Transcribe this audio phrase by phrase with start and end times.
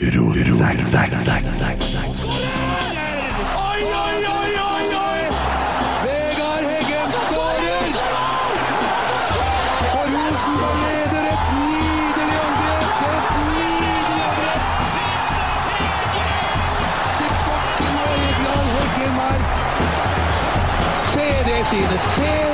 [0.00, 0.12] Oi, oi,
[4.36, 5.22] oi, oi, oi!
[6.04, 7.92] Vegard Heggen skårer!
[9.98, 12.88] Og Rosenborg leder et nydelig angrep!
[13.10, 14.62] Et nydelig angrep!
[21.10, 22.02] Se det synet!
[22.16, 22.49] Se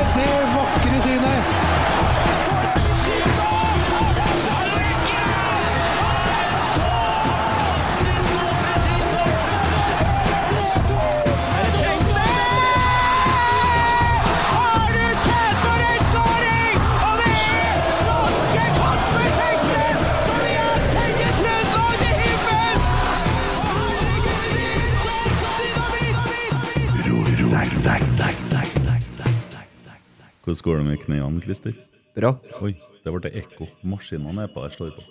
[30.46, 31.74] Hvordan går det med knærne, Christer?
[32.16, 32.30] Bra.
[32.62, 33.66] Oi, det ble ekko.
[33.82, 35.02] Maskinene er på der, står på.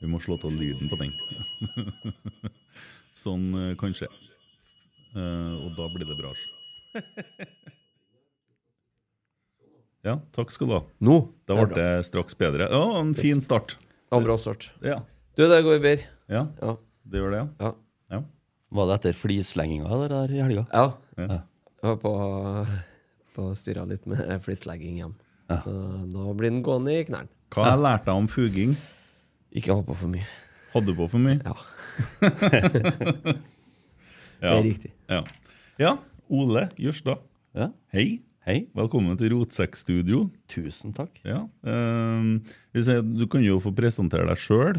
[0.00, 1.12] Vi må slå til lyden på den.
[3.22, 4.08] sånn eh, kanskje.
[5.16, 6.32] Eh, og da blir det bra.
[10.08, 10.82] ja, takk skal du ha.
[11.04, 11.16] Nå
[11.48, 12.68] Da ble det straks bedre.
[12.72, 13.78] Ja, en fin start.
[14.12, 14.70] Ja, bra start.
[14.84, 15.00] Ja,
[15.38, 16.04] Du, det går bedre.
[16.28, 16.76] ja Ja.
[17.08, 17.48] det gjør det, ja.
[17.64, 17.72] Ja.
[18.16, 18.22] ja.
[18.76, 20.66] Var det etter flislenginga der, der i helga?
[20.72, 20.86] ja.
[21.16, 21.40] Ja.
[21.80, 22.10] Jeg var på,
[23.40, 25.10] på styra litt med flislegging Ja.
[25.64, 25.72] Så
[26.12, 27.26] da blir den gående i knærne.
[27.50, 28.76] Hva har jeg lært deg om fuging?
[29.50, 30.28] Ikke ha på for mye.
[30.70, 31.40] Hadde du på for mye?
[31.42, 31.56] Ja,
[34.40, 34.54] Ja.
[34.54, 34.90] det er riktig.
[35.10, 35.18] Ja.
[35.80, 35.90] ja.
[36.30, 37.18] Ole Jørstad.
[37.58, 37.66] Ja.
[37.92, 38.20] Hei.
[38.46, 38.62] Hei.
[38.78, 40.22] Velkommen til Rotsekkstudio.
[40.48, 41.18] Tusen takk.
[41.28, 42.38] Ja, ehm,
[42.72, 44.78] vi sier, Du kan jo få presentere deg sjøl.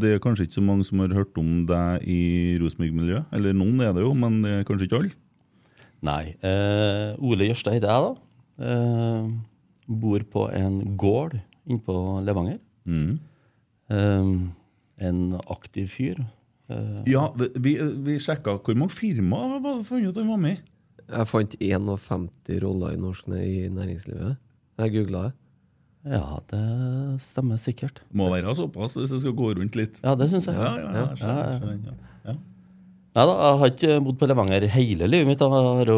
[0.00, 3.26] det er kanskje ikke så mange som har hørt om deg i Rosenborg-miljøet.
[3.36, 5.12] Eller noen er det jo, men det er kanskje ikke alle.
[6.04, 6.34] Nei.
[6.44, 8.68] Eh, Ole Jørstad heter jeg, da.
[8.68, 9.28] Eh,
[10.04, 11.38] bor på en gård
[11.68, 12.58] innpå Levanger.
[12.88, 13.18] Mm.
[13.90, 14.32] Eh,
[15.08, 16.20] en aktiv fyr.
[16.68, 20.58] Eh, Ja, vi, vi sjekka hvor mange firmaer var det funnet ut han var med
[20.58, 20.60] i.
[21.04, 22.28] Jeg fant 51
[22.64, 24.36] roller i norsk i næringslivet.
[24.80, 25.34] Jeg googla det.
[26.14, 28.00] ja, det stemmer sikkert.
[28.12, 30.00] Må være såpass hvis det skal gå rundt litt.
[30.04, 30.56] Ja, det syns jeg.
[30.56, 32.13] Ja, ja, ja, skjønner, skjønner, ja.
[33.14, 33.20] Ja.
[33.20, 35.42] Nei da, jeg har ikke bodd på Levanger hele livet mitt.
[35.44, 35.92] Jeg har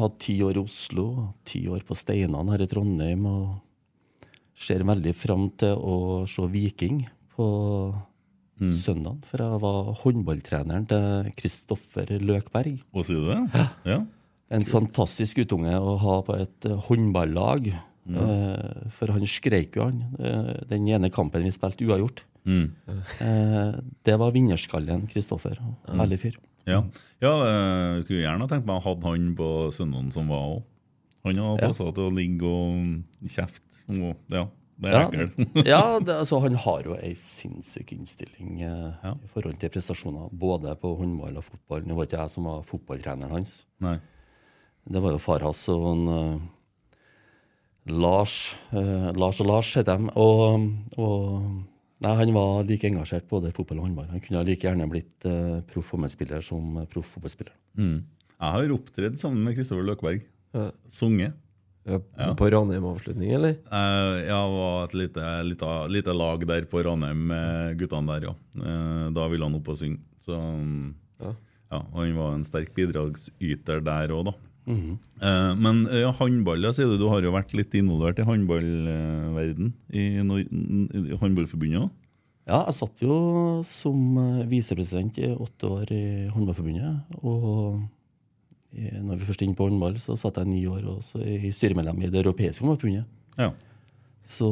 [0.00, 1.06] hatt ti år i Oslo,
[1.44, 3.28] ti år på Steinan her i Trondheim.
[3.28, 4.24] Og
[4.56, 7.02] ser veldig fram til å se Viking
[7.34, 7.46] på
[8.72, 9.24] søndag.
[9.28, 12.78] For jeg var håndballtreneren til Kristoffer Løkberg.
[12.94, 13.64] Hva sier du det?
[13.90, 13.98] Ja.
[14.54, 17.74] En fantastisk guttunge å ha på et eh, håndballag.
[18.04, 18.90] Mm.
[18.92, 20.02] for han skreik jo, han.
[20.20, 22.20] Eh, den ene kampen vi spilte uavgjort.
[22.44, 22.66] Mm.
[23.24, 25.56] Eh, det var vinnerskallen Kristoffer.
[25.88, 26.34] Herlig fyr.
[26.68, 26.82] Ja,
[27.24, 30.62] ja jeg kunne gjerne tenkt meg å ha han på søndagen som var òg.
[31.24, 31.68] Han har Ja.
[31.70, 33.80] passa til å ligge og kjefte.
[33.88, 34.12] Ja,
[34.80, 35.36] det er Ja, ekkelt.
[35.72, 39.14] ja det, altså, han har jo ei sinnssyk innstilling eh, Ja.
[39.16, 41.84] i forhold til prestasjoner, både på håndball og fotball.
[41.88, 43.64] Nå var ikke jeg som var fotballtreneren hans.
[43.80, 43.98] Nei.
[44.84, 46.08] Det var jo far hans og han...
[46.08, 46.40] eh,
[47.86, 48.54] Lars.
[48.72, 50.10] eh, Lars og Lars heter de.
[50.16, 51.64] Og, og
[52.04, 54.10] nei, han var like engasjert både i fotball og håndball.
[54.12, 57.54] Han kunne like gjerne blitt uh, proff håndballspiller som eh, proff fotballspiller.
[57.80, 57.96] Mm.
[58.34, 60.24] Jeg har opptredd sammen med Kristoffer Løkberg.
[60.54, 60.68] Ja.
[60.92, 61.40] Sunget.
[61.84, 61.98] Ja,
[62.38, 63.58] På Ranheim-avslutning, eller?
[63.60, 68.34] Eh, Jeg var et lite, lite, lite lag der på Ranheim med guttene der, ja.
[68.56, 70.00] Uh, Da ville han opp og synge.
[70.24, 71.34] Så um, Ja.
[71.74, 74.34] ja, og han var en sterk bidragsyter der òg, da.
[74.66, 76.96] Eh, Men ja, håndball, sier du.
[76.98, 81.90] Du har jo vært litt involvert i håndballverden i, Nor- i Håndballforbundet òg?
[82.46, 86.02] Ja, jeg satt jo som eh, visepresident i åtte år i
[86.32, 87.20] Håndballforbundet.
[87.24, 87.80] Og
[88.74, 92.02] når vi først er inne på håndball, så satt jeg ni år også i styremedlem
[92.02, 93.06] i Det europeiske håndballforbundet.
[93.38, 93.52] Ja.
[94.24, 94.48] Så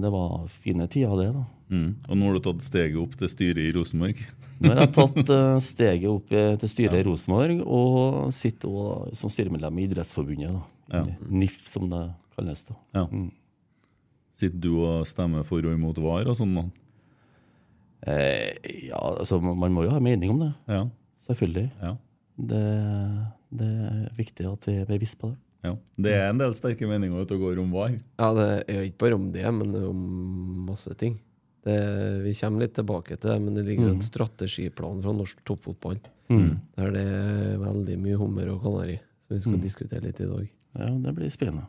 [0.00, 1.28] det var fine tider, det.
[1.34, 1.44] da.
[1.66, 1.88] Mm.
[2.06, 4.20] Og nå har du tatt steget opp til styret i Rosenborg.
[4.62, 6.28] Nå har jeg tatt eh, steget opp
[6.62, 10.54] til styret i Rosenborg og sitter også som styremedlem i Idrettsforbundet.
[10.54, 10.62] da.
[11.00, 11.02] Ja.
[11.26, 12.04] NIF, som det
[12.36, 12.62] kalles.
[12.68, 12.76] da.
[12.94, 13.04] Ja.
[13.10, 13.32] Mm.
[14.36, 16.54] Sitter du og stemmer for og imot VAR og sånn?
[16.60, 16.66] da?
[18.06, 18.52] Eh,
[18.90, 20.52] ja, altså, man man må jo ha mening om det.
[20.70, 20.84] Ja.
[21.26, 21.70] Selvfølgelig.
[21.82, 21.96] ja.
[22.36, 22.62] Det,
[23.56, 25.38] det er viktig at vi er bevisst på det.
[25.64, 25.72] ja.
[25.96, 27.96] Det er en del sterke meninger ute og går om VAR.
[28.20, 30.02] Ja, det er ikke bare om det, men om
[30.68, 31.16] masse ting.
[31.66, 31.78] Det,
[32.22, 35.98] vi kommer litt tilbake til det, men det ligger jo en strategiplan fra norsk toppfotball.
[36.78, 40.46] Der det er veldig mye hummer og kanari, som vi skal diskutere litt i dag.
[40.76, 41.66] Ja, Det blir spennende.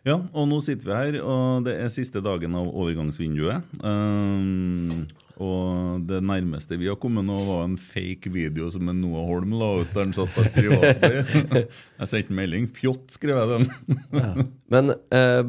[0.00, 3.74] Ja, og nå sitter vi her, og det er siste dagen av overgangsvinduet.
[3.84, 5.04] Um,
[5.40, 9.52] og det nærmeste vi har kommet nå, var en fake video som en Noah Holm
[9.60, 11.64] la ut der han satt på et privatfly.
[12.00, 12.68] jeg sendte melding.
[12.76, 14.48] Fjott, skrev jeg den.
[14.72, 15.42] Men uh,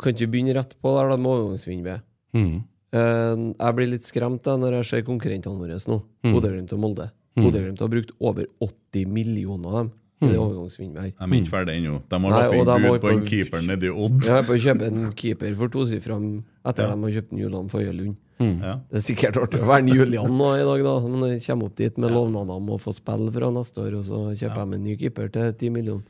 [0.00, 2.04] kan ikke vi begynne rett på der da med overgangsvinduet?
[2.34, 2.62] Mm.
[2.94, 6.00] Eh, jeg blir litt skremt da når jeg ser konkurrentene våre nå.
[6.28, 7.10] Bodø-Glimt og Molde.
[7.38, 9.92] Bodø-Glimt har brukt over 80 millioner av dem,
[10.22, 11.12] i det overgangsvinduet her.
[11.18, 11.96] De er ikke ferdig ennå.
[12.08, 14.20] De har lagt inn bud på en på- keeper nedi Odd.
[14.22, 16.18] Jeg er på å kjøpe en keeper for tosifra
[16.64, 18.14] etter at de har kjøpt Julian Foye Lund.
[18.44, 18.78] Ja.
[18.90, 20.94] Det er sikkert artig å være Julian nå i dag, da.
[21.06, 24.04] Men jeg kommer opp dit med lovnader om å få spille fra neste år, og
[24.06, 26.04] så kjøper jeg meg en ny keeper til 10 millioner.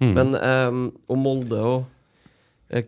[0.00, 1.84] Men um, og Molde og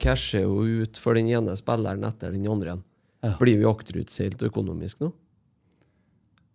[0.02, 2.78] casher jo ut for den ene spilleren etter den andre.
[3.24, 3.34] Ja.
[3.40, 5.12] Blir vi akterutseilt økonomisk nå?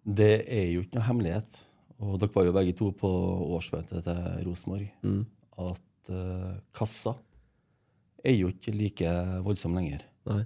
[0.03, 1.53] Det er jo ikke noe hemmelighet,
[2.03, 3.11] og dere var jo begge to på
[3.55, 4.89] årsmøtet til Rosenborg,
[5.63, 7.13] at uh, kassa
[8.23, 9.13] er jo ikke like
[9.45, 10.03] voldsom lenger.
[10.27, 10.41] Nei.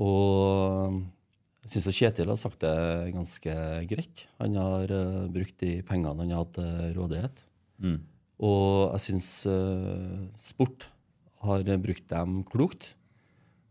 [0.00, 0.96] Og
[1.66, 3.54] jeg syns Kjetil har sagt det ganske
[3.92, 4.26] greit.
[4.40, 7.44] Han har uh, brukt de pengene han har hatt til rådighet.
[7.84, 8.00] Mm.
[8.48, 9.30] Og jeg syns
[10.36, 10.90] sport
[11.46, 12.94] har brukt dem klokt.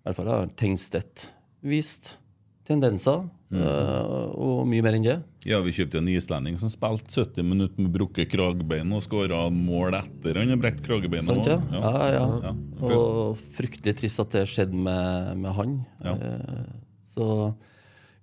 [0.01, 1.30] I hvert fall har Tengstedt
[1.66, 2.18] vist
[2.66, 5.16] tendenser, eh, og mye mer enn det.
[5.45, 10.00] Ja, vi kjøpte en islending som spilte 70 minutter med brukket kragebein og skåra mål
[10.00, 11.27] etter han har brekt kragebeinet.
[11.27, 11.60] Sant, ja?
[11.69, 12.25] Ja, ja.
[12.48, 12.54] Ja.
[12.89, 15.78] Og fryktelig trist at det skjedde med, med han.
[16.01, 16.16] Ja.
[16.16, 16.74] Eh,
[17.16, 17.28] Så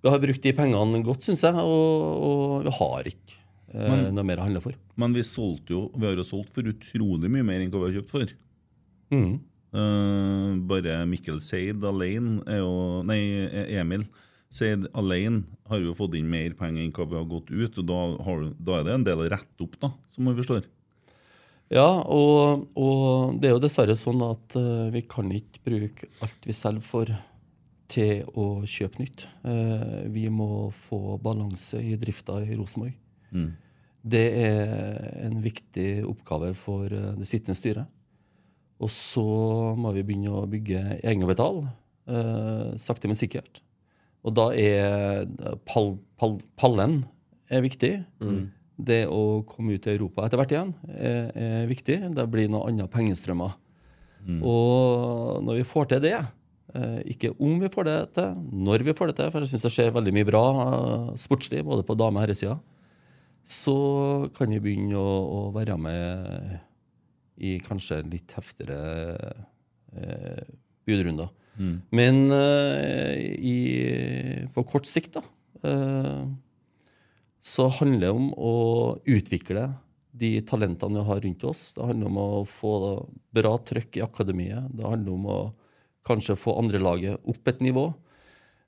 [0.03, 3.39] vi har brukt de pengene godt, syns jeg, og, og vi har ikke
[3.73, 4.75] men, noe mer å handle for.
[4.99, 8.01] Men vi jo Vi har jo solgt for utrolig mye mer enn hva vi har
[8.01, 8.33] kjøpt for.
[9.73, 13.17] Eh, bare Mikkel Seid alene er jo Nei,
[13.73, 14.05] Emil
[14.53, 17.79] Seid alene har jo fått inn mer penger enn hva vi har gått ut.
[17.81, 20.67] Og da, har, da er det en del å rette opp, da, som man forstår.
[21.73, 26.45] Ja, og, og det er jo dessverre sånn at uh, vi kan ikke bruke alt
[26.45, 27.09] vi selger for
[27.89, 29.25] til å kjøpe nytt.
[29.41, 32.93] Uh, vi må få balanse i drifta i Rosenborg.
[33.33, 33.49] Mm.
[34.13, 37.89] Det er en viktig oppgave for det sittende styret.
[38.83, 39.23] Og så
[39.79, 41.63] må vi begynne å bygge egenkapital,
[42.11, 43.61] eh, sakte, men sikkert.
[44.23, 45.25] Og da er
[45.67, 47.01] pall, pall, pallen
[47.51, 47.93] er viktig.
[48.83, 51.99] Det å komme ut i Europa etter hvert igjen er, er viktig.
[52.15, 53.53] Det blir noen andre pengestrømmer.
[54.41, 56.15] Og når vi får til det,
[56.73, 58.35] eh, ikke om vi får det til,
[58.65, 61.63] når vi får det til, for jeg syns det skjer veldig mye bra eh, sportslig,
[61.67, 62.59] både på dame- og herresida,
[63.43, 66.59] så kan vi begynne å, å være med
[67.37, 69.17] i kanskje litt heftigere
[69.95, 70.43] eh,
[70.85, 71.31] budrunder.
[71.93, 73.57] Men eh, i,
[74.53, 75.23] på kort sikt, da,
[75.69, 76.23] eh,
[77.43, 78.55] så handler det om å
[79.03, 79.67] utvikle
[80.13, 81.65] de talentene vi har rundt oss.
[81.75, 82.73] Det handler om å få
[83.33, 84.69] bra trøkk i akademiet.
[84.71, 85.39] Det handler om å
[86.07, 87.87] kanskje få andrelaget opp et nivå.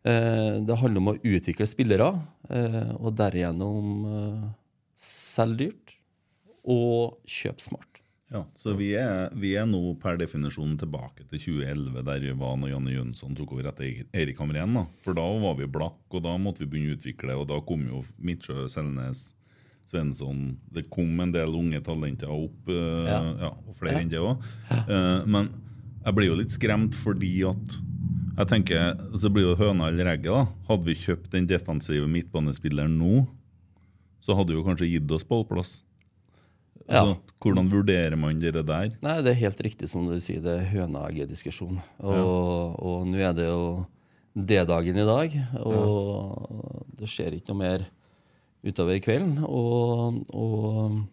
[0.06, 2.12] Eh, det handler om å utvikle spillere,
[2.50, 4.48] eh, og derigjennom eh,
[4.94, 5.96] selge dyrt
[6.62, 7.94] og kjøpe smart.
[8.36, 12.58] Ja, så vi er, vi er nå per definisjon tilbake til 2011, der vi var
[12.60, 14.74] når Janne Jønsson tok over etter Erik Hamren.
[14.76, 14.84] da.
[15.06, 17.86] For da var vi blakk, og da måtte vi begynne å utvikle, og da kom
[17.88, 19.30] jo Midtsjø, Selnes,
[19.86, 23.20] Svensson Det kom en del unge talenter opp, eh, Ja.
[23.46, 24.42] ja, og flere enn det òg.
[25.30, 25.50] men
[26.04, 27.78] jeg blir jo litt skremt fordi at
[28.36, 30.26] jeg tenker, så blir det høna eller egget.
[30.26, 30.46] da.
[30.68, 33.28] Hadde vi kjøpt den defensive midtbanespilleren nå,
[34.20, 35.81] så hadde vi jo kanskje gitt oss ballplass.
[36.86, 37.02] Ja.
[37.02, 38.94] Altså, hvordan vurderer man det der?
[39.02, 41.80] Nei, det er helt riktig som du sier, det er høna-egget-diskusjon.
[42.06, 43.66] Og, og nå er det jo
[44.36, 47.86] D-dagen i dag, og det skjer ikke noe mer
[48.66, 49.40] utover kvelden.
[49.48, 51.04] Og, og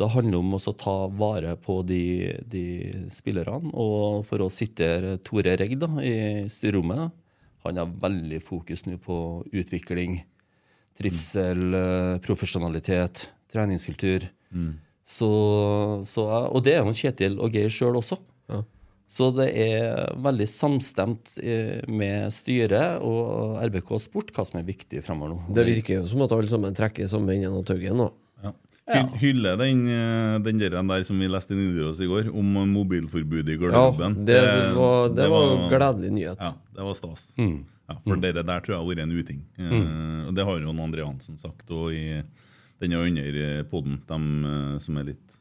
[0.00, 2.02] det handler om å ta vare på de,
[2.48, 2.64] de
[3.12, 3.72] spillerne.
[3.74, 7.10] Og for å sitere Tore Regg da, i styrerommet,
[7.66, 9.16] han har veldig fokus nå på
[9.52, 10.22] utvikling,
[10.96, 14.30] trivsel, eh, profesjonalitet, treningskultur.
[15.10, 15.28] Så,
[16.06, 18.18] så, og det er jo Kjetil og Geir sjøl også.
[18.50, 18.60] Ja.
[19.10, 25.00] Så det er veldig samstemt eh, med styret og RBK Sport hva som er viktig
[25.02, 25.38] fremover nå.
[25.56, 28.06] Det virker jo som at alle sammen trekker sammen samme enden av tauet nå.
[28.44, 28.52] Ja.
[28.90, 32.54] Hy- Hylle den, eh, den der, der som vi leste i Nidaros i går, om
[32.70, 34.14] mobilforbudet i Ja, garderoben.
[34.26, 34.38] det,
[34.78, 36.38] var, det var var, gledelig nyhet.
[36.46, 37.32] Ja, det var stas.
[37.38, 37.64] Mm.
[37.90, 39.42] Ja, for det der tror jeg har vært en uting.
[39.58, 42.22] Eh, og Det har jo Andre Hansen sagt og i
[42.80, 44.18] denne under poden, de
[44.50, 45.38] eh, som er litt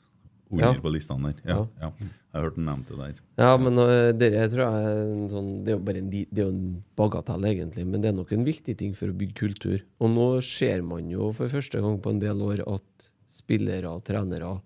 [0.52, 0.82] under Ja.
[0.82, 1.42] på listene der.
[1.46, 1.92] Ja, ja.
[2.30, 3.14] Jeg har hørt den nevnt det der.
[3.42, 6.28] Ja, men uh, dere tror jeg er en sånn, Det er jo bare en, det
[6.38, 9.34] er jo en bagatell, egentlig, men det er nok en viktig ting for å bygge
[9.40, 9.80] kultur.
[10.00, 14.04] Og nå ser man jo for første gang på en del år at spillere og
[14.06, 14.60] trenere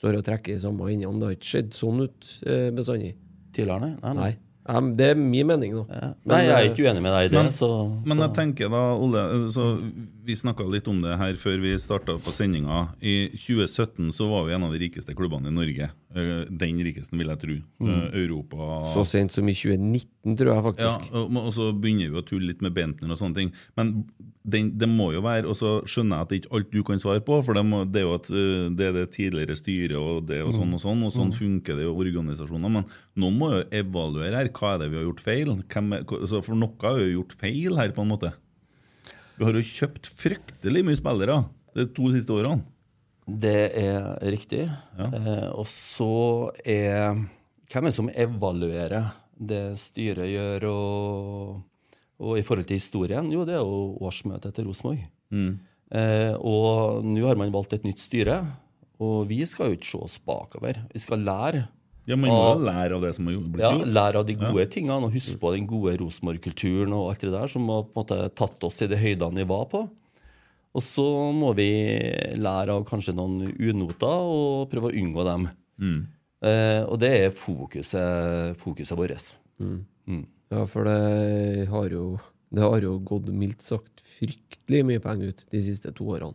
[0.00, 1.20] står og trekker i samme endene.
[1.20, 3.14] Det har ikke skjedd sånn ut uh, bestandig.
[3.56, 4.12] Tidligere, nei?
[4.20, 4.32] nei.
[4.66, 5.84] Ja, det er min mening nå.
[5.88, 6.08] Ja.
[6.26, 7.38] Nei, jeg er ikke uenig med deg i det.
[7.38, 7.68] Men- så,
[8.04, 8.22] Men så.
[8.26, 9.22] jeg tenker da, Ole,
[9.54, 9.70] så
[10.26, 12.88] Vi snakka litt om det her før vi starta på sendinga.
[12.98, 15.90] I 2017 så var vi en av de rikeste klubbene i Norge.
[16.16, 17.56] Eh, Den rikeste, vil jeg tro.
[17.78, 18.00] Mm.
[18.24, 21.10] Europa Så sent som i 2019, tror jeg Ja, faktisk.
[21.12, 23.52] og, og så begynner vi å tulle litt med Bentner og sånne ting.
[23.78, 23.92] Men
[24.46, 26.80] den, det må jo være Og så skjønner jeg at det ikke er alt du
[26.86, 29.58] kan svare på, for det, må, det er jo at øh, det er det tidligere
[29.58, 32.72] styret og det og sånn og sånn, og sånn funker det jo organisasjoner.
[32.80, 34.50] Men noen må jo evaluere her.
[34.54, 35.54] Hva er det vi har gjort feil?
[35.54, 38.32] Er, for noe har jo gjort feil her, på en måte.
[39.36, 41.42] Vi har jo kjøpt fryktelig mye spillere
[41.76, 42.64] de to siste årene.
[43.26, 44.64] Det er riktig.
[44.96, 47.16] Eh, og så er
[47.66, 53.26] Hvem er det som evaluerer det styret gjør, og, og i forhold til historien?
[53.34, 55.02] Jo, det er jo årsmøtet til Rosenborg.
[55.90, 58.38] Eh, og nå har man valgt et nytt styre,
[59.02, 60.78] og vi skal jo ikke se oss bakover.
[60.94, 61.66] Vi skal lære.
[62.06, 63.92] Ja, Man må jo lære av det som har gjort- blitt Ja, gjort.
[63.92, 67.46] lære av de gode tingene og huske på den gode Rosenborg-kulturen og alt det der
[67.50, 69.88] som har på en måte tatt oss til de høydene vi var på.
[70.76, 71.66] Og så må vi
[72.36, 76.06] lære av kanskje noen unoter og prøve å unngå dem.
[76.42, 79.34] Eh, og det er fokuset, fokuset vårt.
[80.50, 82.20] Ja, for det har jo
[82.54, 86.32] Det har jo gått mildt sagt fryktelig mye penger ut de siste to årene.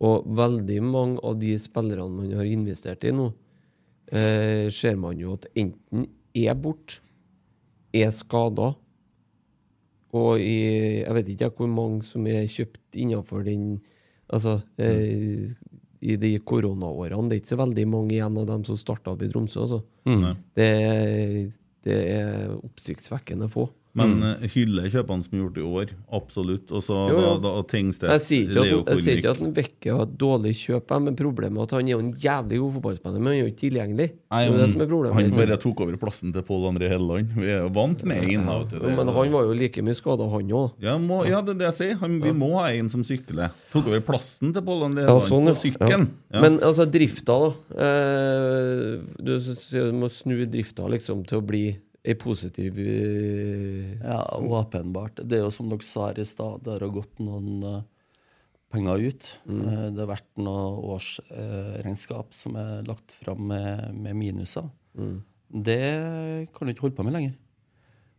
[0.00, 3.28] Og veldig mange av de spillerne man har investert i nå,
[4.12, 7.00] eh, ser man jo at enten er borte,
[7.94, 8.72] er skada
[10.14, 13.78] Og i, jeg vet ikke hvor mange som er kjøpt innenfor den
[14.34, 15.52] Altså eh,
[16.04, 17.28] i de koronaårene.
[17.28, 19.64] Det er ikke så veldig mange igjen av dem som starta opp i Tromsø.
[19.64, 19.80] Altså.
[20.08, 20.24] Mm.
[20.56, 20.68] Det,
[21.86, 23.68] det er oppsiktsvekkende få.
[23.94, 24.46] Men mm.
[24.50, 26.72] hylle kjøpene som er gjort i år, absolutt.
[26.74, 27.34] Og så Jo, da, jo.
[27.44, 27.52] da
[28.50, 31.68] Leo at, jeg sier ikke at en Vekke har et dårlig kjøp, men problemet er
[31.68, 34.08] at han er jo en jævlig god fotballspiller, men han er jo ikke tilgjengelig.
[34.34, 35.14] Nei, det er det som er problemet.
[35.14, 35.44] Han liksom.
[35.44, 37.38] bare tok over plassen til Pål André Helleland.
[37.38, 38.50] Vi er vant med én.
[38.50, 40.74] da, men han var jo like mye skada, han òg.
[40.82, 41.96] ja, må, ja, det er det jeg sier.
[42.02, 43.54] Han, vi må ha en som sykler.
[43.70, 46.10] Tok over plassen til Pål André Ja, Helleland sånn, på sykkelen.
[46.34, 46.42] Ja.
[46.42, 47.54] Men altså, drifta, da.
[47.86, 51.66] Eh, du, du må snu drifta liksom til å bli
[52.04, 55.22] ei positiv eh, Ja, åpenbart.
[55.24, 57.82] Det er jo som dere sa her i stad, det har gått noen eh,
[58.74, 59.28] penger ut.
[59.46, 59.62] Mm.
[59.94, 64.66] det har vært noen årsregnskap som er lagt fram med, med minuser.
[65.48, 65.80] Det
[66.52, 67.36] kan du ikke holde på med lenger.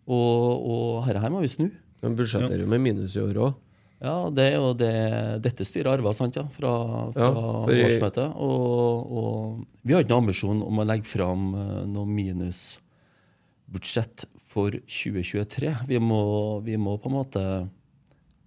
[0.06, 1.68] Og, og her, her må vi snu.
[2.04, 3.62] Men budsjetterer jo med minus i år òg.
[4.06, 4.94] Ja, det er jo det
[5.44, 6.72] dette styret arva sant, ja, fra,
[7.16, 8.36] fra Ja, årsmøtet.
[8.44, 12.08] Og, og vi har ikke noen ambisjon om å legge fram noe noe
[13.68, 15.74] minusbudsjett for 2023.
[15.88, 17.70] Vi må, vi må på en måte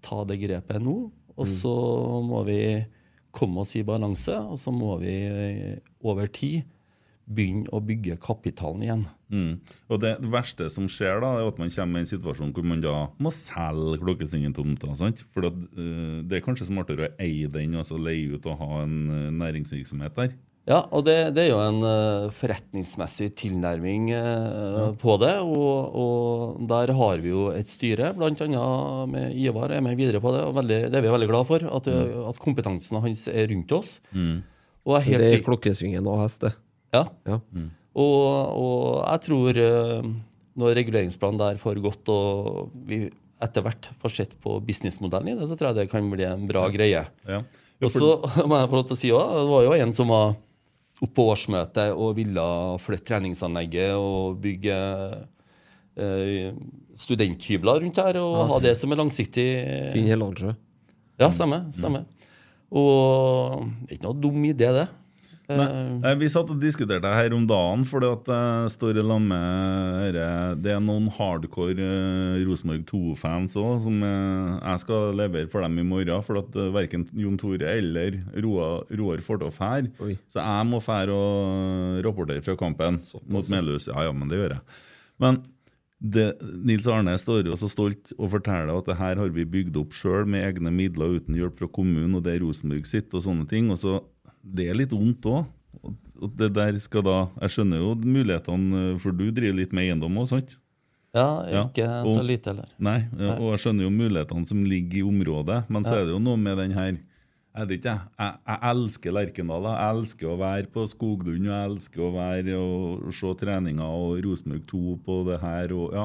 [0.00, 1.74] ta det grepet nå, og så
[2.22, 2.86] må vi
[3.30, 6.64] komme oss i balanse, og så må vi eh, over tid
[7.28, 9.02] begynne å bygge kapitalen igjen.
[9.28, 9.58] Mm.
[9.92, 12.80] Og det verste som skjer, da, er at man kommer i en situasjon hvor man
[12.80, 14.94] da må selge klokkesingen tomta.
[14.96, 15.26] sant?
[15.34, 18.62] For at, eh, det er kanskje smartere å eie den og så leie ut og
[18.62, 20.32] ha en eh, næringsvirksomhet der.
[20.68, 25.32] Ja, og det, det er jo en uh, forretningsmessig tilnærming eh, på det.
[25.40, 28.66] Og, og der har vi jo et styre, bl.a.
[29.08, 30.42] med Ivar er med videre på det.
[30.44, 32.18] og veldig, Det er vi veldig glad for, at, mm.
[32.28, 33.96] at kompetansen hans er rundt oss.
[34.84, 36.52] Og er helt Det er Klokkesvingen AS, det.
[36.96, 37.06] ja.
[37.28, 37.40] Ja.
[37.98, 40.10] Og, og jeg tror uh,
[40.58, 43.06] når reguleringsplanen der får gått, og vi
[43.42, 46.44] etter hvert får sett på businessmodellen i det, så tror jeg det kan bli en
[46.50, 47.06] bra greie.
[47.28, 47.40] Ja.
[47.78, 50.12] Og så må jeg få lov til å si også, det var jo en som
[50.12, 50.36] var
[50.98, 52.44] oppe på årsmøtet og ville
[52.82, 54.78] flytte treningsanlegget og bygge
[55.98, 56.54] eh,
[56.98, 59.48] studenthybler rundt her og ha det som en langsiktig
[59.94, 60.54] Finn Hellandsjø.
[61.18, 61.66] Ja, stemmer.
[61.74, 62.06] stemmer.
[62.68, 64.88] Og det er ikke noe dum idé, det.
[65.48, 65.66] Nei,
[66.04, 70.18] eh, vi satt og diskuterte det her om dagen, for jeg står i lag med
[70.60, 75.80] Det er noen hardcore eh, Rosenborg 2-fans òg, som eh, jeg skal levere for dem
[75.80, 76.24] i morgen.
[76.26, 80.18] For at verken Jon Tore eller Roar får til å fære.
[80.28, 83.88] Så jeg må fære og rapportere fra kampen mot Melhus.
[83.88, 84.82] Ja, ja, men det gjør jeg.
[85.18, 85.40] Men
[85.98, 86.28] det,
[86.62, 89.96] Nils Arne står jo så stolt og forteller at det her har vi bygd opp
[89.96, 93.48] sjøl med egne midler uten hjelp fra kommunen, og det er Rosenborg sitt og sånne
[93.50, 93.72] ting.
[93.72, 93.96] og så
[94.42, 95.46] Det er litt vondt òg.
[96.18, 100.16] Og det der skal da Jeg skjønner jo mulighetene, for du driver litt med eiendom
[100.18, 100.56] òg, sant?
[101.14, 102.68] Ja, Ja, ikke og- så lite heller.
[102.78, 106.18] Nei, og jeg skjønner jo mulighetene som ligger i området, men så er det jo
[106.18, 106.98] noe med den her
[107.58, 109.62] jeg vet ikke, jeg, jeg, elsker Lerkendal.
[109.62, 109.70] da.
[109.74, 114.20] Jeg elsker å være på Skoglund, og jeg elsker å være og se treninger og
[114.22, 115.72] Rosenborg 2 på det her.
[115.74, 116.04] og ja,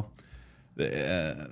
[0.77, 1.47] det er,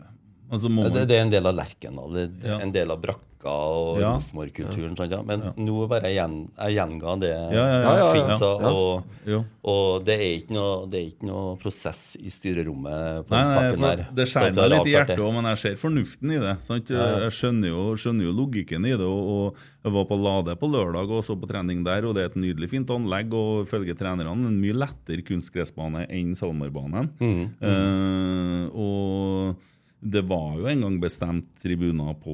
[0.51, 2.62] Altså må Det, det er en del av Lerkendal, det, det er Ja.
[2.65, 4.12] en del av Brakka og Ja.
[4.13, 4.96] Rosenborg-kulturen.
[4.98, 5.22] sant, Ja.
[5.24, 7.81] Men nå bare gjen, jeg gjenga det Ja, ja, ja.
[7.81, 8.12] Ja, ja, ja.
[8.13, 8.29] Finn
[8.62, 8.70] Ja.
[8.70, 13.53] og, og det er ikke noe, er ikke noe prosess i styrerommet på Nei, den
[13.55, 14.05] saken der.
[14.13, 16.53] det skjærer meg litt i hjertet òg, men jeg ser fornuften i det.
[16.62, 16.89] Sant?
[16.93, 17.20] Ja, ja.
[17.25, 19.08] Jeg skjønner jo, skjønner jo logikken i det.
[19.08, 22.22] Og, og Jeg var på Lade på lørdag og så på trening der, og det
[22.22, 23.34] er et nydelig fint anlegg.
[23.34, 27.10] Og ifølge trenerne en mye lettere kunstgressbane enn SalMar-banen.
[27.17, 29.55] Mm, Uh, og
[30.01, 32.34] det var jo en gang bestemt tribuner på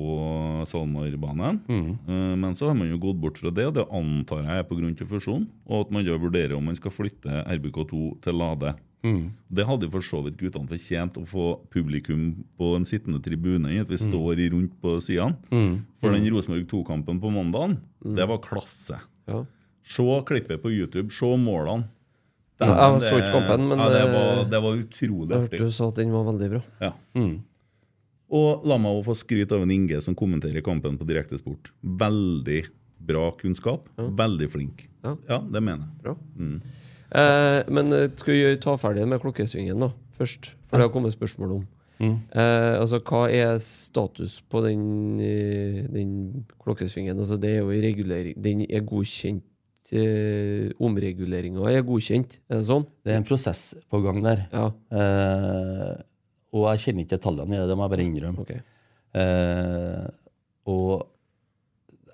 [0.69, 1.59] SalMar-banen.
[1.67, 1.89] mm.
[2.07, 4.67] Eh, men så har man jo gått bort fra det, og det antar jeg er
[4.69, 5.07] pga.
[5.07, 5.47] fusjon.
[5.67, 8.74] Og at man da vurderer om man skal flytte RBK2 til Lade.
[9.03, 9.33] Mm.
[9.50, 13.81] Det hadde for så vidt guttene fortjent å få publikum på en sittende tribune.
[13.81, 15.36] At vi står rundt på sidene.
[15.51, 15.86] Mm.
[16.00, 19.01] For den Rosenborg 2-kampen på mandagen, det var klasse.
[19.27, 19.43] Ja.
[19.83, 21.91] Se klippet på YouTube, se målene.
[22.57, 25.74] Ja, jeg så ikke kampen, men ja, det, var, det var utrolig Jeg hørte du
[25.75, 26.62] sa at den var veldig bra.
[26.81, 26.89] Ja.
[27.13, 27.36] Mm.
[28.34, 31.72] Og la meg også få skryte av en Inge som kommenterer kampen på Direktesport.
[31.81, 32.65] Veldig
[33.07, 33.88] bra kunnskap.
[33.98, 34.88] Veldig flink.
[35.05, 35.15] Ja.
[35.29, 36.03] Ja, det mener jeg.
[36.03, 36.15] Bra.
[37.15, 40.55] Eh, men eh, skal vi ta ferdig med klokkesvingen da, først?
[40.67, 41.65] For det har kommet spørsmål om.
[42.03, 44.84] Eh, altså, Hva er status på den,
[45.24, 46.12] eh, den
[46.62, 47.17] klokkesvingen?
[47.17, 49.41] Altså, det er jo i regulering Den er godkjent
[49.96, 52.86] eh, Omreguleringa er godkjent, er det sånn?
[53.01, 54.46] Det er en prosess på gang der.
[54.51, 55.96] Ja, Eh,
[56.56, 58.46] og jeg kjenner ikke tallene i det, det må jeg bare innrømme.
[58.46, 58.62] Okay.
[59.18, 60.06] Eh,
[60.72, 61.08] og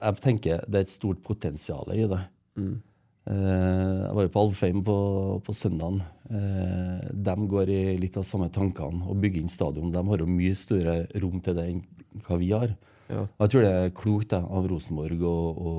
[0.04, 2.22] jeg tenker det er et stort potensial i det.
[2.60, 4.98] Eh, jeg var jo på Alfheim på,
[5.46, 6.02] på søndagen.
[6.28, 9.06] Eh, de går i litt av samme tankene.
[9.08, 9.94] og bygger inn stadion.
[9.94, 11.86] De har jo mye større rom til det enn
[12.26, 12.76] hva vi har.
[13.12, 13.28] Ja.
[13.44, 15.72] Jeg tror det er klokt da, av Rosenborg å, å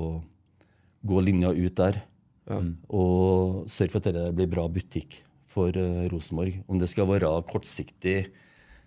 [1.05, 2.01] gå linja ut der.
[2.49, 2.59] Ja.
[2.93, 6.59] Og sørge for at det blir bra butikk for uh, Rosenborg.
[6.69, 8.17] Om det skal være kortsiktig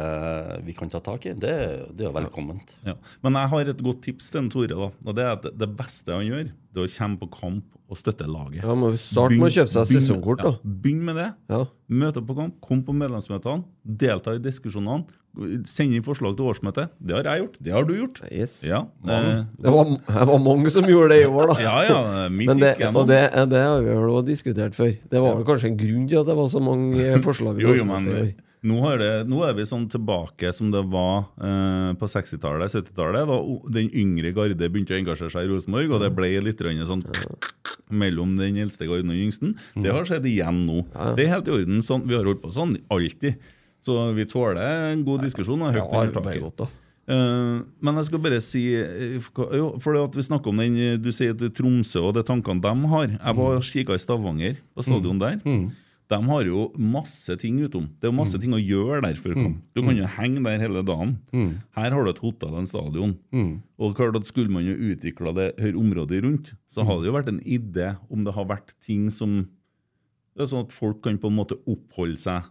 [0.67, 1.53] vi kan ta tak i, det,
[1.95, 2.75] det er velkomment.
[2.83, 2.97] Ja.
[3.23, 4.75] Men jeg har et godt tips til en Tore.
[4.75, 7.79] da, og det er at Det beste han gjør, det er å komme på kamp
[7.85, 8.63] og støtte laget.
[8.63, 10.51] Ja, må Start med å kjøpe seg sesongkort, da.
[10.57, 11.29] Ja, begynn med det.
[11.53, 11.61] Ja.
[11.87, 15.05] Møte opp på kamp, kom på medlemsmøtene, delta i diskusjonene.
[15.67, 16.93] Send inn forslag til årsmøtet.
[17.03, 17.57] Det har jeg gjort.
[17.67, 18.21] Det har du gjort.
[18.31, 18.61] Yes.
[18.67, 21.57] Ja, eh, Det var, det var mange som gjorde det i år, da.
[21.67, 21.99] ja, ja
[22.37, 23.21] Men det, og det,
[23.51, 24.93] det har vi vel også diskutert før.
[25.11, 27.55] Det var vel kanskje en grunn til at det var så mange forslag.
[27.59, 28.29] til Jo, jo, men i år.
[28.65, 33.27] nå, har det, nå er vi sånn tilbake som det var eh, på 60-tallet, 70-tallet.
[33.33, 33.41] Da
[33.75, 37.03] den yngre garde begynte å engasjere seg i Rosenborg, og det ble litt sånn
[38.05, 39.51] mellom den eldste garden og den yngste.
[39.75, 40.87] Det har skjedd igjen nå.
[41.19, 41.83] Det er helt i orden.
[41.85, 43.35] sånn, Vi har holdt på sånn alltid.
[43.85, 45.61] Så vi tåler en god diskusjon.
[45.61, 46.67] og Ja, det godt, da.
[47.05, 49.19] Eh, men jeg skal bare si eh,
[49.53, 52.23] jo, For det at vi snakker om den eh, Du sier er Tromsø og de
[52.25, 53.11] tankene de har.
[53.13, 55.37] Jeg var og kikka i Stavanger, på stadion der.
[56.09, 57.87] De har jo masse ting utom.
[58.01, 59.61] Det er masse ting å gjøre der før kamp.
[59.73, 61.15] Du kan jo henge der hele dagen.
[61.77, 63.15] Her har du et hotell og en stadion.
[63.77, 67.17] Og klart at Skulle man jo utvikla det her området rundt, så hadde det jo
[67.19, 69.47] vært en idé om det har vært ting som
[70.35, 72.43] det er Sånn at folk kan på en måte oppholde seg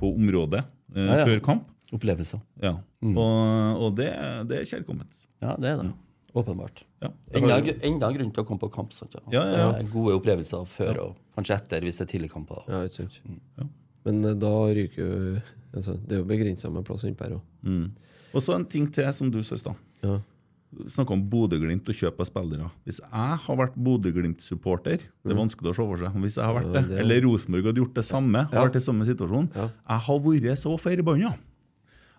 [0.00, 0.62] på området
[0.96, 1.26] eh, Ja, ja.
[1.28, 1.68] før kamp.
[1.94, 2.40] Opplevelser.
[2.62, 2.78] Ja.
[3.04, 4.08] Og, og det,
[4.50, 5.26] det er kjærkomment.
[5.44, 5.92] Ja, det er det.
[6.34, 6.80] Åpenbart.
[7.04, 7.12] Ja.
[7.38, 8.94] Enda, enda en grunn til å komme på kamp.
[8.96, 9.22] Sant, ja.
[9.30, 9.66] Ja, ja, ja.
[9.78, 12.64] Det Gode opplevelser før og kanskje etter, hvis det er tidligkamper.
[12.66, 13.20] Ja, ikke sant.
[13.60, 13.68] Ja.
[14.08, 15.12] Men eh, da ryker jo
[15.74, 17.44] altså, Det er jo begrensa med plass innpå her òg.
[17.62, 17.86] Mm.
[18.34, 19.76] Og så en ting til som du sa da.
[20.02, 20.16] Ja.
[20.88, 22.70] Snakka om Bodø-Glimt og kjøp av spillere.
[22.86, 26.12] Hvis jeg har vært Bodø-Glimt-supporter Det er vanskelig å se for seg.
[26.24, 28.66] Hvis jeg har vært det, er- eller Rosenborg hadde gjort det samme, har Ja.
[28.68, 29.70] vært i samme situasjon Ja.
[29.88, 31.34] Jeg har vært så forbanna.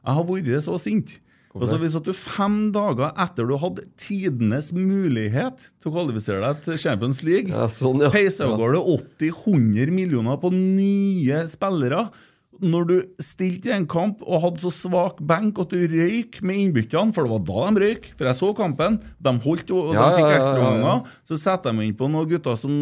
[0.05, 1.19] Jeg har vært så sint.
[1.55, 6.77] Altså Hvis du fem dager etter du hadde tidenes mulighet til å kvalifisere deg til
[6.77, 8.09] Champions League, Ja, sånn, ja.
[8.09, 8.81] peiser av gårde
[9.17, 12.09] 80-100 millioner på nye spillere
[12.63, 16.61] når du stilte i en kamp og hadde så svak benk at du røyk med
[16.61, 19.97] innbytterne, for det var da de røyk, for jeg så kampen, de holdt jo, og
[19.97, 22.75] Ja, de fikk ekstraomganger, ja, ja, så satte de inn på noen gutter som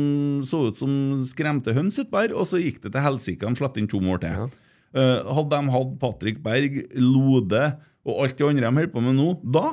[0.48, 0.94] så ut som
[1.30, 4.22] skremte høns utpå her, og så gikk det til helsike, de slapp inn to mål
[4.24, 4.54] til.
[4.94, 7.66] Uh, hadde de hatt Patrick Berg, Lode
[8.04, 9.72] og alt det andre de holder på med nå, da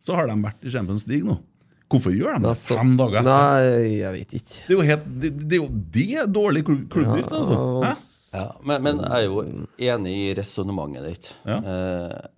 [0.00, 1.36] så har de vært i Champions League nå.
[1.90, 3.32] Hvorfor gjør de det Altså, fem dager etter?
[3.34, 4.58] Nei, jeg vet ikke.
[4.60, 7.56] Det er jo, helt, det, det er jo det dårlig klubbdrift, altså.
[7.82, 7.92] Hæ?
[8.32, 9.40] Ja, men, men jeg er jo
[9.90, 11.30] enig i resonnementet ditt.
[11.48, 11.56] Ja.
[11.58, 12.28] Eh,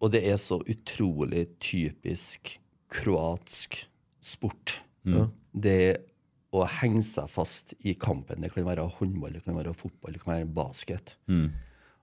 [0.00, 2.54] og det er så utrolig typisk
[2.94, 3.80] kroatsk
[4.24, 4.78] sport.
[5.50, 5.80] Det
[6.54, 8.40] å henge seg fast i kampen.
[8.42, 11.12] Det kan være håndball, det kan være fotball, det kan være basket.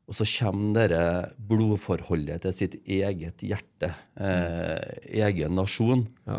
[0.07, 3.89] Og så kommer dette blodforholdet til sitt eget hjerte,
[4.23, 6.05] eh, egen nasjon.
[6.29, 6.37] Ja.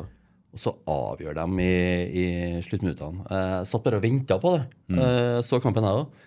[0.48, 1.74] Og så avgjør de i,
[2.22, 2.26] i
[2.64, 3.26] sluttminuttene.
[3.28, 4.62] Jeg satt bare og venta på det.
[4.96, 6.24] Eh, Så kampen, jeg òg.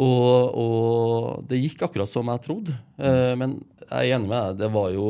[0.00, 2.72] Og, og det gikk akkurat som jeg trodde.
[2.98, 3.58] Eh, Men
[3.92, 5.08] jeg er enig med deg, det var jo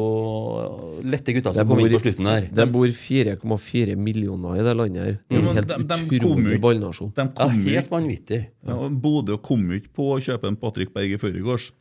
[1.06, 2.48] lette gutter som kom inn på slutten her.
[2.50, 5.18] De bor 4,4 millioner i det landet her.
[5.30, 7.12] Det er en helt de- de utrolig ballnasjon.
[7.14, 8.40] De Ja, helt vanvittig.
[8.66, 11.18] ja, Ja, Bodø kom ikke på å kjøpe en Patrick Berge i.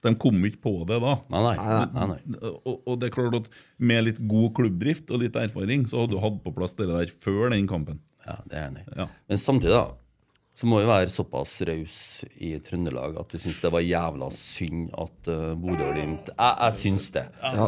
[0.04, 1.16] De kom ikke på det da.
[1.30, 1.86] Nei, nei.
[1.94, 2.20] nei, nei.
[2.66, 6.12] Og, og det er klart at Med litt god klubbdrift og litt erfaring, så hadde
[6.14, 7.98] du hatt på plass det der før den kampen.
[8.28, 8.98] Ja, det er jeg enig i.
[9.00, 9.08] Ja.
[9.28, 9.88] Men samtidig, da,
[10.52, 14.90] så må vi være såpass rause i Trøndelag at vi syns det var jævla synd
[15.00, 17.26] at uh, Bodø-Glimt Jeg, jeg syns det.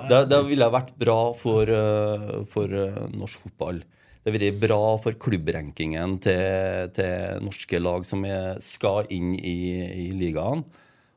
[0.09, 0.19] det.
[0.33, 3.79] Det ville vært bra for, uh, for uh, norsk fotball.
[4.23, 9.57] Det ville vært bra for klubbrankingen til, til norske lag som er, skal inn i,
[10.03, 10.65] i ligaen.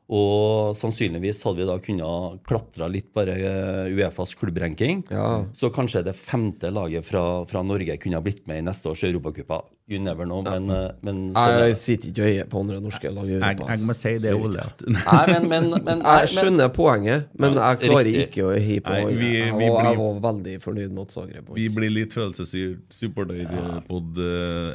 [0.07, 5.01] Og sannsynligvis hadde vi da kunnet klatre litt bare eh, Uefas klubbranking.
[5.11, 5.43] Ja.
[5.53, 9.03] Så kanskje det femte laget fra, fra Norge kunne ha blitt med i neste års
[9.03, 9.57] Europacupa.
[9.91, 13.27] You never know, men, eh, men Jeg sitter ikke i øyet på andre norske lag
[13.27, 13.67] i Europa.
[13.75, 13.83] ass.
[13.99, 14.63] si det, Ole.
[14.95, 18.25] Nei, men, men, men, nei, Jeg skjønner poenget, men jeg klarer riktig.
[18.31, 21.51] ikke å hi på Nei, vi- Jeg vi var- Jeg var veldig fornøyd med Zagreb
[21.59, 24.15] Vi blir litt følelsesstyrt-supporterpod,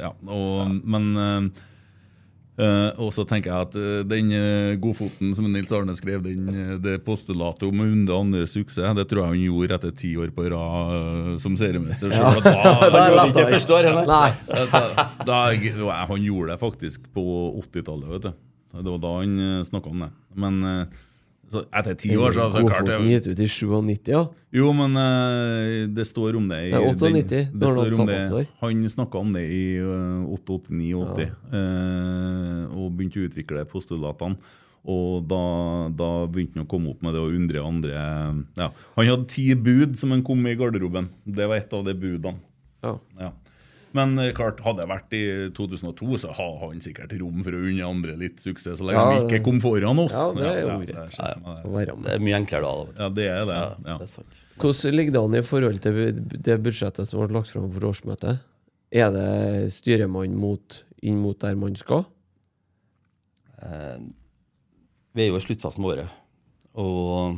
[0.01, 0.13] ja.
[0.29, 1.51] Og, men
[2.57, 6.49] eh, Og så tenker jeg at uh, den uh, godfoten som Nils Arne skrev, den,
[6.83, 10.33] det postulatet om å unne andre suksess, det tror jeg han gjorde etter ti år
[10.35, 12.13] på rad som seriemester.
[12.13, 12.33] Ja.
[12.43, 14.05] da, lett, ikke forstår henne.
[14.09, 14.29] Nei.
[14.63, 15.39] Altså, da,
[16.07, 17.23] han gjorde det faktisk på
[17.63, 18.45] 80-tallet, vet du.
[18.73, 20.13] Det var da han snakka om det.
[20.39, 20.61] Men
[21.51, 24.21] så etter ti år, så altså, klart Godfoten det, gitt ut i 97, ja.
[24.53, 28.09] Jo, men uh, det står om det i Nei, 98, den- når det står om
[28.09, 28.47] det.
[28.63, 31.27] Han snakka om det i uh, 88-89,
[31.59, 34.39] eh, og begynte å utvikle postulatene.
[34.83, 35.43] Og da,
[35.95, 37.93] da begynte han å komme opp med det å undre andre
[38.59, 38.65] ja.
[38.97, 41.07] Han hadde ti bud som han kom med i garderoben.
[41.23, 42.41] Det var et av de budene.
[42.83, 42.97] ja.
[43.19, 43.31] Ja.
[43.93, 45.21] Men eh, klart, hadde jeg vært i
[45.53, 49.19] 2002, så har han sikkert rom for å unne andre litt suksess, så lenge Ja,
[49.19, 50.11] de ikke kom foran oss.
[50.15, 52.01] ja, det er jo greit.
[52.07, 52.87] det er mye enklere da.
[53.03, 53.59] Ja, det er det.
[53.59, 53.97] Ja, Ja.
[53.99, 54.39] det er sant.
[54.57, 56.01] Hvordan ligger det an i forhold til
[56.49, 58.41] det budsjettet som ble lagt fram for årsmøtet?
[58.93, 62.05] Er det styremann mot, inn mot der man skal?
[65.13, 66.09] Vi er jo i sluttfasen med året.
[66.81, 67.37] Og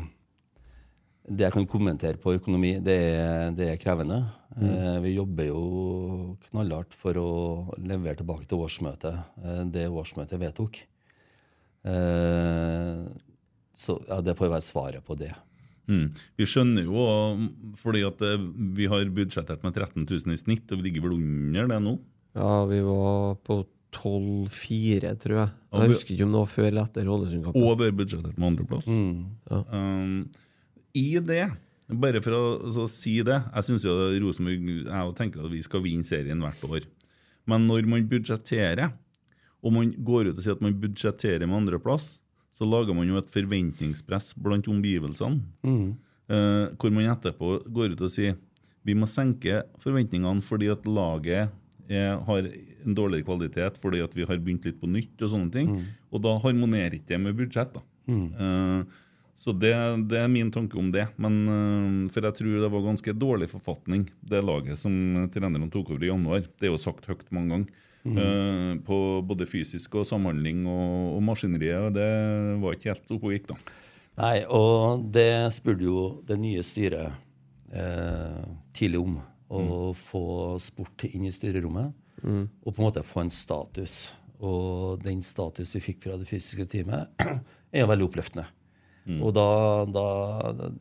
[1.28, 4.20] det jeg kan kommentere på økonomi, det er, det er krevende.
[4.62, 5.62] Eh, vi jobber jo
[6.50, 7.30] knallhardt for å
[7.82, 10.84] levere tilbake til årsmøtet eh, det årsmøtet vedtok.
[11.86, 13.02] Eh,
[13.76, 15.34] så ja, det får være svaret på det.
[15.90, 16.08] Mm.
[16.40, 17.02] Vi skjønner jo,
[17.78, 18.22] fordi at
[18.78, 21.98] vi har budsjettert med 13 000 i snitt, og vi ligger vel under det nå.
[22.36, 23.60] Ja, vi var på
[23.96, 25.52] 12-4, tror jeg.
[25.72, 27.64] Ja, Jeg vi- husker ikke om det var før eller etter Ålesundkampen.
[27.70, 28.88] Over budsjettert med andreplass.
[28.88, 30.26] Um,
[30.96, 31.44] I det,
[32.02, 35.84] bare for å så si det Jeg synes jo Rosenborg Jeg tenker at vi skal
[35.84, 36.86] vinne serien hvert år.
[37.46, 38.94] Men når man budsjetterer,
[39.66, 42.16] og man går ut og sier at man budsjetterer med andreplass,
[42.56, 45.42] så lager man jo et forventningspress blant omgivelsene.
[46.26, 48.38] Eh, hvor man etterpå går ut og sier
[48.86, 51.52] vi må senke forventningene fordi at laget
[51.90, 55.52] er, har en dårligere kvalitet fordi at vi har begynt litt på nytt og sånne
[55.54, 55.70] ting.
[56.14, 57.74] Og da harmonerer ikke det med budsjett.
[57.78, 57.82] da.
[58.42, 59.02] Eh,
[59.36, 59.74] så det,
[60.10, 61.08] det er min tanke om det.
[61.22, 64.94] Men, eh, for jeg tror det var ganske dårlig forfatning, det laget som
[65.34, 66.46] trenerne tok over i januar.
[66.56, 67.82] Det er jo sagt høyt mange ganger.
[68.06, 71.96] Eh, på både fysisk og samhandling og, og maskineriet.
[71.96, 72.10] Det
[72.62, 73.58] var ikke helt oppe og gikk, da.
[74.16, 77.18] Nei, og det spurte jo det nye styret
[77.74, 78.44] eh,
[78.78, 79.18] tidlig om.
[79.56, 80.26] Å få
[80.60, 81.94] sport inn i styrerommet
[82.26, 84.10] og på en måte få en status.
[84.44, 87.12] Og den status vi fikk fra det fysiske teamet,
[87.72, 88.48] er jo veldig oppløftende.
[89.06, 89.42] Og da,
[89.94, 90.02] da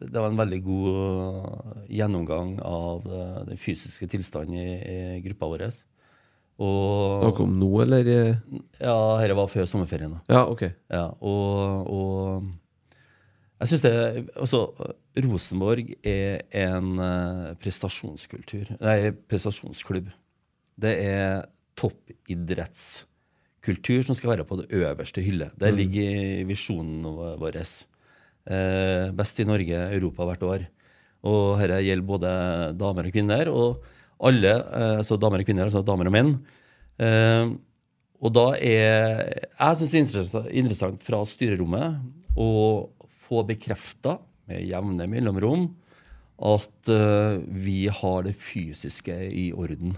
[0.00, 4.80] Det var en veldig god uh, gjennomgang av uh, den fysiske tilstanden i,
[5.18, 5.66] i gruppa vår.
[6.64, 8.06] Og Snakker om nå, eller?
[8.08, 8.36] eh?
[8.80, 10.12] Ja, dette var før sommerferien.
[10.14, 10.20] da.
[10.30, 10.62] Ja, OK.
[10.88, 12.44] Ja, og, og
[13.60, 13.92] jeg synes det
[14.36, 14.60] Altså,
[15.24, 20.08] Rosenborg er en eh, prestasjonskultur Nei, prestasjonsklubb.
[20.80, 21.44] Det er
[21.78, 25.48] toppidrettskultur som skal være på det øverste hylle.
[25.58, 27.04] Det ligger i visjonen
[27.40, 27.56] vår.
[28.44, 30.64] Eh, best i Norge, Europa hvert år.
[31.24, 32.32] Og dette gjelder både
[32.76, 33.48] damer og kvinner.
[33.48, 33.84] Og
[34.28, 36.34] alle, eh, altså damer og kvinner, altså damer og menn.
[37.00, 37.54] Eh,
[38.24, 42.00] og da er Jeg syns det er interessa- interessant fra styrerommet
[42.36, 42.88] å
[43.28, 45.74] få bekrefta med jevne mellomrom
[46.40, 46.88] at
[47.48, 49.96] vi har det fysiske i orden.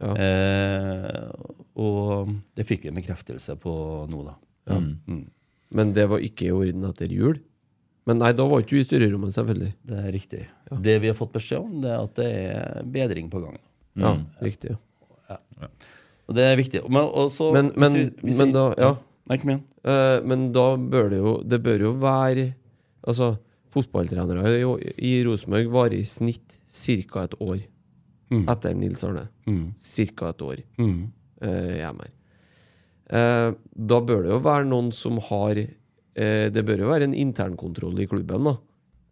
[0.00, 0.14] Ja.
[0.14, 1.30] Eh,
[1.76, 3.74] og det fikk vi en bekreftelse på
[4.10, 4.34] nå, da.
[4.74, 5.26] Mm.
[5.74, 7.40] Men det var ikke i orden etter jul?
[8.06, 9.72] Men nei, da var ikke du i styrerommet, selvfølgelig.
[9.88, 10.42] Det er riktig.
[10.84, 13.58] Det vi har fått beskjed om, det er at det er bedring på gang.
[13.96, 14.10] Ja,
[14.44, 14.74] riktig.
[15.30, 15.38] ja.
[16.28, 16.82] Og det er viktig.
[16.88, 18.96] Men, også, men, Men, hvis vi- hvis men vi- da Ja.
[19.26, 19.62] Nei, kom igjen.
[19.84, 22.54] Uh, men da bør det jo Det bør jo være
[23.06, 23.38] Altså,
[23.70, 27.24] fotballtrenere i, i Rosenborg varer i snitt ca.
[27.24, 27.60] et år
[28.30, 28.46] Mm.
[28.48, 29.28] etter Nils Arne.
[29.46, 29.74] Mm.
[29.78, 30.28] Ca.
[30.30, 31.10] et år Mm.
[31.42, 32.10] Uh, jeg er med.
[33.12, 35.66] Uh, da bør det jo være noen som har eh,
[36.14, 38.44] Det bør jo være en internkontroll i klubben.
[38.44, 38.56] da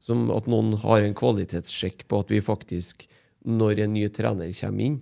[0.02, 3.04] som At noen har en kvalitetssjekk på at vi faktisk,
[3.46, 5.00] når en ny trener kommer inn,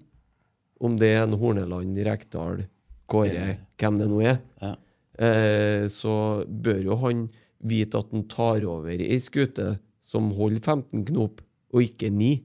[0.80, 2.66] om det er en Horneland, Rekdal,
[3.10, 4.74] Kåre, hvem det nå er, Ja.
[5.18, 7.28] eh, så bør jo han
[7.64, 11.40] vite at han tar over ei skute som holder 15 knop,
[11.72, 12.40] og ikke 9.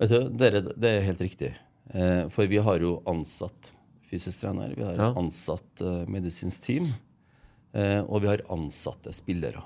[0.00, 1.54] Vet du, dere, det er helt riktig.
[1.94, 3.72] Eh, for vi har jo ansatt
[4.10, 5.12] fysisk trener, vi har Ja.
[5.14, 7.09] ansatt eh, medisinsk team, eh,
[7.72, 9.62] og vi har ansatte spillere.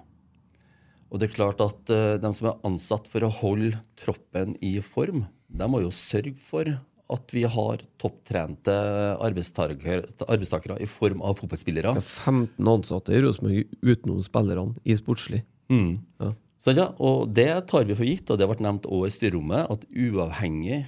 [1.14, 4.74] Og det er klart at eh, de som er ansatt for å holde troppen i
[4.82, 6.72] form, de må jo sørge for
[7.14, 8.74] at vi har topptrente
[9.22, 11.92] arbeidstakere, arbeidstakere i form av fotballspillere.
[11.94, 15.44] Det er 15 ansatte i Rosenborg utenom spillerne i sportslig.
[15.70, 16.00] Mm.
[16.24, 16.32] Ja.
[16.64, 19.70] Så, ja, og det tar vi for gitt, og det ble nevnt også i styrerommet,
[19.70, 20.80] at uavhengig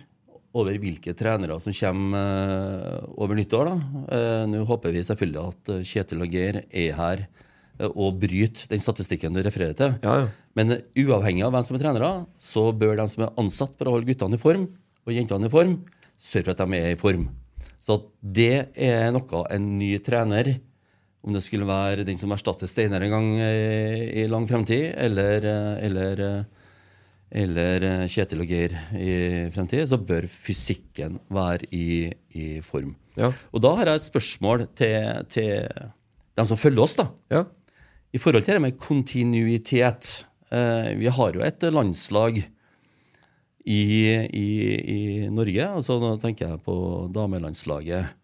[0.57, 3.75] over hvilke trenere som kommer eh, over nyttår da.
[4.17, 7.27] Eh, Nå håper vi selvfølgelig at eh, Kjetil og Geir er her
[7.91, 9.99] og bryter den statistikken du refererer til.
[10.01, 10.29] Ja, ja.
[10.57, 13.93] Men uavhengig av hvem som er trenere, så bør de som er ansatt for å
[13.93, 14.65] holde guttene i form,
[15.05, 15.75] og jentene i form,
[16.17, 17.27] sørge for at de er i form.
[17.77, 20.55] Så det er noe en ny trener,
[21.21, 25.45] om det skulle være den som erstatter Steinar en gang i lang fremtid, eller,
[25.85, 26.25] eller,
[27.31, 29.13] eller eh, Kjetil og Geir i
[29.55, 32.09] fremtiden, så bør fysikken være i,
[32.39, 32.95] i form.
[33.19, 33.33] Ja.
[33.53, 35.67] Og da har jeg et spørsmål til, til
[36.37, 37.09] dem som følger oss, da.
[37.33, 37.47] ja.
[38.15, 40.27] I forhold til det med kontinuitet.
[40.55, 42.39] Eh, vi har jo et landslag
[43.67, 43.81] i,
[44.31, 44.47] i,
[44.95, 45.01] i
[45.35, 46.77] Norge, altså da tenker jeg på
[47.13, 48.15] damelandslaget,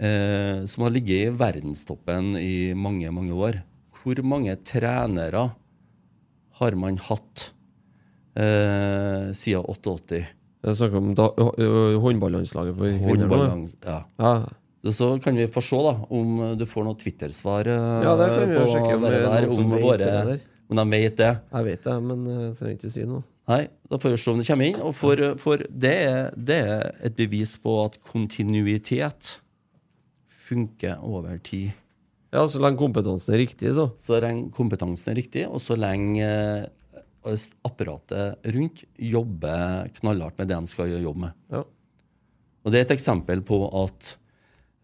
[0.00, 3.60] eh, som har ligget i verdenstoppen i mange, mange år.
[4.00, 5.50] Hvor mange trenere
[6.56, 7.50] har man hatt
[8.36, 10.22] eh, siden 88?
[10.66, 13.66] Jeg snakker om da, ø- håndballandslaget for kvinner.
[13.86, 13.98] Ja.
[14.18, 14.32] Ja.
[14.86, 18.26] Så- Så kan vi få se da, om du får noe Twitter-svar eh, ja, det
[18.28, 21.32] kan vi jo på sjekke om det er der, om, våre, om de vet det.
[21.52, 23.24] Jeg vet det, men jeg trenger ikke si noe.
[23.48, 24.80] Nei, da får vi se om det kommer inn.
[24.82, 29.40] Og for, for det, er, det er et bevis på at kontinuitet
[30.46, 31.72] funker over tid.
[32.34, 33.88] Ja, så lenge kompetansen er riktig, så.
[34.02, 36.66] Så lenge kompetansen er riktig, og så lenge eh,
[37.66, 41.36] apparatet rundt jobber knallhardt med det de skal jobbe med.
[41.52, 41.64] Ja.
[42.66, 44.12] Og det er et eksempel på at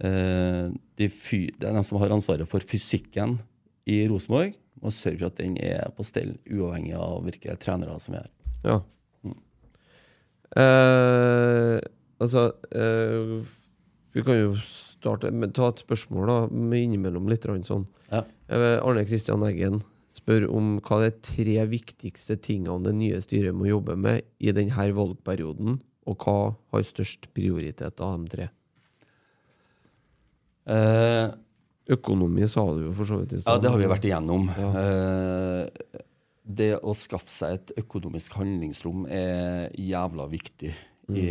[0.07, 3.41] eh, de, fy, det er de som har ansvaret for fysikken
[3.91, 8.19] i Rosenborg, må sørge for at den er på stell, uavhengig av hvilke trenere som
[8.19, 8.33] er her.
[8.63, 8.79] Ja.
[10.53, 11.79] Eh,
[12.21, 12.43] altså
[12.77, 13.31] eh,
[14.13, 17.87] Vi kan jo starte med ta et spørsmål da, med innimellom litt sånn.
[18.11, 18.23] Ja.
[18.53, 19.81] Eh, Arne Kristian Eggen
[20.13, 24.89] spør om hva de tre viktigste tingene det nye styret må jobbe med i denne
[24.97, 26.37] valgperioden, og hva
[26.75, 28.49] har størst prioritet av de tre?
[30.73, 31.33] Eh,
[31.93, 34.47] Økonomi sa du jo for så vidt i Ja, det har vi vært igjennom.
[34.55, 36.01] Eh,
[36.43, 40.73] det å skaffe seg et økonomisk handlingsrom er jævla viktig
[41.13, 41.29] i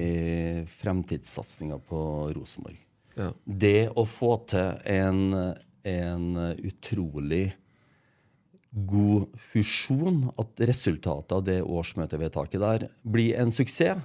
[0.68, 2.02] fremtidssatsinga på
[2.36, 2.80] Rosenborg.
[3.16, 3.32] Ja.
[3.46, 5.22] Det å få til en,
[5.88, 6.28] en
[6.60, 7.46] utrolig
[8.72, 14.04] god fusjon, at resultatet av det årsmøtevedtaket der blir en suksess,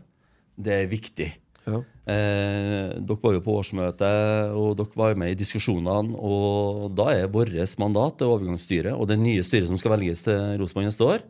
[0.56, 1.28] det er viktig.
[1.66, 1.80] Ja.
[2.06, 6.14] Eh, dere var jo på årsmøtet, og dere var med i diskusjonene.
[6.16, 7.52] Og da er vårt
[7.82, 11.26] mandat, det overgangsstyret, og det nye styret som skal velges til Rosenborg neste år,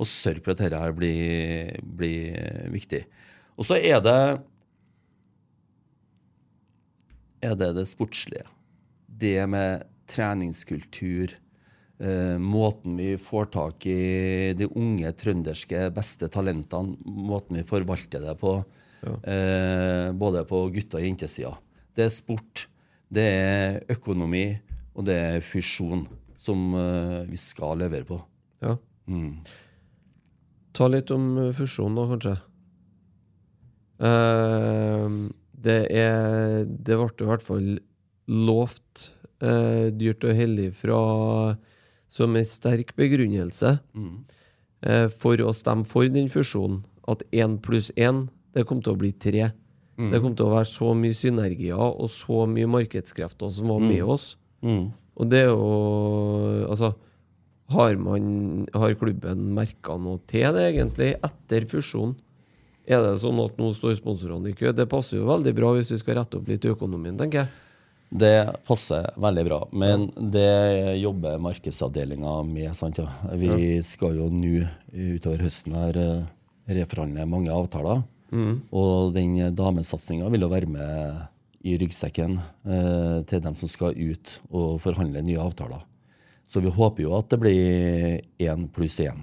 [0.00, 3.02] å sørge for at dette her blir, blir viktig.
[3.60, 4.20] Og så er det
[7.44, 8.46] er det det sportslige.
[9.08, 11.34] Det med treningskultur.
[12.00, 16.96] Eh, måten vi får tak i de unge trønderske beste talentene.
[17.04, 18.54] Måten vi forvalter det på.
[19.04, 21.52] Eh, både på gutte- og jentesida.
[21.94, 22.68] Det er sport,
[23.12, 24.46] det er økonomi,
[24.96, 26.06] og det er fusjon
[26.40, 28.20] som eh, vi skal levere på.
[28.64, 28.78] Ja.
[29.06, 29.42] Mm.
[30.72, 32.36] Ta litt om fusjon, da, kanskje.
[34.00, 37.66] Uh, det er Det ble i hvert fall
[38.32, 39.10] lovt
[39.44, 41.00] uh, dyrt og hellig fra
[42.10, 43.76] som en sterk begrunnelse
[44.82, 49.00] eh, for å stemme for den fusjonen at én pluss én, det kom til å
[49.00, 49.52] bli tre.
[50.10, 54.02] Det kom til å være så mye synergier og så mye markedskrefter som var med
[54.14, 54.32] oss.
[54.64, 54.90] Mm.
[55.20, 56.94] Og det er jo Altså,
[57.70, 62.16] har, man, har klubben merka noe til det, egentlig, etter fusjonen?
[62.90, 64.72] Er det sånn at nå står sponsorene i kø?
[64.74, 67.52] Det passer jo veldig bra hvis vi skal rette opp litt i økonomien, tenker jeg.
[68.10, 68.34] Det
[68.66, 72.72] passer veldig bra, men det jobber markedsavdelinga med.
[72.74, 73.06] sant ja.
[73.38, 76.24] Vi skal jo nå utover høsten her eh,
[76.80, 78.02] reforhandle mange avtaler.
[78.70, 81.22] Og den damesatsinga vil jo være med
[81.66, 85.82] i ryggsekken eh, til dem som skal ut og forhandle nye avtaler.
[86.50, 89.20] Så vi håper jo at det blir én pluss én.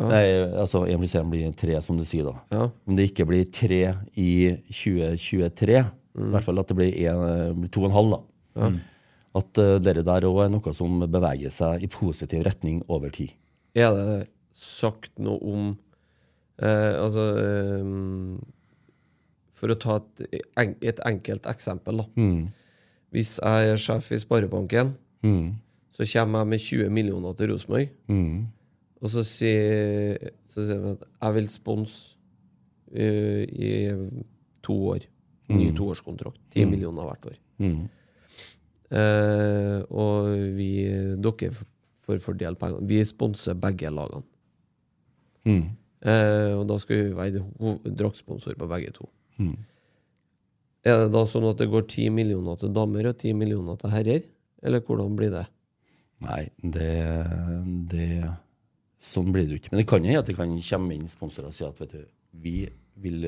[0.00, 0.24] Nei,
[0.58, 2.38] altså én pluss én blir tre, som du sier da.
[2.54, 2.68] Ja.
[2.88, 3.82] Om det ikke blir tre
[4.16, 4.30] i
[4.70, 5.82] 2023,
[6.14, 8.68] i hvert fall at det blir en, to og en halv, da.
[9.34, 13.32] At uh, dere der òg er noe som beveger seg i positiv retning over tid.
[13.74, 15.62] Er det sagt noe om
[16.62, 17.24] eh, Altså
[17.82, 18.36] um,
[19.58, 20.44] For å ta et,
[20.78, 22.06] et enkelt eksempel, da.
[23.14, 24.94] Hvis jeg er sjef i Sparebanken,
[25.94, 27.90] så kommer jeg med 20 millioner til Rosenborg,
[29.02, 32.16] og så sier, så sier jeg at jeg vil sponse
[32.94, 33.70] uh, i
[34.62, 35.06] to år.
[35.52, 36.40] Ny toårskontrakt.
[36.54, 37.38] 10 millioner hvert år.
[38.94, 40.70] Eh, og vi,
[41.20, 41.50] dere
[42.04, 42.88] får fordele pengene.
[42.88, 44.24] Vi sponser begge lagene.
[46.04, 47.44] Eh, og da skal vi være
[47.84, 49.08] draktsponsor på begge to.
[50.84, 53.92] Er det da sånn at det går 10 millioner til damer og 10 millioner til
[53.92, 54.24] herrer?
[54.64, 55.46] Eller hvordan blir det?
[56.24, 56.92] Nei, det,
[57.90, 58.08] det
[59.04, 59.72] Sånn blir det jo ikke.
[59.72, 62.04] Men det kan jo at det kan komme inn sponsorer og si at vet du,
[62.40, 62.54] vi
[63.04, 63.26] vil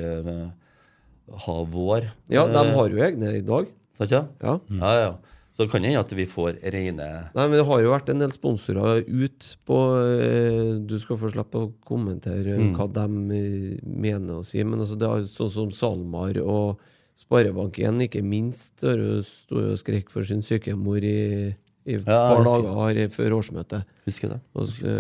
[1.29, 3.67] eh, ha vår Ja, de eh, har jo egne i dag.
[3.99, 4.27] Sant, ja?
[4.71, 4.79] Mm.
[4.83, 5.15] Ja, ja.
[5.57, 8.19] Så det kan hende at vi får rene Nei, men det har jo vært en
[8.21, 12.75] del sponsorer ut på eh, Du skal få slippe å kommentere Mm.
[12.77, 13.07] hva de
[13.39, 16.77] eh, mener å si, men altså det er sånn som SalMar og
[17.17, 21.55] Sparebank1, ikke minst, har jo sto jo og skrek for sin sykemor i,
[21.89, 23.87] i et Ja, par dager før årsmøtet.
[24.05, 24.39] Husker det.
[24.53, 24.93] Og så,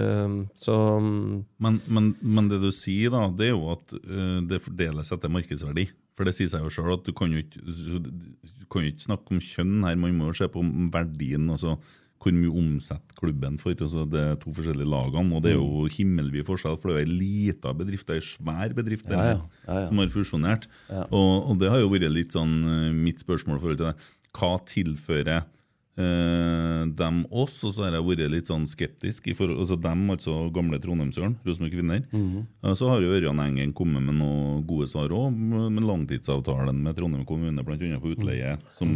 [0.56, 0.76] så
[1.60, 3.92] Men, men, men det du sier, da, det er jo at
[4.48, 5.90] det fordeles etter markedsverdi.
[6.16, 9.04] For det sier seg jo sjøl at du kan jo ikke, du kan jo ikke
[9.04, 11.50] snakke om kjønn her, man må jo se på verdien.
[11.52, 11.76] altså
[12.26, 15.36] hvor mye omsetter klubben for altså det er to forskjellige lagene.
[15.36, 19.10] Og det er jo himmelvid forskjell, for det er ei lita bedrift ei svær bedrift
[19.12, 19.86] Ja, Ja, ja.
[19.86, 20.66] som har fusjonert.
[21.10, 24.08] Og, og det har jo vært litt sånn eh, mitt spørsmål i forhold til det.
[24.36, 25.44] Hva tilfører
[25.96, 27.58] eh, dem oss?
[27.66, 29.28] Og så har jeg vært litt sånn skeptisk.
[29.32, 32.02] I forhold, altså dem, altså gamle Trondheimsøren, Rosenborg Kvinner.
[32.62, 36.96] Ja, så har jo Ørjan Engen kommet med noen gode svar òg, med langtidsavtalen med
[36.98, 38.00] Trondheim kommune, bl.a.
[38.02, 38.56] på utleie.
[38.72, 38.92] Som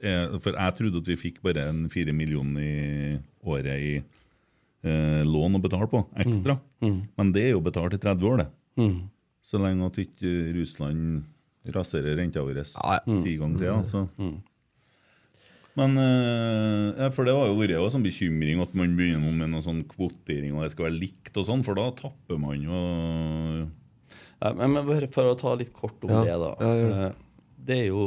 [0.00, 5.22] er, for jeg trodde at vi fikk bare en fire millioner i året i uh,
[5.26, 6.58] lån å betale på, ekstra.
[7.16, 8.48] Men det er jo betalt i 30 år, det.
[9.46, 11.22] Så lenge at ikke Russland
[11.74, 12.62] raserer renta vår
[13.22, 13.70] ti ganger til.
[13.74, 14.02] Altså.
[15.76, 19.50] Men eh, ja, For det har jo vært en sånn bekymring at man begynner med
[19.52, 22.78] noe sånn kvotering, og det skal være likt, og sånn, for da tapper man jo
[24.40, 26.54] Ja, men, men bare for å ta litt kort om Ja, det, da.
[26.60, 26.88] ja.
[27.08, 27.12] Eh,
[27.68, 28.06] Det er jo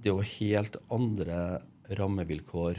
[0.00, 1.42] Det er jo helt andre
[1.92, 2.78] rammevilkår,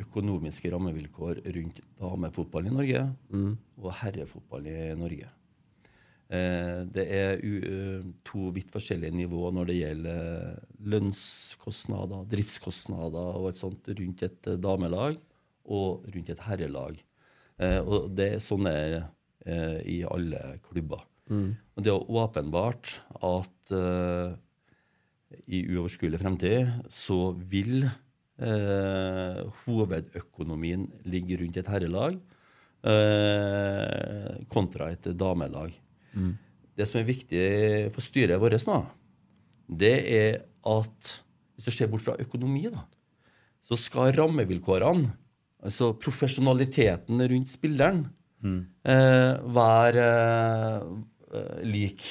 [0.00, 3.56] økonomiske rammevilkår, rundt damefotball i Norge Mm.
[3.82, 5.28] og herrefotball i Norge.
[6.34, 10.60] Eh, Det er eh, to vidt forskjellige nivåer når det gjelder
[10.94, 15.18] lønnskostnader, driftskostnader og et sånt rundt et eh, damelag
[15.64, 16.98] og rundt et herrelag.
[17.86, 18.72] Og det er sånn det
[19.46, 21.04] er i alle klubber.
[21.30, 23.74] Og det er åpenbart at
[25.48, 27.18] i uoverskuelig fremtid så
[27.50, 32.18] vil eh, hovedøkonomien ligge rundt et herrelag
[32.84, 35.72] eh, kontra et damelag.
[36.74, 37.44] Det som er viktig
[37.94, 38.80] for styret vårt nå,
[39.68, 41.12] det er at
[41.54, 42.82] hvis du ser bort fra økonomi, da,
[43.64, 45.12] så skal rammevilkårene,
[45.64, 48.08] altså profesjonaliteten rundt spilleren,
[48.44, 50.08] eh, være
[51.32, 52.02] eh, lik.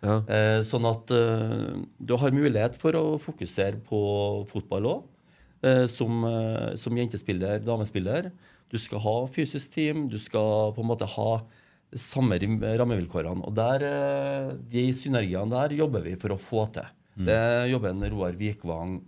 [0.00, 0.20] Ja.
[0.32, 4.00] Eh, sånn at eh, du har mulighet for å fokusere på
[4.52, 5.08] fotball òg.
[5.60, 8.30] Eh, som, eh, som jentespiller, damespiller.
[8.72, 11.42] Du skal ha fysisk team, du skal på en måte ha
[11.96, 13.44] samme rammevilkårene.
[13.46, 16.86] Og der, eh, de synergiene der jobber vi for å få til.
[17.20, 19.00] Det jobber en Roar Vikvang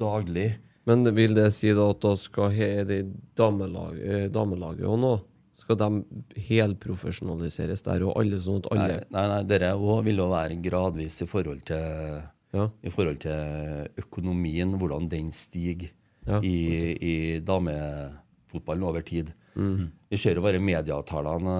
[0.00, 0.56] daglig.
[0.86, 2.50] Men vil det si da at da skal
[2.88, 3.02] det
[3.36, 5.20] damelag, eh, damelaget òg nå
[5.60, 6.04] Skal de
[6.48, 10.56] helprofesjonaliseres der, og alle sånn at alle Nei, nei, nei dere òg vil jo være
[10.64, 12.22] gradvis i forhold til
[12.52, 12.68] Ja.
[12.82, 15.90] i forhold til økonomien, hvordan den stiger
[16.26, 19.32] Ja, i, i damefotballen over tid.
[19.54, 21.56] Vi ser jo bare medieavtalene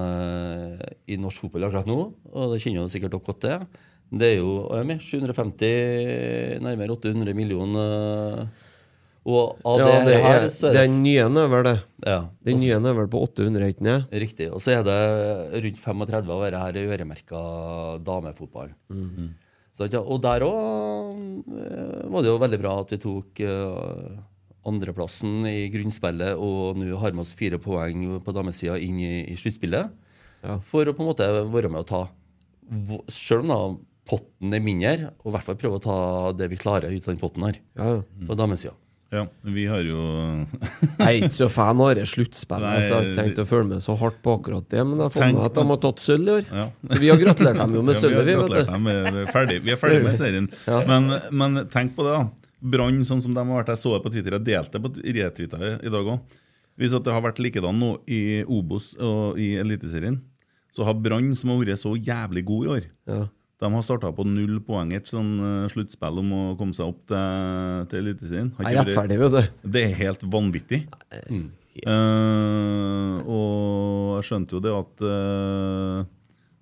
[0.81, 1.99] eh, i norsk fotball akkurat nå,
[2.31, 3.65] og det kjenner jo sikkert dere godt til.
[4.11, 8.47] Det er jo er 750, nærmere 800 millioner.
[9.21, 11.75] Og av Ja, det, det her er, så er det den nye er vel det.
[12.09, 14.15] ja, Den nye er vel på 800, ikke sant?
[14.23, 14.47] Riktig.
[14.49, 14.97] Og så er det
[15.61, 17.41] rundt 35 av dette her er øremerka
[18.01, 18.73] damefotball.
[19.71, 21.45] Så, at ja, og der òg
[22.11, 24.17] var det jo veldig bra at vi tok eh,
[24.67, 29.37] andreplassen i grunnspillet og nå har med oss fire poeng på damesida inn i, i
[29.39, 29.89] sluttspillet.
[30.45, 30.59] Ja.
[30.71, 32.03] For å på en måte være med å ta
[33.11, 33.57] Selv om da
[34.11, 35.97] potten er mindre, og i hvert fall prøve å ta
[36.37, 38.25] det vi klarer ut av den potten her Ja, ja.
[38.29, 38.73] på damesida.
[39.11, 39.99] Ja, vi har jo
[41.01, 43.47] Jeg er ikke så fan av det sluttspillet, Nei, så jeg har ikke tenkt å
[43.49, 44.85] følge med så hardt på akkurat det.
[44.87, 46.45] Men jeg har fått Tenk- med at de har tatt sølv i år.
[46.47, 46.65] Ja.
[46.93, 48.71] Så vi har gratulert dem jo med Ja, vi sølvet, vi, vet du.
[48.71, 50.47] dem, Vi vi er ferdig, vi er med serien.
[50.87, 51.11] Men,
[51.43, 52.23] men tenk på det, da.
[52.61, 55.59] Brann, sånn som de har vært, jeg så det på Twitter, jeg delte på retweeta
[55.81, 56.37] i dag òg.
[56.79, 60.19] Hvis at det har vært likedan nå i Obos og i Eliteserien,
[60.71, 63.21] så har Brann, som har vært så jævlig god i år Ja.
[63.61, 66.87] De har starta på null poeng i et sånn eh, sluttspill om å komme seg
[66.89, 68.47] opp til, til Eliteserien.
[68.57, 69.67] Det er rettferdig, vet du.
[69.75, 70.79] Det er helt vanvittig.
[71.85, 76.09] Eh, og jeg skjønte jo det at eh,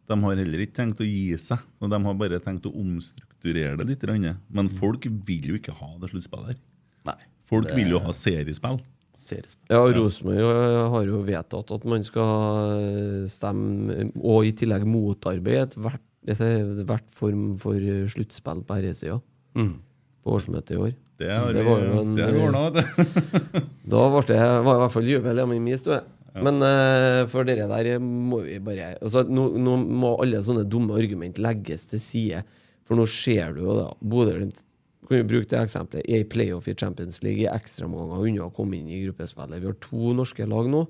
[0.10, 1.62] de har heller ikke tenkt å gi seg.
[1.80, 4.06] Og de har bare tenkt å omstrukturere det litt.
[4.50, 6.62] Men folk vil jo ikke ha det sluttspillet her.
[7.10, 7.18] Nei.
[7.50, 8.80] Folk vil jo ha seriespill.
[9.20, 9.66] Seriespill.
[9.70, 15.68] Ja, Rosenborg eh, har jo vedtatt at man skal eh, stemme, og i tillegg motarbeide
[15.68, 16.40] ethvert et,
[16.88, 17.78] hvert form for
[18.14, 19.20] sluttspill på herresida
[19.58, 19.80] Mm.
[20.24, 20.92] på årsmøtet i år.
[21.20, 23.62] Det har Det var jo en- det har vi ordna, vet du.
[23.90, 25.98] Da ble det, var i hvert fall jubel hjemme i min stue.
[26.46, 30.98] Men uh, for dere der må vi bare altså, nå, nå må alle sånne dumme
[31.00, 32.44] argument legges til side.
[32.88, 34.64] For nå ser du jo da Bodø-Glimt
[35.10, 36.06] kan jo bruke det eksempelet.
[36.06, 39.62] I playoff i Champions League i ekstraomganger unna å komme inn i gruppespillet.
[39.62, 40.84] Vi har to norske lag nå,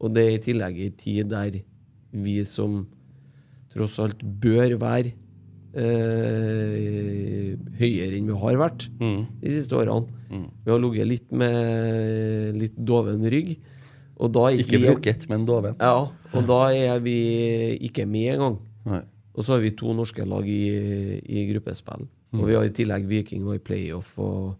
[0.00, 1.58] og det er i tillegg i tid der
[2.14, 2.84] vi som
[3.74, 5.10] tross alt bør være
[5.74, 8.86] eh, høyere enn vi har vært
[9.42, 10.06] de siste årene.
[10.64, 13.56] Vi har ligget litt med litt doven rygg.
[14.20, 15.74] Og da er Ikke brukket, men doven.
[15.80, 17.16] Ja, og da er vi
[17.88, 18.58] ikke med engang.
[19.34, 22.04] Og så har vi to norske lag i, i gruppespill.
[22.34, 24.12] Og vi har i tillegg Viking og i playoff.
[24.18, 24.54] Og,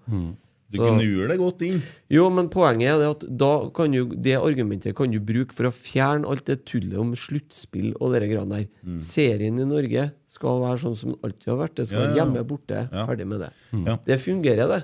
[0.74, 1.76] Du så, gnur det godt inn.
[2.10, 5.68] jo, men poenget er det at da kan du, det argumentet kan du bruke for
[5.68, 8.64] å fjerne alt det tullet om sluttspill og de greiene der.
[8.98, 11.76] Serien i Norge skal være sånn som den alltid har vært.
[11.78, 12.24] Det skal Ja, være ja.
[12.24, 13.04] hjemme, borte, Ja.
[13.06, 13.52] ferdig med det.
[13.86, 13.98] Ja.
[14.08, 14.82] Det fungerer, det.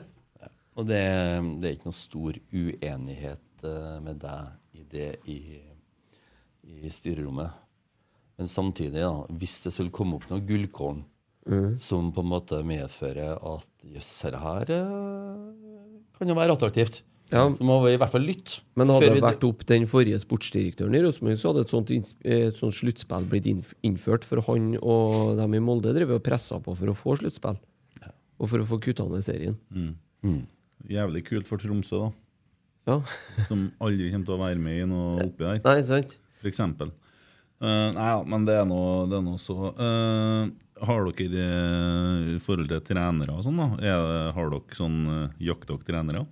[0.79, 1.03] Og det,
[1.61, 4.53] det er ikke noe stor uenighet eh, med deg
[4.93, 5.39] det i,
[6.67, 7.51] i styrerommet.
[8.41, 11.03] Men samtidig, da, hvis det skulle komme opp noe gullkorn
[11.81, 15.39] som på en måte medfører at jøss, dette her eh,
[16.19, 17.01] kan jo være attraktivt,
[17.33, 17.45] Ja.
[17.55, 18.61] så må vi i hvert fall lytte.
[18.77, 21.91] Men hadde det vært opp den forrige sportsdirektøren i Rosenborg, så hadde et sånt,
[22.25, 23.47] et sånt sluttspill blitt
[23.87, 27.59] innført, for han og dem i Molde drev og pressa på for å få sluttspill.
[28.41, 29.57] Og for å få kutta ned serien.
[30.91, 32.11] Jævlig kult for Tromsø, da.
[32.89, 33.01] Ja.
[33.49, 35.63] Som aldri kommer til å være med i noe oppi der.
[35.67, 36.17] Nei, sant?
[36.41, 36.93] for eksempel.
[37.61, 40.49] Uh, nei, men det er noe så Uh,
[40.81, 43.67] Har dere eh, i forhold til trenere og sånn, da?
[43.77, 43.91] Det,
[44.33, 46.23] har dere sånn uh, jakter dere trenere?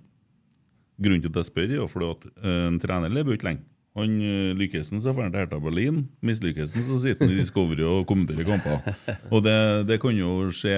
[0.97, 3.61] Grunnen til at jeg spør, er jo fordi at en trener lever ikke lenge.
[3.99, 6.01] Han uh, Lykkes han, så drar han til Hertha Berlin.
[6.25, 8.81] Mislykkes han, så sitter han i Discovery og kommenterer kamper.
[9.33, 9.59] Og det,
[9.91, 10.73] det kan jo skje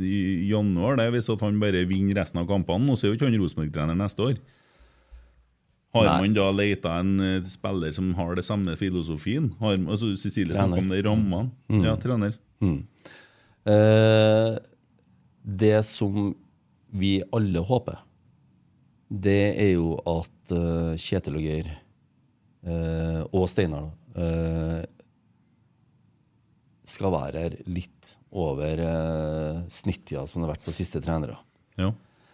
[0.00, 0.16] i
[0.48, 2.88] januar, det, hvis at han bare vinner resten av kampene.
[2.88, 4.40] Og så er jo ikke han Rosenborg-trener neste år.
[5.90, 6.18] Har Nei.
[6.22, 9.50] man da leita en eh, spiller som har det samme filosofien?
[9.58, 11.50] Har, altså Cecilie snakka om det i rammene.
[11.82, 12.36] Ja, trener.
[12.60, 14.52] Eh,
[15.42, 16.30] det som
[16.90, 17.98] vi alle håper,
[19.10, 21.70] det er jo at uh, Kjetil og Geir
[22.66, 24.82] uh, og Steinar da, eh,
[26.90, 31.38] skal være her litt over uh, snittida som det har vært på siste trenere.
[31.78, 31.90] Ja.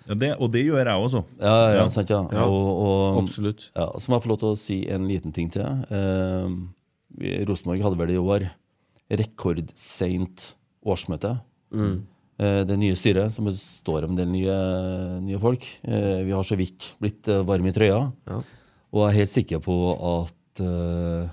[0.07, 1.25] Ja, det, og det gjør jeg også.
[1.41, 1.87] Ja, ja, Ja.
[1.91, 2.21] sant, ja.
[2.33, 3.71] Ja, og, og, Absolutt.
[3.75, 5.67] Ja, så må jeg få lov til å si en liten ting til.
[5.91, 6.47] Eh,
[7.49, 8.47] Rosenborg hadde vel i år
[9.11, 10.53] rekordseint
[10.87, 11.33] årsmøte.
[11.75, 14.57] Eh, det nye styret, som består av en del nye,
[15.25, 15.67] nye folk.
[15.89, 18.13] Eh, vi har så vidt blitt eh, varme i trøya.
[18.29, 18.41] Ja.
[18.93, 21.25] Og jeg er helt sikker på at eh,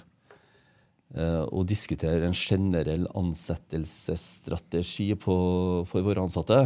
[1.19, 5.35] eh, å diskutere en generell ansettelsesstrategi på,
[5.89, 6.63] for våre ansatte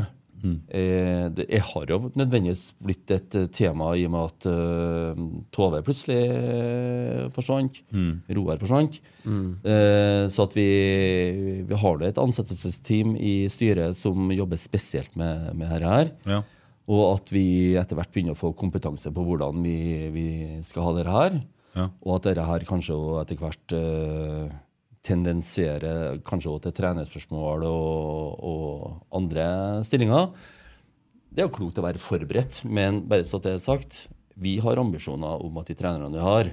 [1.34, 5.24] det jeg har jo nødvendigvis blitt et eh, tema i og med at eh,
[5.56, 6.20] Tove plutselig
[7.36, 7.82] forsvant.
[7.92, 8.12] Mm.
[8.38, 9.00] Roar forsvant.
[9.28, 10.68] Eh, så at vi,
[11.68, 16.14] vi har et ansettelsesteam i styret som jobber spesielt med, med dette her.
[16.28, 16.44] Ja.
[16.88, 19.80] Og at vi etter hvert begynner å få kompetanse på hvordan vi,
[20.14, 20.28] vi
[20.64, 21.42] skal ha dette her.
[21.78, 21.90] Ja.
[22.06, 24.56] Og at dette her kanskje etter hvert eh,
[25.08, 29.48] tendenserer kanskje også til trenerspørsmål og, og andre
[29.88, 30.30] stillinger.
[31.32, 34.06] Det er jo klokt å være forberedt, men bare så det er sagt,
[34.38, 36.52] vi har ambisjoner om at de trenerne vi har,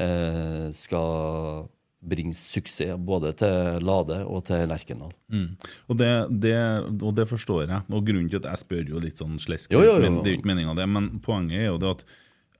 [0.00, 1.68] eh, skal
[2.00, 5.12] bringe suksess både til Lade og til Lerkendal.
[5.32, 5.48] Mm.
[5.88, 6.10] Og, det,
[6.42, 6.56] det,
[6.96, 7.82] og det forstår jeg.
[7.92, 10.02] Og grunnen til at jeg spør jo litt sånn slesk, Jo, jo, jo.
[10.06, 10.88] men det er jo ikke meninga det.
[10.88, 12.04] Men poenget er jo det at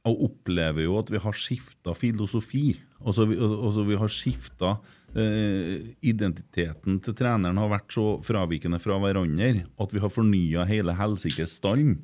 [0.00, 2.66] jeg opplever jo at vi har skifta filosofi.
[3.00, 4.74] Altså vi, altså vi har skifta
[5.14, 11.56] Identiteten til treneren har vært så fravikende fra hverandre at vi har fornya hele helsikes
[11.58, 11.98] stallen.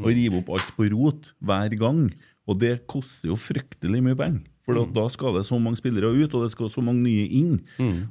[0.00, 2.06] Og rive opp alt på rot hver gang.
[2.48, 4.48] Og det koster jo fryktelig mye penger.
[4.62, 4.92] For mm.
[4.94, 7.56] da skal det så mange spillere ut, og det skal så mange nye inn.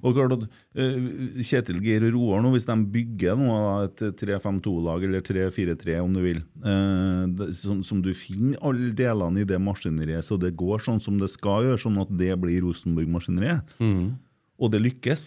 [0.03, 3.53] Og klart at uh, Kjetil, Geir og Roar, nå, hvis de bygger nå,
[3.85, 9.45] et 3-5-2-lag, eller 3-4-3 om du vil, uh, det, som, som du finner alle delene
[9.45, 12.67] i det maskineriet, så det går sånn som det skal gjøre, sånn at det blir
[12.67, 13.71] Rosenborg-maskineriet,
[14.61, 15.21] og det lykkes,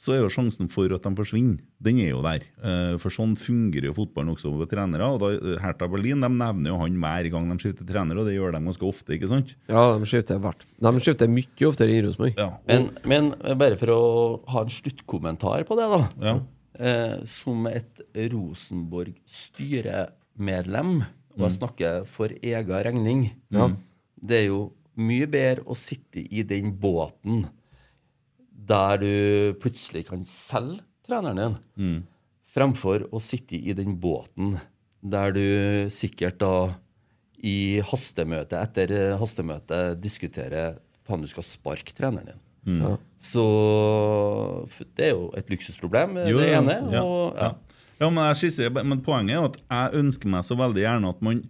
[0.00, 2.40] så er jo sjansen for at de forsvinner, den er jo der.
[2.64, 5.04] Eh, For sånn fungerer jo fotballen også ved trenere.
[5.12, 8.24] og da, eh, Hertha Berlin de nevner jo han hver gang de skifter trener, og
[8.24, 9.12] det gjør de ganske ofte.
[9.12, 9.52] ikke sant?
[9.68, 12.32] Ja, de skifter, hvert, de skifter mye oftere i Rosenborg.
[12.40, 13.28] Ja, Men, men
[13.60, 14.00] bare for å
[14.54, 16.00] ha en sluttkommentar på det, da.
[16.30, 16.34] ja.
[16.80, 20.94] Eh, som et Rosenborg-styremedlem,
[21.36, 23.22] og jeg snakker for egen regning,
[24.20, 24.62] det er jo
[25.00, 27.44] mye bedre å sitte i den båten
[28.70, 29.14] der du
[29.62, 31.96] plutselig kan selge treneren din,
[32.50, 34.56] fremfor å sitte i den båten
[35.00, 35.44] der du
[35.92, 36.54] sikkert da
[37.40, 40.76] i hastemøte etter eh, hastemøte diskuterer
[41.08, 42.82] faen, du skal sparke treneren din.
[42.84, 42.90] Ja.
[43.16, 43.44] Så
[44.98, 46.76] det er jo et luksusproblem, Jo, det ene.
[46.92, 47.48] ja, og, ja.
[47.48, 47.80] ja.
[48.02, 51.24] ja, men, jeg skisserer, men poenget er at jeg ønsker meg så veldig gjerne at
[51.24, 51.42] man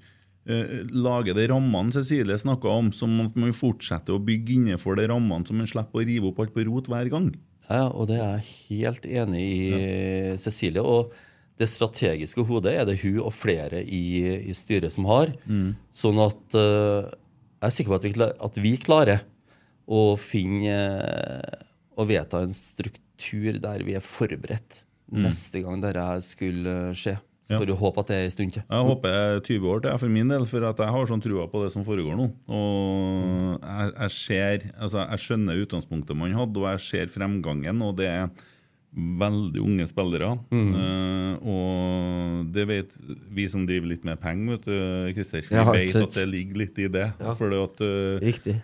[0.48, 5.08] eh, lager de rammene Cecilie snakka om, som at man fortsetter å bygge innenfor de
[5.10, 7.32] rammene, så man slipper å rive opp alt på rot hver gang.
[7.70, 9.64] Ja, og det er jeg helt enig i,
[10.42, 10.82] Cecilie.
[10.82, 11.12] Og
[11.60, 14.02] det strategiske hodet er det hun og flere i,
[14.50, 15.30] i styret som har.
[15.94, 17.06] Sånn at uh,
[17.60, 19.26] jeg er sikker på at vi, klar, at vi klarer
[19.90, 20.78] å finne
[21.90, 27.16] og Å vedta en struktur der vi er forberedt neste gang dette skulle skje.
[27.50, 28.62] Så får vi håpe at det er en stund til.
[28.62, 31.48] Jeg håper er 20 år til for min del, for at jeg har sånn trua
[31.50, 32.28] på det som foregår nå.
[32.46, 37.98] Og jeg, jeg ser, altså jeg skjønner utgangspunktet man hadde, og jeg ser fremgangen, og
[37.98, 38.30] det er
[38.90, 40.32] veldig unge spillere.
[40.50, 42.94] Eh, og det vet
[43.30, 45.44] vi som driver litt med penger, vet du, Christer.
[45.46, 47.06] Vi vet at det ligger litt i det.
[47.20, 47.30] Ja.
[47.30, 47.82] At.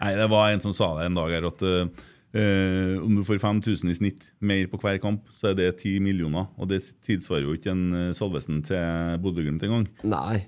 [0.03, 3.22] Nei, det var en som sa det en dag her, at eh, eh, om du
[3.24, 6.48] får 5000 i snitt mer på hver kamp, så er det 10 millioner.
[6.58, 9.88] Og det tilsvarer jo ikke en eh, Salvesen til Bodø-Glimt engang.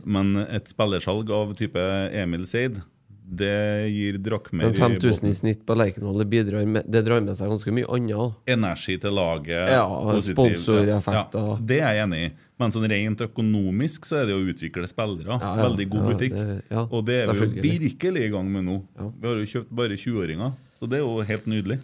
[0.04, 1.78] Men et spillersalg av type
[2.12, 2.80] Emil Seid,
[3.28, 7.84] det gir Drakmer Men 5000 i snitt på Lerkendal det drar med seg ganske mye
[7.92, 8.38] annet.
[8.48, 9.68] energi til laget.
[9.68, 9.84] Ja,
[10.24, 11.50] sponsoreffekter.
[11.52, 12.30] Ja, det er jeg enig i.
[12.58, 15.36] Men sånn rent økonomisk så er det å utvikle spillere.
[15.36, 16.32] Ja, ja, Veldig god butikk.
[16.32, 18.82] det- og det er vi jo virkelig i gang med nå.
[19.20, 21.80] Vi har jo kjøpt bare 20-åringer, så det er jo helt nydelig.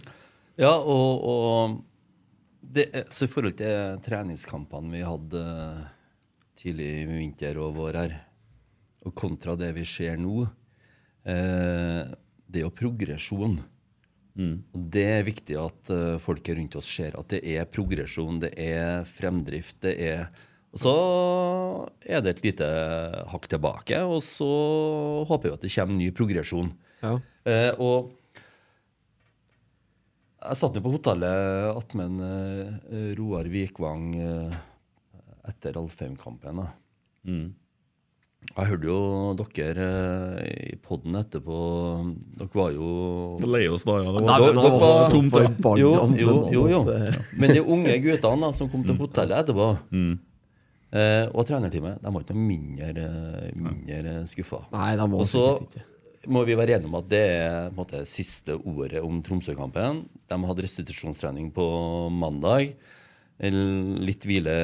[0.61, 1.80] Ja, og, og
[2.62, 5.84] det, så i forhold til treningskampene vi hadde eh,
[6.62, 8.16] tidlig i vinter og vår her,
[9.05, 10.47] og kontra det vi ser nå,
[11.26, 12.03] eh,
[12.47, 13.59] det er jo progresjon.
[14.34, 18.51] Og det er viktig at uh, folket rundt oss ser at det er progresjon, det
[18.59, 20.26] er fremdrift, det er
[20.74, 20.95] Og så
[22.03, 22.66] er det et lite
[23.30, 24.49] hakk tilbake, og så
[25.30, 26.72] håper vi at det kommer ny progresjon.
[26.99, 27.12] Ja.
[27.47, 28.11] Eh, og
[30.45, 34.57] jeg satt jo på hotellet attmed uh, Roar Vikvang uh,
[35.49, 36.61] etter Alfheim-kampen.
[36.62, 36.70] da.
[38.55, 38.97] Jeg hørte jo
[39.40, 39.84] dere
[40.45, 41.55] eh, i poden etterpå
[42.36, 42.88] Dere var jo
[43.49, 44.12] Lei oss da, ja.
[44.12, 46.82] Det Nei, var, men dere var var tomt, forbanna Jo, jo, jo, jo.
[47.40, 50.12] Men de unge guttene da, som kom til hotellet etterpå, Mm.
[50.92, 53.09] eh, og trenerteamet, de var ikke noe mindre,
[53.64, 54.61] mindre skuffa.
[54.76, 55.47] Nei, de var Og så.
[56.31, 60.05] Må vi være enige om at det er på en måte, siste ordet om Tromsø-kampen.
[60.31, 61.64] De hadde restitusjonstrening på
[62.14, 62.75] mandag.
[63.43, 64.55] Litt hvile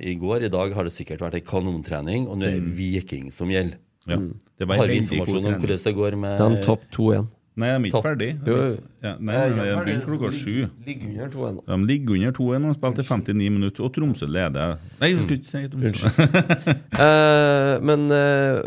[0.00, 0.46] i går.
[0.48, 3.78] I dag har det sikkert vært ei kanontrening, og nå er det Viking som gjelder.
[4.08, 4.16] Ja.
[4.56, 7.26] Det var Har vi informasjon om hvordan det går med De topp 2-1.
[7.58, 8.28] Nei, de er ikke ferdig.
[8.46, 8.74] Jo, jo.
[9.02, 10.68] Ja, nei, det begynner klokka sju.
[10.86, 11.56] Ligger under 2-1.
[11.66, 14.76] De ligger under 2-1 og har spilt i 59 minutter, og Tromsø leder.
[15.00, 16.12] Nei, jeg skulle ikke si Tromsø.
[16.98, 18.58] Eh, men uh,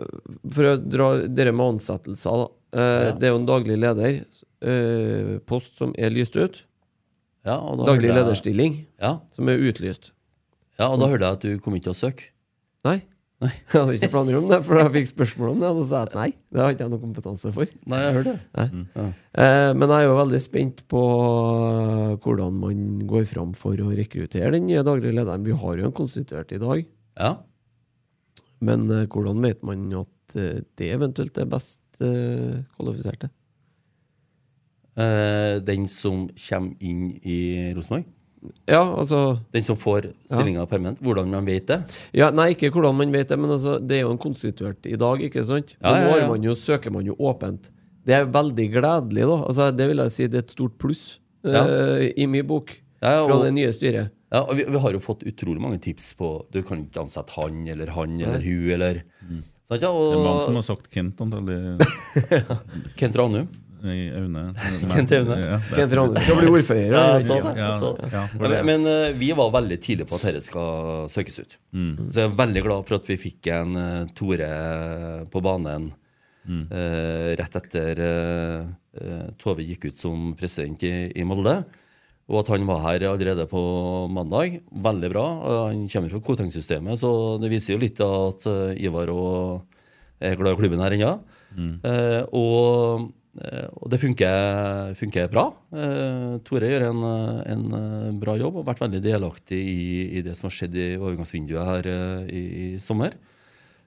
[0.56, 2.50] for å dra dere med ansettelser, da.
[2.72, 3.12] Uh, Ja.
[3.20, 4.22] Det er jo en daglig leder.
[4.62, 6.62] eh, post som er lyst ut.
[7.46, 10.12] ja, og da Daglig jeg- lederstilling Ja, som er utlyst.
[10.80, 12.24] ja, og da hørte jeg at du kom ikke til å søke.
[12.86, 13.02] Nei.
[13.42, 16.00] Jeg hadde ikke planer om det, for jeg fikk spørsmål om det, og da sa
[16.04, 16.28] jeg at nei.
[16.54, 17.72] Det har ikke jeg noe kompetanse for.
[17.90, 18.66] Nei, jeg hørte det.
[19.34, 21.02] Eh, men jeg er jo veldig spent på
[21.72, 25.48] eh, hvordan man går fram for å rekruttere den nye daglige lederen.
[25.48, 26.86] Vi har jo en konstituert i dag,
[27.18, 27.32] Ja.
[28.62, 33.32] men eh, hvordan vet man at eh, det eventuelt er best eh, kvalifiserte?
[35.02, 38.06] Eh, den som kommer inn i Rosenborg?
[38.66, 41.02] Ja, altså Den som får stillinga permanent?
[41.06, 41.78] Hvordan man vet det?
[42.18, 44.98] ja, Nei, ikke hvordan man vet det, men altså, det er jo en konstituert i
[44.98, 45.76] dag, ikke sant?
[45.82, 46.30] Ja, ja, ja.
[46.32, 47.70] man jo, søker man jo åpent.
[48.08, 49.38] Det er veldig gledelig, da.
[49.46, 51.04] Altså, det vil jeg si det er et stort pluss
[51.46, 51.62] ja.
[51.68, 54.10] uh, i min bok Ja, fra og- det nye styret.
[54.32, 57.34] Ja, og vi, vi har jo fått utrolig mange tips på Du kan ikke ansette
[57.36, 59.02] han eller han eller hun eller
[59.68, 61.84] Sant, ja, Det er mange som har sagt Kent, antagelig.
[63.00, 63.46] Kent Ranum.
[63.84, 64.44] Aune.
[64.94, 65.38] Kent Aune.
[65.72, 66.86] Kent skal bli ordfører.
[66.92, 67.24] Ja, eller?
[67.78, 68.26] sånn, ja.
[68.42, 71.58] Men men, eh, vi var veldig tidlige på at dette skal søkes ut.
[72.12, 74.52] Så jeg er veldig glad for at vi fikk en uh, Tore
[75.32, 75.92] på banen
[76.48, 78.66] eh, rett etter uh,
[78.98, 81.62] eh, Tove gikk ut som president i, i Molde.
[82.32, 83.62] Og at han var her allerede på
[84.12, 84.62] mandag.
[84.72, 85.26] Veldig bra.
[85.68, 87.12] Han kommer fra Koteng-systemet, så
[87.42, 89.66] det viser jo litt at eh, Ivar og
[90.22, 91.16] er glad i klubben her ennå.
[91.58, 95.46] Eh, og, eh, og det funker, funker bra.
[95.72, 99.84] Eh, Tore gjør en, eh, en eh, bra jobb og har vært veldig delaktig i,
[100.20, 103.16] i det som har skjedd i overgangsvinduet her eh, i, i sommer.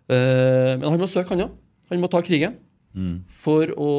[0.09, 1.59] Eh, men han må søke, han òg.
[1.91, 2.57] Han må ta krigen
[3.29, 3.93] for å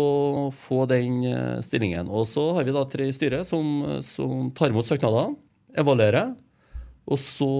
[0.56, 2.10] få den eh, stillingen.
[2.10, 5.38] Og så har vi da tre i styret som, som tar imot søknadene,
[5.78, 6.34] evaluerer.
[7.06, 7.52] Og så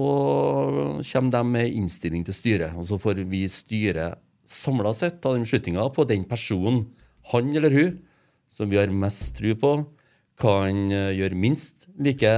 [1.06, 5.44] kommer de med innstilling til styret, og så får vi styret samla sett ta den
[5.46, 6.86] beslutninga på den personen,
[7.32, 8.00] han eller hun,
[8.46, 9.72] som vi har mest tro på,
[10.40, 12.32] kan eh, gjøre minst like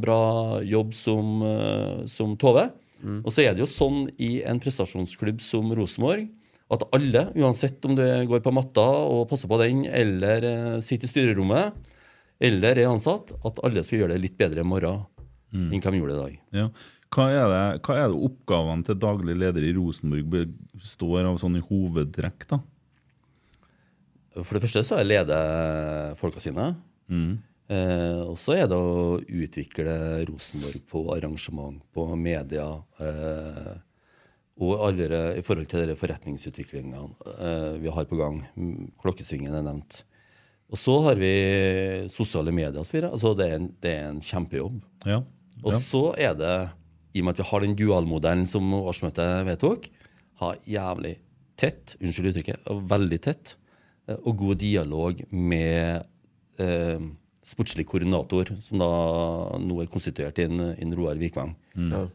[0.00, 2.70] bra jobb som, eh, som Tove.
[3.02, 6.28] Og så er det jo sånn i en prestasjonsklubb som Rosenborg
[6.72, 11.10] at alle, uansett om du går på matta og passer på den, eller eh, sitter
[11.10, 11.90] i styrerommet,
[12.42, 15.02] eller er ansatt, at alle skal gjøre det litt bedre i morgen
[15.52, 16.36] enn hva de gjorde i dag.
[16.56, 16.68] Ja.
[17.12, 21.58] Hva er, det, hva er det oppgavene til daglig leder i Rosenborg består av sånn
[21.58, 22.46] i hovedtrekk?
[22.48, 22.62] da?
[24.40, 25.38] For det første så er lede
[26.20, 26.70] folka sine.
[27.72, 29.94] Eh, og så er det å utvikle
[30.28, 32.66] Rosenborg på arrangement, på media.
[33.00, 33.72] Eh,
[34.62, 37.04] og alle i forhold til de forretningsutviklingene
[37.38, 38.42] eh, vi har på gang.
[38.56, 40.02] Mm, Klokkesvingen er nevnt.
[40.72, 41.32] Og så har vi
[42.12, 42.78] sosiale medier.
[42.80, 44.78] Altså det, er en- det er en kjempejobb.
[45.08, 45.22] Ja.
[45.62, 46.54] Og så er det,
[47.14, 49.90] i og med at vi har den dualmodellen som årsmøtet vedtok,
[50.40, 51.18] ha jævlig
[51.60, 53.56] tett, unnskyld uttrykket, veldig tett,
[54.24, 56.02] og god dialog med
[56.58, 57.04] eh,
[57.42, 58.88] sportslig koordinator, som da
[59.62, 61.54] nå er konstituert i en, i Roar Vikvang.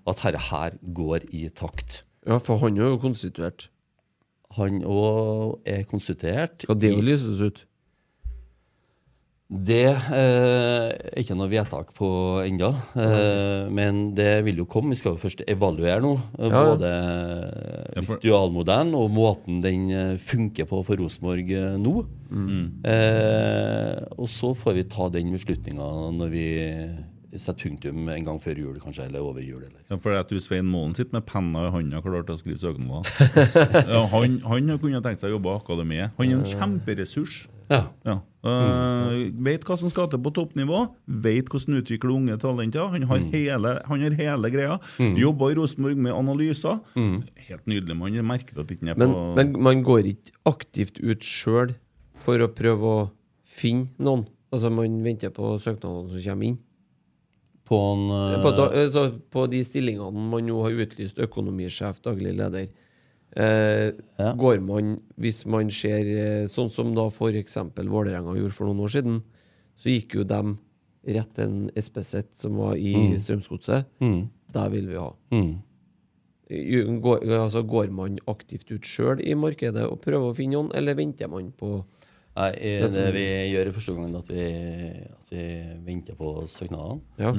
[0.07, 2.03] At dette her går i takt.
[2.27, 3.69] Ja, for han er jo konstituert.
[4.57, 6.63] Han òg er konstituert.
[6.63, 7.65] Skal det jo lyses ut?
[9.47, 12.07] Det eh, er ikke noe vedtak på
[12.43, 12.67] ennå,
[12.99, 14.91] eh, men det vil jo komme.
[14.91, 16.63] Vi skal jo først evaluere nå, eh, Ja.
[16.67, 16.89] både
[17.95, 21.93] Ja, for- dualmodellen og måten den eh, funker på for Rosenborg eh, nå.
[22.83, 25.87] Eh, og så får vi ta den beslutninga
[26.17, 26.45] når vi
[27.37, 29.61] setter punktum en gang før jul, kanskje, eller over jul.
[29.63, 29.79] Eller.
[29.91, 32.59] Ja, for jeg tror Svein Målen sitter med penna i hånda klar til å skrive
[32.59, 33.05] søknader.
[33.93, 36.11] ja, han, han kunne tenkt seg å jobbe i akademiet.
[36.17, 37.45] Han er en kjemperessurs.
[37.69, 37.83] Ja.
[38.07, 38.19] Ja.
[38.47, 40.83] Uh, vet hva som skal til på toppnivå,
[41.25, 42.87] vet hvordan utvikle unge talenter.
[42.93, 44.77] Han har, hele, han har hele greia.
[44.97, 46.79] Jobba i Rosenborg med analyser.
[47.47, 51.25] Helt nydelig Man merker at ikke er Men, på men man går ikke aktivt ut
[51.25, 51.75] sjøl
[52.23, 53.05] for å prøve å
[53.47, 54.25] finne noen.
[54.53, 56.57] Altså Man venter på søknadene som kommer inn.
[57.67, 58.41] På en uh...
[58.43, 62.69] På, da, altså, på de stillingene man nå har utlyst økonomisjef, daglig leder.
[63.36, 64.34] Eh, Ja.
[64.34, 67.55] Går man, hvis man ser eh, sånn som da f.eks.
[67.75, 69.21] Vålerenga gjorde for noen år siden,
[69.78, 70.57] så gikk jo dem
[71.05, 73.86] rett til en SPZ som var i Strømsgodset.
[74.01, 74.30] Mm.
[74.51, 75.11] Der vil vi ha.
[75.32, 75.61] Mm.
[77.03, 80.95] Går, altså, går man aktivt ut sjøl i markedet og prøver å finne noen, eller
[80.95, 81.84] venter man på
[82.38, 84.43] Nei, i- Det som- det vi gjør i første gangen, at vi,
[85.09, 85.43] at vi
[85.84, 87.01] venter på søknadene.
[87.17, 87.32] Ja.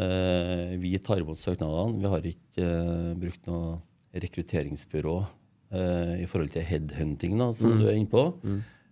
[0.00, 2.00] Eh, vi tar imot søknadene.
[2.00, 3.80] Vi har ikke eh, brukt noe
[4.22, 5.16] rekrutteringsbyrå
[5.74, 8.28] eh, i forhold til headhunting, da, som du er inne på.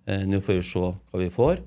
[0.06, 1.62] Eh, Nå får vi se hva vi får.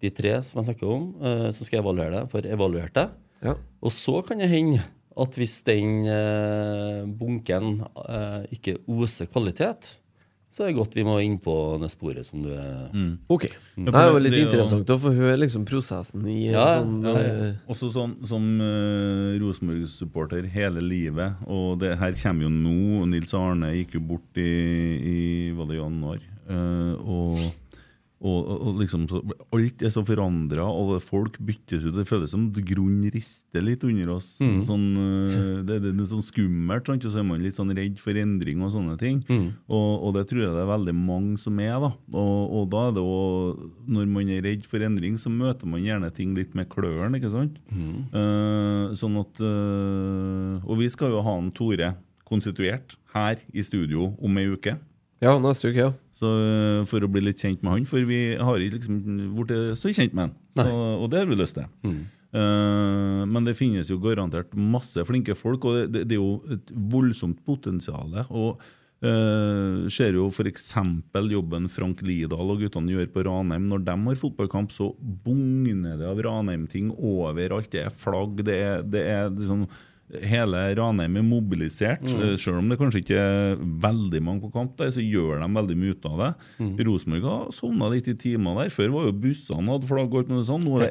[0.00, 3.16] De tre som jeg snakker om, eh, som skal evaluere det, får evaluert deg.
[3.44, 3.54] Ja.
[3.80, 4.82] Og så kan det hende
[5.20, 9.98] at hvis den eh, bunken eh, ikke oser kvalitet,
[10.50, 12.88] så er det godt vi må inn på det sporet som du er
[13.30, 13.44] Ok.
[13.76, 13.86] Mm.
[13.86, 17.12] Det er jo litt er interessant å få høre liksom, prosessen i Ja, sånn Ja,
[17.20, 21.38] eh, også sånn, som uh, Rosenborg-supporter hele livet.
[21.46, 23.06] Og det her kommer jo nå.
[23.12, 24.50] Nils Arne gikk jo bort i,
[25.14, 25.18] i
[25.54, 26.26] var det januar.
[26.50, 27.44] Uh, og,
[28.20, 31.94] og, og- liksom så, Alt er så forandra, og folk byttes ut.
[31.96, 34.34] Det føles som grunnen rister litt under oss.
[34.66, 37.04] Sånn, eh, det, det, det er sånn skummelt, sant?
[37.04, 39.22] og så er man litt sånn redd for endring og sånne ting.
[39.68, 41.78] Og, og det tror jeg det er veldig mange som er.
[41.80, 41.90] da.
[42.12, 45.80] Og, og da er det også, når man er redd for endring, så møter man
[45.82, 47.56] gjerne ting litt med kløren, ikke sant?
[47.72, 51.94] Eh, sånn at eh, Og vi skal jo ha en Tore
[52.30, 54.76] konstituert her i studio om ei uke.
[55.20, 55.90] Ja, neste uke, ja.
[56.20, 59.04] Så eh, For å bli litt kjent med han, for vi har ikke liksom
[59.38, 60.34] blitt så kjent med han.
[60.58, 61.70] Så, og det har vi lyst til.
[62.30, 66.74] Eh, men det finnes jo garantert masse flinke folk, og det, det, er jo et
[66.92, 68.12] voldsomt potensial.
[68.28, 68.60] Og
[69.04, 70.70] uh, ser jo f.eks.
[71.32, 73.68] jobben Frank Lidahl og guttene gjør på Ranheim.
[73.70, 77.72] Når de har fotballkamp, så bugner det av Ranheim-ting overalt.
[77.72, 79.64] Det er flagg, det er, det er liksom
[80.10, 82.02] Hele Ranheim er mobilisert.
[82.02, 82.34] Mm.
[82.40, 85.76] Selv om det kanskje ikke er veldig mange på kamp, der, så gjør de veldig
[85.78, 86.30] mye ut av det.
[86.88, 88.74] Rosenborg har sovna litt i timer der.
[88.74, 90.10] Før var jo bussene hadde flagg.
[90.10, 90.66] og alt mulig sånt.
[90.66, 90.90] Nå er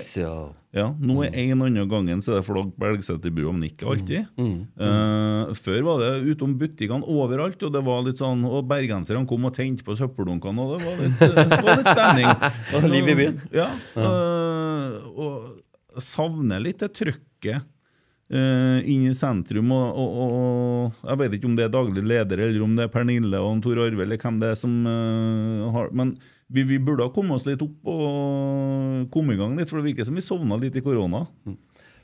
[0.70, 4.28] ja, nå er en annen gangen så er det flagg på Elgseterbua, men ikke alltid.
[4.38, 9.48] Eh, før var det utom butikkene overalt, og det var litt sånn Og bergenserne kom
[9.50, 12.86] og tente på søppeldunkene, og det var litt, uh, var litt stemning.
[12.94, 13.42] Liv i byen.
[13.56, 13.68] Ja.
[13.98, 17.66] Uh, og savner litt det trøkket
[18.32, 19.72] eh, inn i sentrum.
[19.76, 22.94] Og, og, og Jeg vet ikke om det er daglig leder, eller om det er
[22.94, 26.16] Pernille og Tor Arve, eller hvem det er som uh, har Men
[26.50, 29.92] vi, vi burde ha kommet oss litt opp og komme i gang litt, for det
[29.92, 31.26] virker som vi sovna litt i korona.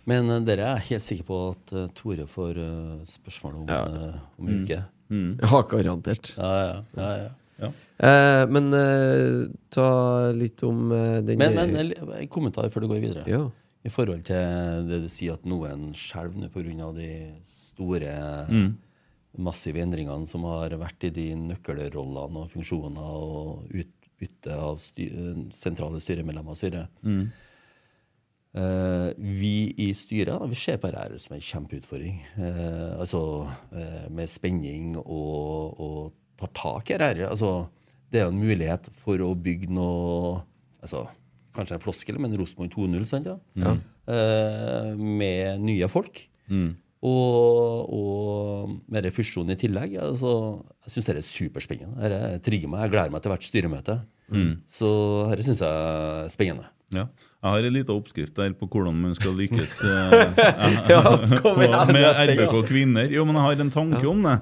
[0.05, 4.21] Men uh, dere er helt sikre på at uh, Tore får uh, spørsmål om, uh,
[4.37, 4.83] om en uke?
[5.05, 6.33] Ja, garantert.
[6.37, 7.33] Ja, ja, ja, ja.
[7.55, 7.71] Ja.
[7.97, 9.89] Eh, men eh, ta
[10.35, 13.23] litt om eh, den Men, men en en kommentar før du går videre.
[13.31, 13.45] Ja.
[13.85, 16.89] I forhold til det du sier at noen skjelver pga.
[16.97, 17.09] de
[17.45, 18.13] store,
[19.37, 25.09] massive endringene som har vært i de nøkkelrollene og funksjoner og utbytte av sty
[25.53, 26.87] sentrale styremedlemmer og styre.
[28.55, 32.21] Eh, vi i styret vi ser på dette som en kjempeutfordring.
[32.37, 33.21] Uh, altså
[33.75, 37.27] uh, med spenning og, og tar tak i dette.
[37.27, 37.67] Altså,
[38.11, 40.39] det er en mulighet for å bygge noe
[40.79, 41.03] altså,
[41.55, 43.27] Kanskje en floskel, men Rosenborg 2.0, sant?
[43.31, 43.75] Ja?
[44.07, 46.25] Eh, med nye folk.
[47.05, 49.97] Og, og med fusjonen i tillegg.
[50.01, 50.31] Altså,
[50.87, 51.97] jeg syns det er superspennende.
[52.01, 52.85] Dette trigger meg.
[52.87, 53.97] Jeg gleder meg til hvert styremøte.
[54.65, 54.89] Så
[55.31, 56.71] dette syns jeg er spennende.
[56.93, 57.07] Ja.
[57.45, 60.11] Jeg har en liten oppskrift der på hvordan man skal lykkes eh,
[61.45, 61.75] på- med.
[62.31, 63.09] RBK kvinner.
[63.13, 64.35] Jo, men jeg har en tanke om det.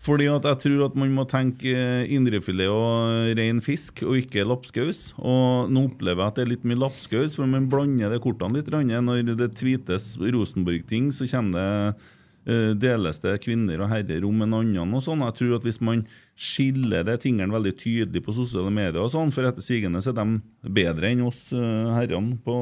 [0.00, 4.46] Fordi at jeg tror at man må tenke eh, indrefilet og ren fisk, og ikke
[4.48, 5.10] lapskaus.
[5.20, 8.56] Og nå opplever jeg at det er litt mye lapskaus, for man blander det kortene
[8.56, 8.72] litt.
[8.72, 12.08] Når det tweetes Rosenborg-ting, så kommer det
[12.48, 15.26] eh, deles det kvinner og herrer om en annen og sånn.
[15.26, 16.06] Jeg tror at hvis man
[16.40, 20.22] skiller de tingene veldig tydelig på sosiale medier og sånn, for etter sigende så er
[20.22, 22.56] de bedre enn oss eh, herrene på,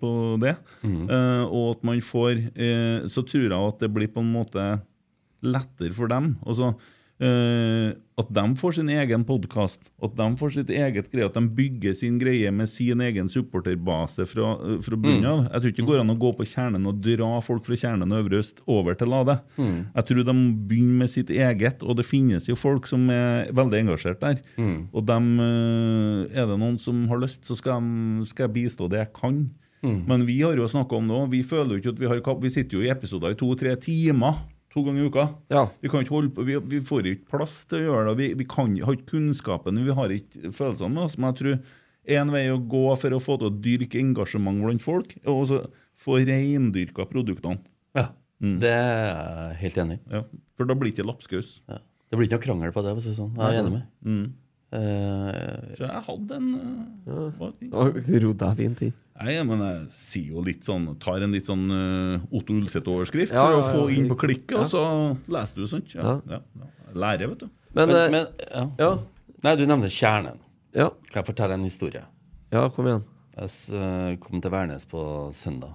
[0.00, 0.56] på det,
[0.88, 4.64] eh, og at man får uh, Så tror jeg at det blir på en måte
[5.44, 6.34] lettere for dem.
[6.44, 6.74] Altså,
[7.22, 11.42] Uh, at de får sin egen podkast, at de får sitt eget greie, at de
[11.46, 15.44] bygger sin greie med sin egen supporterbase fra, eh, fra bunnen av.
[15.52, 18.10] Jeg tror ikke det går an å gå på kjernen og dra folk fra kjernen
[18.10, 19.40] og Øvre Øst over til Lade.
[19.58, 23.50] Jeg tror de må begynne med sitt eget, og det finnes jo folk som er
[23.50, 24.40] veldig engasjert der.
[24.94, 28.90] Og dem, eh, er det noen som har lyst, så skal, de, skal jeg bistå
[28.90, 29.50] det jeg kan.
[29.82, 31.30] Men vi har jo snakka om det òg.
[31.30, 34.53] Vi føler jo ikke at vi har Vi sitter jo i episoder i to-tre timer
[34.74, 35.24] to ganger i uka.
[35.54, 35.64] Ja.
[35.80, 38.14] Vi kan ikke holde på, vi, vi får ikke plass til å gjøre det.
[38.18, 41.16] Vi, vi kan, har ikke kunnskapen, vi har ikke følelsene med oss.
[41.20, 41.56] Men jeg tror
[42.18, 45.62] en vei å gå for å få til å dyrke engasjement blant folk, er å
[46.04, 47.62] få reindyrka produktene.
[47.96, 48.10] Ja,
[48.42, 50.02] Det er jeg helt enig i.
[50.18, 50.24] Ja.
[50.58, 51.60] For da blir det ikke lapskaus.
[51.70, 51.78] Ja.
[52.10, 52.96] Det blir ikke noe krangel på det.
[52.98, 53.30] Hvis det er sånn.
[53.38, 53.86] Jeg er enig med.
[54.04, 54.26] Mm.
[54.74, 57.48] Uh, Så jeg hadde en uh, ja.
[57.78, 58.94] Og Rot deg fint inn.
[59.14, 63.44] Nei, men jeg sier jo litt sånn Tar en litt sånn eh, Otto Ulseth-overskrift Ja,
[63.46, 63.98] for å få ja.
[64.00, 64.64] inn på klikket, Ja.
[64.64, 64.80] og så
[65.30, 65.92] leser du sånt.
[65.94, 66.40] Ja, ja.
[66.42, 66.70] ja.
[66.98, 67.48] Lærer, vet du.
[67.74, 68.64] Men, men, eh, men ja.
[68.80, 68.90] ja,
[69.46, 70.40] Nei, du nevner kjernen.
[70.74, 72.02] ja, Kan jeg fortelle en historie?
[72.54, 73.04] ja, kom igjen.
[73.34, 75.00] Jeg eh, kom til Værnes på
[75.34, 75.74] søndag.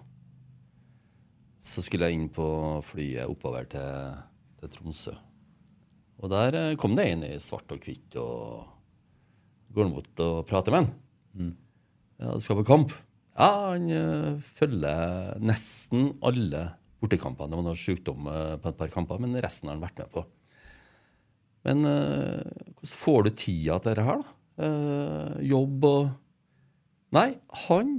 [1.59, 2.45] Så skulle jeg inn på
[2.87, 4.13] flyet oppover til,
[4.61, 5.15] til Tromsø.
[6.19, 8.67] Og der kom det en i svart og hvitt og
[9.75, 11.53] går han bort og prater med han.
[12.19, 12.95] Ja, du skal på kamp?
[13.39, 16.65] Ja, han eh, følger nesten alle
[16.99, 17.47] bortekampene.
[17.53, 20.11] Det var noe sykdom eh, på et par kamper, men resten har han vært med
[20.11, 20.25] på.
[21.67, 24.35] Men eh, hvordan får du tida til dette her, da?
[25.39, 26.09] Jobb og
[27.15, 27.29] Nei,
[27.65, 27.93] han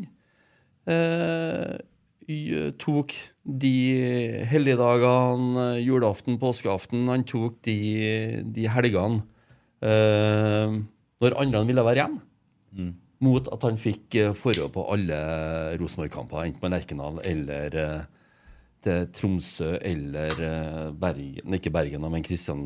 [2.79, 3.73] tok de
[4.47, 7.79] helligdagene, julaften, påskeaften Han tok de,
[8.45, 9.25] de helgene
[9.81, 10.77] eh,
[11.25, 12.21] når andre ville være hjemme.
[13.21, 15.17] Mot at han fikk forhold på alle
[15.81, 18.03] Rosenborg-kamper, enten på Lerkendal eller eh,
[18.81, 22.63] til Tromsø eller eh, Bergen Ikke Bergen, men Kristian...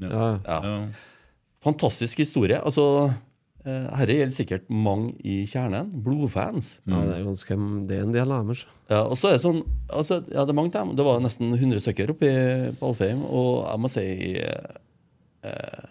[0.00, 0.60] Ja, Ja.
[0.64, 0.74] Ja.
[1.60, 2.54] Fantastisk historie.
[2.62, 2.84] Altså,
[3.66, 5.90] eh, Herre gjelder sikkert mange i kjernen.
[6.06, 6.78] Blodfans.
[6.86, 7.56] ja, det er ganske
[7.88, 8.52] Det er en del av dem.
[8.54, 8.66] altså.
[8.88, 9.60] Ja, og så er det sånn
[9.90, 10.94] altså, ja, Det er mange dem.
[10.96, 14.06] Det var nesten 100 stykker oppe i- på Alfheim, og jeg må si
[14.38, 15.84] eh,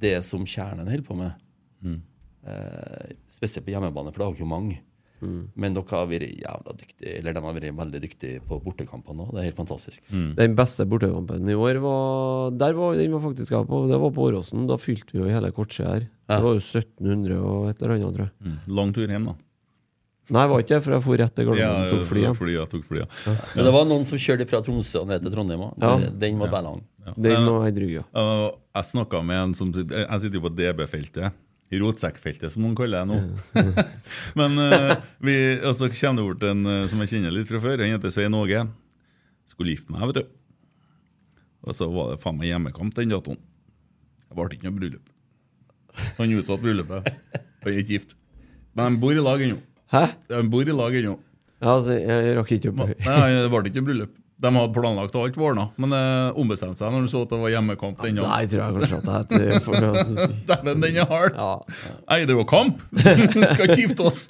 [0.00, 1.34] Det som kjernen holder på med,
[2.46, 4.78] eh, spesielt på hjemmebane, for det har jo mange
[5.58, 9.26] Men dere har vært jævla dyktige, eller de har vært veldig dyktige på bortekamper nå.
[9.32, 10.04] Det er helt fantastisk.
[10.38, 13.82] Den beste bortekampen i år var Der var den var faktisk jeg på.
[13.90, 14.68] Det var på Åråsen.
[14.70, 16.06] Da fylte vi jo hele kortsida her.
[16.28, 18.34] Det var jo 1700 og et eller annet, tror jeg.
[18.46, 18.58] Mm.
[18.78, 19.36] Lang tur hjem, da.
[20.28, 22.34] Nei, var ikke det, for jeg for rett til Gardermoen og tok fly hjem.
[22.36, 23.34] Fly, ja, tok fly, ja.
[23.56, 25.78] Men det var noen som kjørte fra Tromsø og ned til Trondheim òg.
[25.80, 25.92] Ja.
[26.24, 26.82] Den var være lang.
[27.06, 27.14] Ja.
[27.16, 28.02] Den må ja.
[28.12, 31.38] uh, jeg snakka med en som sitter Jeg sitter jo på DB-feltet.
[31.68, 33.64] Rotsekkfeltet, som noen kaller det nå.
[34.38, 35.34] Men uh, vi,
[35.76, 37.82] så kommer det bort en uh, som jeg kjenner litt fra før.
[37.84, 38.64] Han heter Svein Åge.
[39.48, 40.32] Skulle gifte meg, vet du.
[41.68, 43.40] Og så var det faen meg hjemmekamp den datoen.
[44.28, 45.14] Det ble ikke noe bryllup.
[46.18, 47.08] Han utsatte bryllupet.
[47.64, 48.14] Han er ikke gift.
[48.78, 49.58] Men de bor i lag ennå.
[49.92, 50.04] Hæ?
[50.30, 51.16] De bor i lag ennå.
[51.58, 54.12] Ja, altså, jeg rakk ikke opp Nei, det ble ikke bryllup.
[54.38, 56.00] De hadde planlagt alt var ordna, men det
[56.38, 58.12] ombestemte seg når de så at det var hjemmekamp Ja.
[58.22, 60.34] Nei, tror jeg kanskje at jeg heter.
[60.46, 61.34] Dæven, den er hard!
[61.34, 61.48] Ja.
[62.06, 62.84] Nei, det var kamp!
[63.50, 64.20] Skal ikke gifte oss!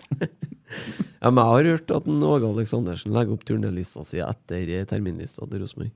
[1.22, 5.44] ja, men jeg har hørt at Åge Aleksandersen legger opp turnelista si etter eh, terminlista
[5.44, 5.92] til Rosenborg.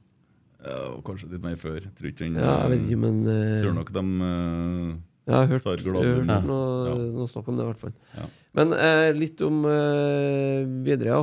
[0.62, 1.80] Ja, kanskje litt mer før.
[1.96, 3.56] Tror ikke den Ja, jeg vet ikke, men Uh...
[3.64, 4.92] Tror nok de eh,
[5.26, 6.94] Jeg har hørt, tar jeg har hørt noe, Ja.
[7.14, 7.92] noe snakk om det, i hvert fall.
[8.18, 8.24] Ja.
[8.58, 11.20] Men eh, litt om eh, videre, ja.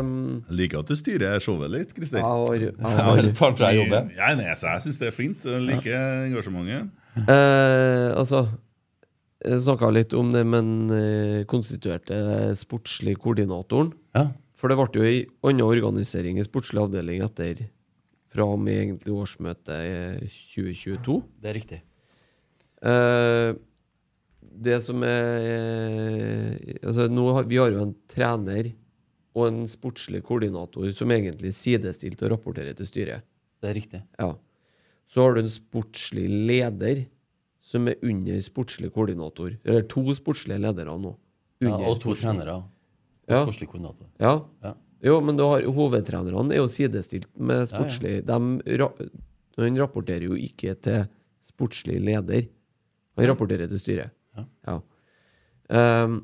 [0.00, 2.18] Um, Jeg liker at du styrer showet litt, Christer.
[2.18, 4.10] jeg har, jeg fra jeg jobben.
[4.18, 5.46] Ja, jeg syns det er fint.
[5.46, 6.90] Jeg liker engasjementet.
[7.22, 8.42] eh, Altså
[9.46, 12.18] Jeg snakka litt om det med den eh, konstituerte
[12.58, 13.92] sportslig koordinatoren.
[14.16, 14.26] Ja.
[14.56, 17.68] For det ble jo ei annen organisering i sportslig avdeling etter
[18.32, 21.22] fra og med egentlig årsmøtet i 2022.
[21.40, 21.80] Det er riktig.
[22.82, 23.54] Eh,
[24.56, 28.72] det som er eh, Altså, nå har, vi har jo en trener
[29.36, 33.24] og en sportslig koordinator som egentlig sidestilt og rapporterer til styret.
[33.60, 34.00] Det er riktig.
[34.20, 34.30] Ja.
[35.06, 37.04] Så har du en sportslig leder
[37.66, 39.52] som er under sportslig koordinator.
[39.66, 41.12] Eller to sportslige ledere nå.
[41.64, 42.56] Ja, og to trenere.
[42.62, 42.72] Og
[43.28, 43.42] Ja.
[43.44, 44.06] sportslig koordinator.
[44.20, 44.40] Ja.
[44.62, 44.74] Ja.
[45.04, 48.24] Jo, men du har, hovedtrenerne er jo sidestilt med sportslig.
[48.24, 48.38] De,
[48.78, 48.88] ra,
[49.58, 51.04] rapporterer jo ikke til
[51.44, 52.46] sportslig leder.
[53.16, 54.14] Han rapporterer til styret.
[54.36, 54.44] Ja.
[54.68, 54.76] Ja.
[56.04, 56.18] Um,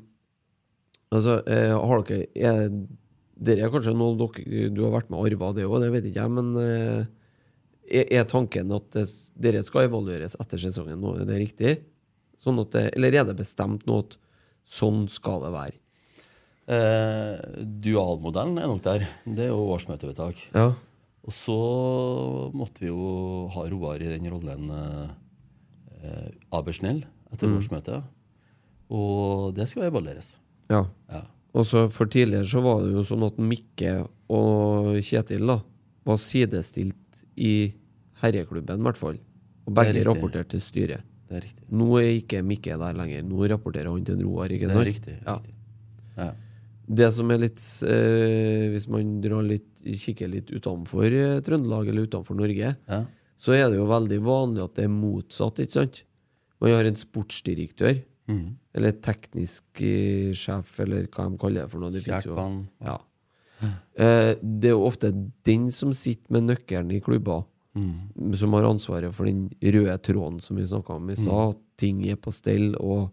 [1.11, 2.69] altså, eh, har dere er,
[3.43, 6.05] Dere er kanskje noe dere, du har vært med og arva det òg, det vet
[6.07, 7.07] ikke jeg, men eh,
[7.89, 9.07] er, er tanken at det,
[9.41, 11.73] dere skal evalueres etter sesongen nå, er det riktig?
[12.39, 14.15] Sånn at det, eller er det bestemt nå at
[14.69, 15.79] sånn skal det være?
[16.63, 17.41] Eh,
[17.83, 19.03] dualmodellen er nok der.
[19.25, 20.45] Det er jo årsmøtevedtak.
[20.53, 20.69] Ja.
[21.23, 21.57] Og så
[22.55, 25.11] måtte vi jo ha Roar i den rollen eh,
[26.03, 28.03] eh, Abersnell etter årsmøtet.
[28.93, 30.35] Og det skal evalueres.
[30.69, 30.85] ja.
[31.11, 31.23] Ja.
[31.53, 35.59] Og så For tidligere så var det jo sånn at Mikke og Kjetil da
[36.03, 37.73] var sidestilt i
[38.23, 39.19] herreklubben, i hvert fall.
[39.67, 41.03] Og begge er rapporterte til styret.
[41.29, 41.67] Det er riktig.
[41.69, 43.21] Nå er ikke Mikke der lenger.
[43.29, 44.49] Nå rapporterer han til Roar.
[44.49, 45.15] ikke Det er riktig.
[45.27, 45.35] Ja.
[45.37, 45.53] riktig.
[46.17, 46.31] Ja.
[46.89, 52.09] Det som er litt eh, Hvis man drar litt, kikker litt utenfor eh, Trøndelag eller
[52.09, 53.03] utenfor Norge, Ja.
[53.43, 56.03] Så er det jo veldig vanlig at det er motsatt, ikke sant?
[56.63, 57.97] Man har en sportsdirektør,
[58.31, 58.43] mm.
[58.77, 61.91] eller teknisk eh, sjef, eller hva de kaller det for noe.
[61.91, 62.37] Det jo
[62.83, 62.99] Ja.
[63.63, 65.11] Eh, det er jo ofte
[65.47, 67.43] den som sitter med nøkkelen i klubber,
[68.37, 71.55] som har ansvaret for den røde tråden som vi snakka om i stad.
[71.55, 73.09] At ting er på stell, og,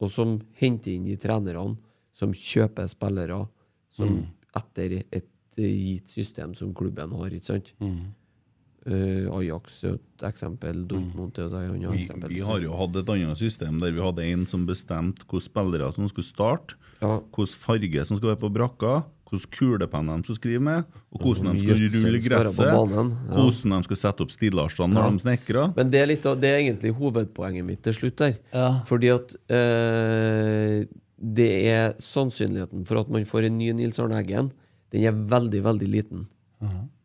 [0.00, 1.76] og som henter inn de trenerne
[2.16, 3.44] som kjøper spillere
[3.94, 4.22] som
[4.56, 7.30] etter et eh, gitt system som klubben har.
[7.30, 7.74] ikke sant?
[8.86, 12.28] Eh, Ajax er et eksempel, Dortmund er et annet Vi, eksempel.
[12.32, 15.44] vi vi har jo hatt et annet system der vi hadde en som bestemte hvilke
[15.50, 17.18] spillere som skulle starte, Ja.
[17.20, 21.52] hvilken farge som skulle være på brakka, hvilken kulepenn de skulle skrive med, og hvordan
[21.52, 22.72] de skulle rulle gresset, ja.
[22.74, 23.12] hvordan
[23.76, 25.10] de skulle sette opp stillasene når Ja.
[25.10, 25.66] de snekra.
[25.76, 28.38] Men det er, litt, av- det er egentlig hovedpoenget mitt til slutt der.
[28.54, 28.80] Ja.
[28.86, 30.84] Fordi at uh,
[31.20, 34.52] det er sannsynligheten for at man får en ny Nils Arne Eggen,
[34.90, 36.26] den er veldig, veldig liten.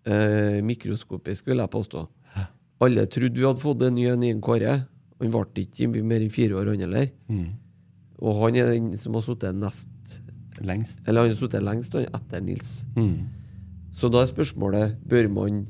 [0.05, 2.05] Eh, mikroskopisk, vil jeg påstå.
[2.85, 4.75] Alle trodde vi hadde fått en ny en i Kåre.
[5.21, 7.09] Han ble ikke mer enn fire år, han heller.
[8.19, 10.21] Og han er den som har sittet nest
[10.63, 11.01] Lengst.
[11.03, 12.85] Eller han har sittet lengst han, etter Nils.
[12.95, 13.27] Mm.
[13.91, 15.65] Så da er spørsmålet Bør man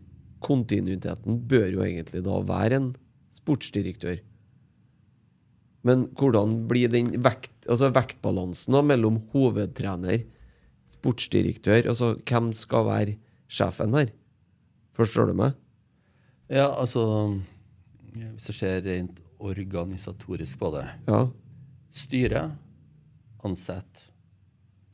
[0.46, 2.90] Kontinuiteten bør jo egentlig da være en
[3.34, 4.20] sportsdirektør.
[5.86, 10.22] Men hvordan blir den vekt, altså vektbalansen da mellom hovedtrener,
[10.90, 13.18] sportsdirektør Altså hvem skal være
[13.50, 14.12] sjefen her?
[14.96, 15.56] Forstår du meg?
[16.52, 17.04] Ja, altså
[18.16, 21.26] Hvis du ser rent organisatorisk på det Ja.
[21.96, 22.56] Styret
[23.46, 24.12] ansett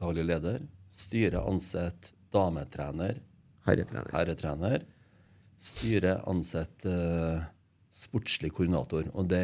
[0.01, 0.61] daglig leder.
[0.91, 3.19] Styret ansett dametrener,
[3.65, 4.09] Herretrener.
[4.11, 4.83] herretrener.
[5.61, 7.41] Styret ansett uh,
[7.91, 9.07] sportslig koordinator.
[9.13, 9.41] Og det,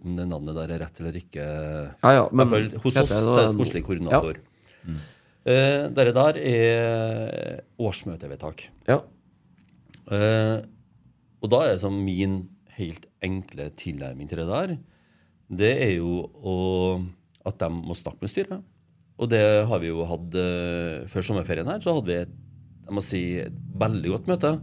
[0.00, 3.28] om det navnet der er rett eller ikke Ja, ja, men fall hos oss er
[3.28, 4.40] det sportslig koordinator.
[5.48, 8.68] Eh, dere der er årsmøtevedtak.
[8.88, 9.00] Ja.
[10.10, 10.56] Eh,
[11.40, 12.42] og da er sånn min
[12.76, 14.74] helt enkle tilnærming til det der,
[15.50, 16.56] det er jo å,
[17.48, 18.66] at de må snakke med styret.
[19.20, 22.36] Og det har vi jo hatt eh, før sommerferien her, så hadde vi et,
[22.86, 24.54] jeg må si, et veldig godt møte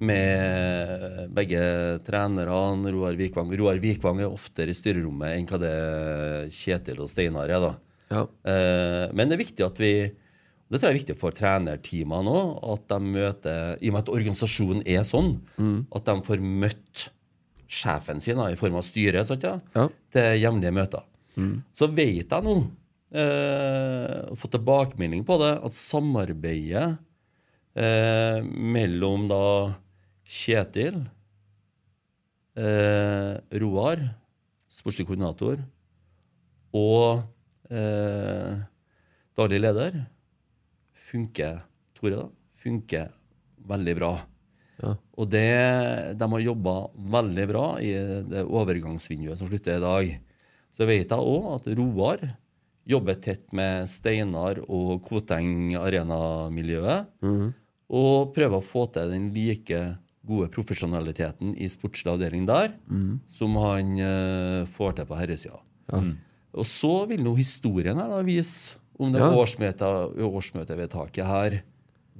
[0.00, 1.60] med begge
[2.06, 3.50] trenerne, Roar Vikvang.
[3.60, 5.74] Roar Vikvang er oftere i styrerommet enn hva det
[6.56, 7.72] Kjetil og Steinar er, da.
[8.14, 8.22] ja.
[8.48, 9.92] Eh, men det er viktig at vi
[10.70, 14.10] Det tror jeg er viktig for trenerteamene òg, at de møter I og med at
[14.14, 15.32] organisasjonen er sånn,
[15.90, 17.08] at de får møtt
[17.70, 19.88] sjefen sin i form av styret sant, ja, Ja.
[20.10, 21.02] til jevnlige møter.
[21.72, 22.54] Så vet jeg nå,
[23.14, 26.98] eh, fått tilbakemelding på det, at samarbeidet
[27.76, 29.74] eh, mellom da
[30.30, 31.08] Kjetil,
[32.56, 34.02] eh, Roar,
[34.70, 35.58] sportslig koordinator,
[36.74, 37.24] og
[37.70, 38.60] eh,
[39.38, 40.06] daglig leder
[41.10, 41.62] funker,
[41.98, 42.26] Tore, da,
[42.60, 43.10] funker
[43.70, 44.12] veldig bra.
[44.80, 44.94] Ja.
[45.20, 45.46] Og det,
[46.16, 46.74] de har jobba
[47.16, 47.92] veldig bra i
[48.30, 50.12] det overgangsvinduet som slutter i dag.
[50.72, 52.22] Så vet jeg òg at Roar
[52.90, 57.10] jobber tett med Steinar og Koteng Arena-miljøet.
[57.90, 59.82] Og prøver å få til den like
[60.26, 62.74] gode profesjonaliteten i sportslig avdeling der
[63.30, 65.60] som han uh, får til på herresida.
[66.50, 69.30] Og så vil nå historien her da vise om det Ja.
[69.32, 69.88] årsmøte,
[70.28, 71.60] årsmøtevedtaket her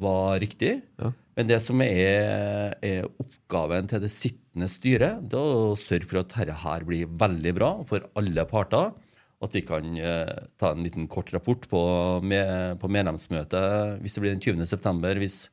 [0.01, 0.81] var riktig.
[1.01, 1.13] Ja.
[1.37, 6.21] Men det som er, er oppgaven til det sittende styret, det er å sørge for
[6.23, 8.93] at dette her blir veldig bra for alle parter.
[9.41, 11.81] At vi kan eh, ta en liten kort rapport på,
[12.21, 14.67] med, på medlemsmøtet hvis det blir den 20.
[14.69, 15.47] september, hvis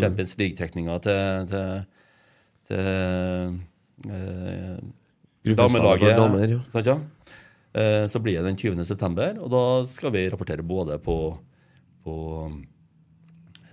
[0.00, 1.84] Champions League-trekninga til, til,
[2.70, 2.80] til
[4.08, 4.78] eh,
[5.60, 6.96] damelaget damer, ja.
[7.74, 7.80] Ja?
[7.80, 8.84] Eh, Så blir det den 20.
[8.86, 11.16] september, og da skal vi rapportere både på,
[12.04, 12.14] på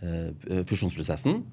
[0.01, 1.43] eh, fusjonsprosessen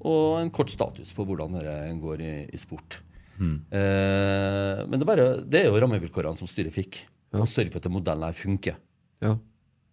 [0.00, 3.00] og en kort status på hvordan det går i, i sport.
[3.40, 7.02] Eh, men det bare, det er jo rammevilkårene som styret fikk.
[7.32, 8.74] Å sørge for at modellen her funker.
[9.22, 9.36] Ja.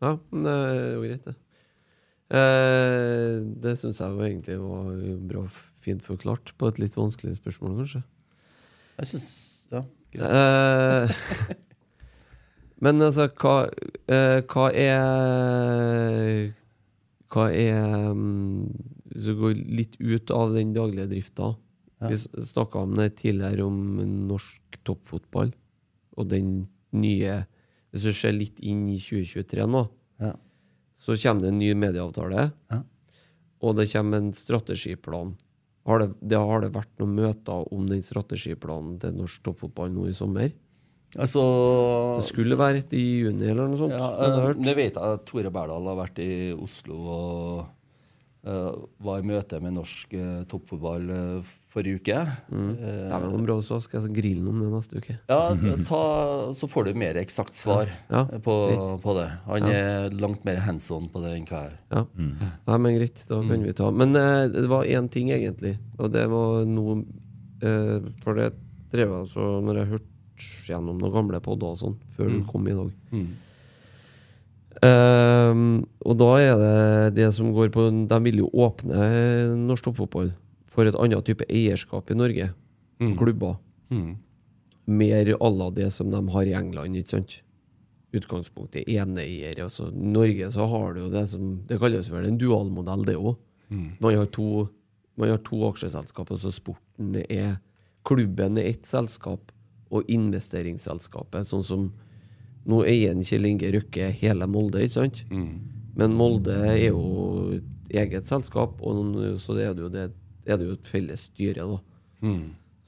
[0.02, 1.36] ja, men det er jo greit, det.
[2.28, 4.90] Eh, det syns jeg jo egentlig var
[5.30, 5.44] bra
[5.84, 8.02] fint forklart, på et litt vanskelig spørsmål, kanskje.
[8.98, 9.28] Jeg synes,
[9.72, 9.84] ja,
[10.16, 10.36] greit.
[10.42, 11.56] Eh,
[12.84, 13.68] men altså, hva,
[14.12, 16.54] uh, hva er
[17.34, 18.68] Hva er um,
[19.10, 21.56] Hvis du går litt ut av den daglige drifta
[22.08, 23.98] Vi snakka om det tidligere, om
[24.30, 25.54] norsk toppfotball
[26.18, 26.68] og den
[26.98, 27.40] nye
[27.92, 29.88] Hvis du ser litt inn i 2023 nå,
[30.22, 30.36] Ja.
[30.98, 32.80] så kommer det en ny medieavtale, Ja.
[33.62, 35.36] og det kommer en strategiplan.
[35.86, 40.08] Har det, det har det vært noen møter om den strategiplanen til norsk toppfotball nå
[40.10, 40.52] i sommer?
[41.16, 41.42] Altså
[42.20, 43.96] Det skulle vært i juni eller noe sånt.
[43.96, 44.60] ja, eh, hørt.
[44.66, 47.62] Det vet jeg Tore Berdal har vært i Oslo og
[48.48, 51.08] uh, var i møte med norsk uh, toppfotball
[51.72, 52.18] forrige uke.
[52.18, 53.80] Eh, Det er vel bra også.
[53.86, 55.16] Skal jeg grille noe om det neste uke?
[55.32, 55.40] ja,
[55.88, 56.02] ta,
[56.58, 58.56] så får du mer eksakt svar Ja, ja, på,
[59.04, 59.30] på det.
[59.48, 61.80] Han er langt mer hands on på det enn hva jeg er.
[61.96, 62.04] Ja.
[62.68, 65.78] Nei, men greit, da kan vi ta Men det var én ting, egentlig.
[65.98, 67.00] Og det var noe
[67.64, 68.52] eh, For det
[68.92, 70.14] drev jeg altså Når jeg hørte
[70.68, 72.92] gjennom noen gamle podder og sånn, før den kom i dag
[74.86, 80.32] Ehm, Og da er det det som går på De vil jo åpne norsk toppfotball
[80.70, 82.52] for et annet type eierskap i Norge.
[83.18, 83.56] Klubber.
[83.90, 84.16] Mm.
[84.88, 87.42] Mer à la det som de har i England, ikke sant?
[88.14, 89.58] Utgangspunktet eneeier.
[89.64, 93.16] Altså, I Norge så har du jo det som Det kalles vel en dualmodell, det
[93.18, 93.36] òg.
[94.00, 94.70] Man, har to-
[95.18, 97.58] man har to aksjeselskap, altså sporten er
[98.06, 99.52] Klubben er ett selskap,
[99.92, 101.88] og investeringsselskapet, sånn som
[102.68, 105.22] Nå eier Kjell Inge Røkke hele Molde, ikke sant?
[105.96, 107.04] Men Molde er jo
[107.56, 110.10] et eget selskap, og så er det jo, det,
[110.44, 111.78] er det jo et felles styre da,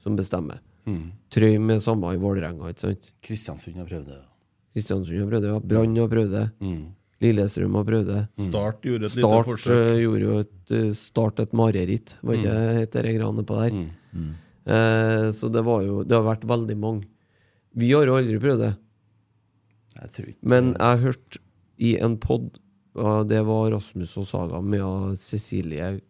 [0.04, 0.60] som bestemmer.
[1.32, 3.08] Trøim er samme i Vålerenga, ikke sant?
[3.24, 4.20] Kristiansund har prøvd det.
[4.76, 5.62] Kristiansund har prøvd det, ja.
[5.72, 6.44] Brann har prøvd det.
[6.60, 6.82] Mm.
[7.20, 8.20] Lillestrøm har prøvd det.
[8.46, 9.64] Start gjorde et lite forsøk.
[9.64, 12.78] Start gjorde jo et eh, Start et mareritt, var ikke mm.
[12.94, 13.80] det greiene på der?
[13.80, 14.30] Eh,
[14.66, 17.06] så det var jo Det har vært veldig mange.
[17.72, 18.74] Vi har jo aldri prøvd det.
[19.96, 21.38] Jeg ikke Men jeg har hørt
[21.80, 22.58] i en pod
[23.30, 26.00] Det var Rasmus og Saga med ja, Cecilie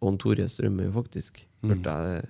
[0.00, 1.46] og Tore Strømøy, faktisk.
[1.62, 2.28] Hørte jeg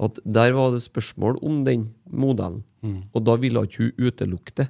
[0.00, 2.64] At der var det spørsmål om den modellen.
[3.14, 4.68] Og da ville ikke hun utelukke det.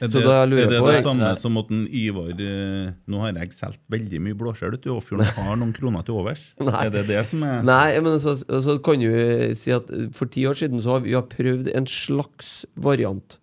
[0.00, 2.92] Er Så det, da lurer er det på- det samme som at en Ivar eh,
[3.10, 6.44] Nå har jeg solgt veldig mye blåskjell ute i Åfjorden, har noen kroner til overs.
[6.62, 6.84] Nei.
[6.86, 9.10] Er det det som er Nei, men så, så kan du
[9.58, 13.40] si at for ti år siden så har vi har prøvd en slags variant.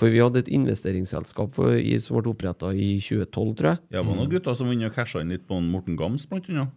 [0.00, 3.80] For vi hadde et investeringsselskap for, i, som ble oppretta i 2012, tror jeg.
[3.92, 6.72] Det var noen gutter som vunnet casha inn litt på en Morten Gams, blant annet.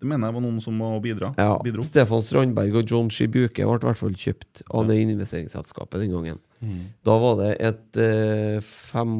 [0.00, 1.28] Det mener jeg var noen som må bidra.
[1.36, 1.84] Ja, bidro.
[1.84, 6.40] Stefan Strandberg og John Shibuke ble i hvert fall kjøpt av det investeringsselskapet den gangen.
[6.64, 6.78] Mm.
[7.04, 9.12] Da var det et eh, fem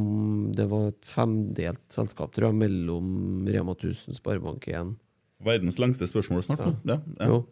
[0.56, 4.90] Det var et femdelt selskap, tror jeg, mellom Rema 1000, Sparebank1
[5.44, 6.66] Verdens lengste spørsmål snart.
[6.66, 6.96] Ja.
[6.96, 6.98] Ja.
[7.20, 7.28] Ja.
[7.32, 7.42] Jo.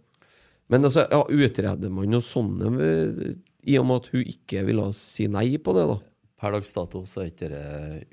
[0.68, 3.22] Men altså, ja, utreder man noe sånne eh,
[3.68, 5.98] i og med at hun ikke ville si nei på det, da?
[6.38, 7.62] Per dags dato så er ikke det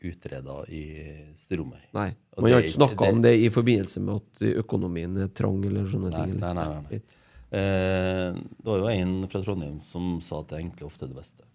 [0.10, 0.82] utreda i
[1.38, 1.84] Stromøy.
[1.94, 2.08] Nei.
[2.36, 5.86] Og Man har ikke snakka om det i forbindelse med at økonomien er trang eller
[5.92, 6.34] sånne Nei, ting?
[6.40, 6.42] eller?
[6.42, 7.00] nei, nei, nei.
[7.00, 7.22] nei.
[7.56, 11.20] Eh, det var jo en fra Trondheim som sa at det enkle ofte er det
[11.20, 11.46] beste.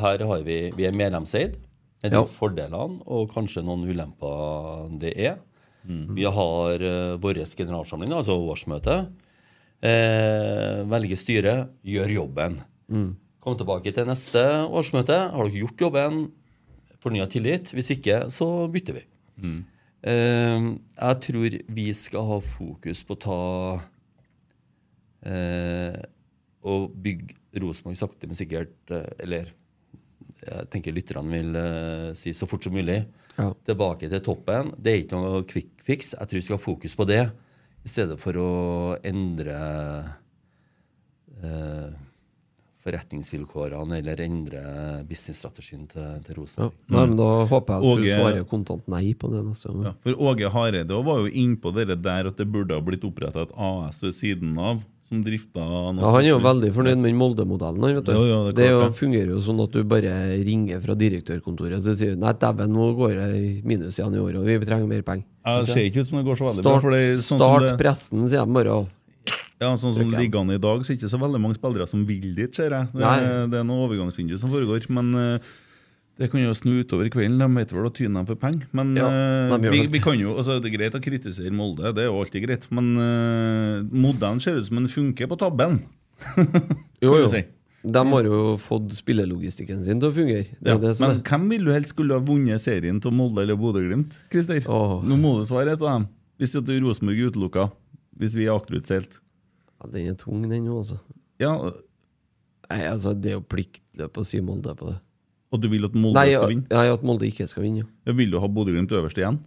[0.00, 1.56] Her har vi, vi er medlemseid.
[2.00, 2.24] Det er Ja.
[2.24, 5.38] fordelene og kanskje noen ulemper det er.
[5.86, 8.98] Vi har uh, vår generalsamling, altså årsmøte.
[9.80, 11.54] Eh, velger styre,
[11.86, 12.58] gjør jobben.
[13.40, 15.16] Kom tilbake til neste årsmøte.
[15.32, 16.24] Har dere gjort jobben?
[17.00, 17.72] Fornya tillit?
[17.72, 19.04] Hvis ikke, så bytter vi.
[20.04, 20.66] Eh,
[21.00, 23.38] jeg tror vi skal ha fokus på å ta
[25.28, 25.96] eh,
[26.68, 29.48] Og bygge Rosenborg sakte, men sikkert eh, Eller
[30.40, 33.02] jeg tenker lytterne vil uh, si så fort som mulig.
[33.36, 33.50] Ja.
[33.68, 34.70] Tilbake til toppen.
[34.80, 36.14] Det er ikke noe quick fix.
[36.16, 37.24] Jeg tror vi skal ha fokus på det,
[37.84, 38.52] i stedet for å
[39.04, 39.58] endre
[41.44, 41.92] eh,
[42.84, 44.62] forretningsvilkårene eller endre
[45.08, 46.70] businessstrategien til, til Ja.
[46.88, 49.82] Nei, men da håper jeg at Åge, du svarer kontant nei på det neste gang.
[49.90, 53.42] Ja, for Åge Hareide var jo innpå det der at det burde ha blitt oppretta
[53.44, 57.82] et AS ved siden av, som drifta Ja, han er jo veldig fornøyd med Molde-modellen.
[57.82, 58.12] vet du.
[58.14, 60.12] Ja, ja, det det er jo, fungerer jo sånn at du bare
[60.46, 64.38] ringer fra direktørkontoret og sier nei, dæven, nå går det i minus igjen i år,
[64.38, 65.26] og vi trenger mer penger.
[65.44, 66.70] Ja, Det ser ikke ut som det går så veldig bra.
[66.78, 68.78] Start, For det sånn start som det, pressen, sier de bare.
[69.60, 72.04] Ja, sånn som liggende i dag, så er det ikke så veldig mange spillere som
[72.08, 72.92] vil dit, ser jeg.
[72.96, 73.10] Det,
[73.52, 74.86] det er noe overgangsvindu som foregår.
[74.88, 75.50] Men eh,
[76.20, 77.38] det kan jo snu utover kvelden.
[77.40, 78.66] De vet vel å tyne dem for penger.
[78.76, 81.92] Men Ja, eh, de vi, vi kan jo, altså Det er greit å kritisere Molde,
[81.96, 82.66] det er jo alltid greit.
[82.72, 85.80] Men uh, modellen ser ut som den funker på tabben.
[87.00, 87.28] Jo, jo.
[87.32, 87.40] si.
[87.80, 90.42] De har jo fått spillelogistikken sin til å fungere.
[90.60, 91.20] Det er Ja, det men er.
[91.24, 94.18] hvem ville du helst skulle ha vunnet serien til Molde eller Bodø-Glimt?
[94.32, 94.60] Christer?
[94.68, 94.98] Åh.
[95.00, 96.04] Nå må du svare et av dem.
[96.36, 97.64] Hvis Rosenborg er utelukka.
[98.20, 99.20] Hvis vi er akterutseilt.
[99.80, 100.98] Ja, den er tung, den òg, altså.
[101.40, 101.54] Ja,
[102.70, 104.98] Nei, altså, det er jo pliktløp å si Molde på det.
[105.50, 106.66] og du vil at Molde Nei, skal vinne?
[106.70, 107.80] nei, at Molde ikke skal vinne.
[107.82, 107.88] ja.
[108.06, 109.40] Ja, vil du ha Bodø-Glimt øverst igjen?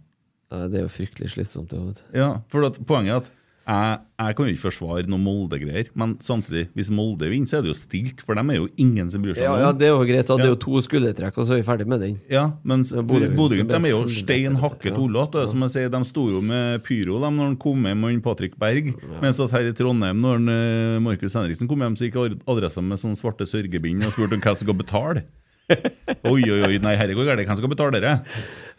[0.52, 1.70] Ja, Det er jo fryktelig slitsomt.
[1.70, 2.18] det, vet du.
[2.18, 3.30] Ja, for at poenget er at
[3.64, 7.64] jeg, jeg kan jo ikke forsvare noe Molde-greier, men samtidig, hvis Molde vinner, så er
[7.64, 9.86] det jo stilt, for dem er jo ingen som bryr seg Ja, om ja, det
[9.88, 10.28] er jo greit.
[10.28, 12.18] at Det er jo to skuldertrekk, og så er vi ferdig med den.
[12.28, 15.46] Ja, men Ja, Bodø-Glimt er jo stein hakket hakket ja.
[15.54, 18.58] Som jeg sier, de sto jo med pyro de, når han kom hjem med Patrick
[18.60, 18.92] Berg.
[19.24, 22.84] Mens at her i Trondheim, når eh, Markus Henriksen kom hjem, så gikk ad- adressa
[22.84, 25.24] med sånne svarte sørgebind og spurte om hva som skal betale.
[26.28, 27.46] Oi, oi, oi, nei, herregud, går galt.
[27.48, 28.10] Hvem skal betale det?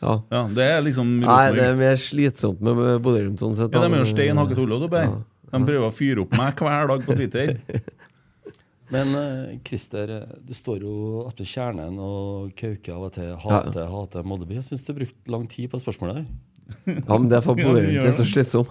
[0.05, 0.15] Ja.
[0.35, 3.73] Ja, det er liksom Nei, det er mer slitsomt med med Bodø-Glimt sånn sett.
[3.73, 5.11] Ja, de er jo stein hakket hull oppi her.
[5.11, 5.21] Ja.
[5.55, 7.55] De prøver å fyre opp meg hver dag på Twitter.
[8.93, 10.95] Men eh, Christer, eh, du står jo
[11.25, 13.31] etter kjernen og kauker av og til.
[13.41, 14.59] Hater, hater Moldeby.
[14.59, 16.27] Jeg syns du brukte lang tid på spørsmålet der.
[16.95, 18.69] Ja, men det er for Ja, det Bodø-Glimt er så slitsom.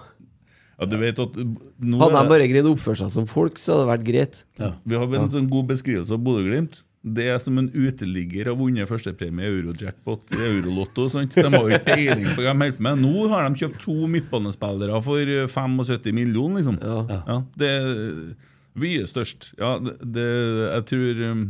[0.75, 3.75] Ja, du vet at nå Hadde de bare greid å oppføre seg som folk, så
[3.75, 4.41] hadde det vært greit.
[4.59, 4.73] Ja.
[4.83, 6.83] Vi har en sånn god beskrivelse av Bodø-Glimt.
[7.05, 11.11] Det er som en uteligger har vunnet førstepremie i Eurojackpot i Eurolotto.
[11.13, 11.37] Sant?
[11.37, 13.03] De har jo ikke peiling på hva de holder på med.
[13.05, 16.79] Nå har de kjøpt to midtbanespillere for 75 millioner, liksom.
[16.81, 17.21] Ja.
[17.29, 17.93] Ja, det er
[18.81, 19.51] mye størst.
[19.61, 20.31] Ja, det, det,
[20.65, 21.45] jeg tror um,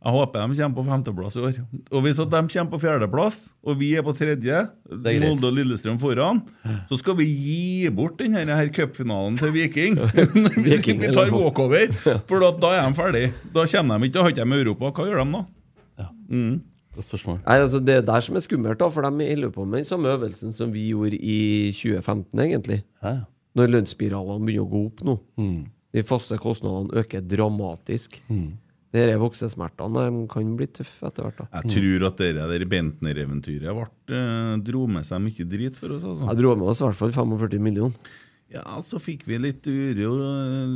[0.00, 1.56] Jeg håper de kommer på femteplass i år.
[1.92, 4.62] Og hvis at de kommer på fjerdeplass, og vi er på tredje.
[4.88, 6.40] Molde og Lillestrøm foran,
[6.88, 9.98] så skal vi gi bort denne her cupfinalen til Viking.
[10.56, 13.26] vi, Viking, vi tar walkover, for da, da er de ferdig.
[13.52, 14.92] Da kommer de ikke, da har ikke de Europa.
[14.96, 16.08] Hva gjør de da?
[16.30, 16.56] Mm.
[16.96, 17.42] spørsmål.
[17.44, 19.90] Nei, altså Det er der som er skummelt, da, for de holder på med den
[19.90, 22.80] samme øvelsen som vi gjorde i 2015, egentlig.
[23.04, 23.18] Ja.
[23.58, 25.18] Når lønnsspiralene begynner å gå opp nå.
[25.36, 25.60] Mm.
[25.92, 28.22] De faste kostnadene øker dramatisk.
[28.30, 31.36] Det Disse voksesmertene de kan bli tøffe etter hvert.
[31.38, 33.70] da Jeg tror at det der Bentner-eventyret
[34.10, 36.02] eh, dro med seg mye drit for oss.
[36.02, 36.26] altså.
[36.26, 38.10] Jeg dro med oss i hvert fall 45 millioner.
[38.50, 40.10] Ja, så fikk vi litt uro.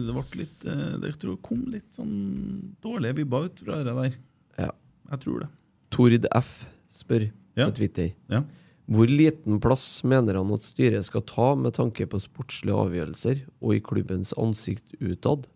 [0.06, 3.94] Det ble litt eh, Det tror jeg kom litt sånn dårlige vibber ut fra det
[3.98, 4.14] der.
[4.62, 4.70] Ja.
[5.10, 5.48] Jeg tror det.
[5.90, 6.52] Tord F
[6.94, 7.26] spør
[7.58, 7.66] Ja.
[7.66, 8.12] på Twitter.
[8.30, 8.44] Ja.
[8.90, 13.74] Hvor liten plass mener han at styret skal ta med tanke på sportslige avgjørelser og
[13.74, 15.46] i klubbens ansikt utad?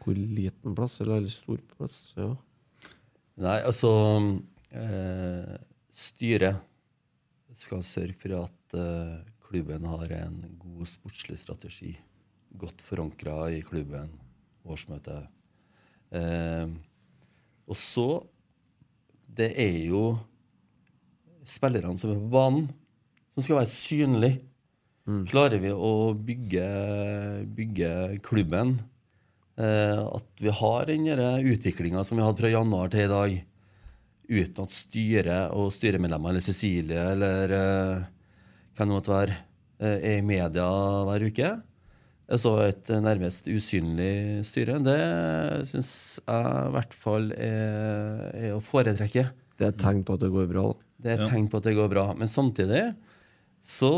[0.00, 2.14] Hvor liten plass, eller stor plass?
[2.16, 2.32] Ja.
[3.40, 3.90] Nei, altså
[4.72, 5.56] eh,
[5.90, 6.60] Styret
[7.56, 11.94] skal sørge for at eh, klubben har en god sportslig strategi.
[12.60, 14.12] Godt forankra i klubben,
[14.64, 15.28] årsmøtet.
[16.16, 16.68] Eh,
[17.70, 18.26] og så
[19.30, 20.18] Det er jo
[21.46, 22.64] spillerne som er på banen,
[23.30, 24.40] som skal være synlige.
[25.30, 26.64] Klarer vi å bygge,
[27.56, 27.92] bygge
[28.26, 28.74] klubben
[29.60, 31.08] at vi har den
[31.44, 33.38] utviklinga som vi hadde fra januar til i dag,
[34.30, 38.04] uten at styret og styremedlemmer eller Cecilie eller eh,
[38.78, 39.38] hvem det måtte være,
[39.82, 40.68] eh, er i media
[41.08, 41.50] hver uke.
[42.38, 44.76] Så et nærmest usynlig styre.
[44.86, 44.98] Det
[45.66, 49.24] syns jeg i hvert fall er, er å foretrekke.
[49.58, 50.68] Det er et tegn på at det går bra.
[51.00, 52.04] Det er et tegn på at det går bra.
[52.14, 52.84] Men samtidig
[53.60, 53.90] så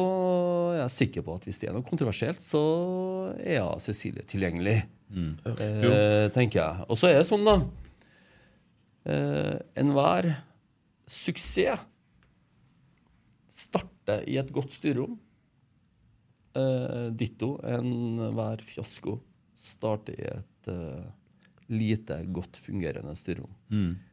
[0.74, 2.62] jeg er sikker på at hvis det er noe kontroversielt, så
[3.38, 4.80] er jeg Cecilie tilgjengelig.
[5.12, 6.86] Eh, tenker jeg.
[6.90, 7.58] Og så er det sånn, da
[9.06, 10.30] eh, Enhver
[11.06, 11.84] suksess
[13.52, 15.18] starter i et godt styrerom.
[16.56, 19.16] Eh, ditto enhver fiasko
[19.56, 21.04] starter i et eh,
[21.72, 23.52] lite, godt fungerende styrerom.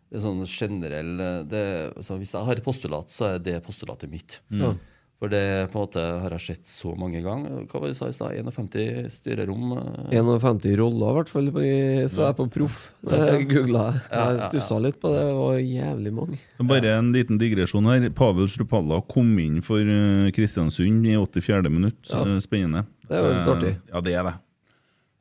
[0.10, 1.64] Det er sånn generell eh, det,
[2.00, 4.40] altså Hvis jeg har et postulat, så er det postulatet mitt.
[4.52, 4.74] Ja.
[5.20, 7.66] For det på en måte har jeg sett så mange ganger.
[7.68, 8.38] Hva var det du sa i stad?
[8.40, 9.74] 51 styrerom?
[9.76, 12.78] eh, 51 roller, i hvert fall, så er jeg på proff.
[13.04, 13.84] Så jeg googla.
[14.08, 15.26] Jeg stussa litt på det.
[15.28, 16.40] Det var jævlig mange.
[16.72, 18.08] Bare en liten digresjon her.
[18.16, 21.68] Pavel Strupalla kom inn for eh, Kristiansund i 84.
[21.70, 22.00] minutt.
[22.16, 22.86] Eh, Spennende.
[23.10, 23.74] Det er jo litt Eh, artig.
[23.92, 24.36] Ja, det er det.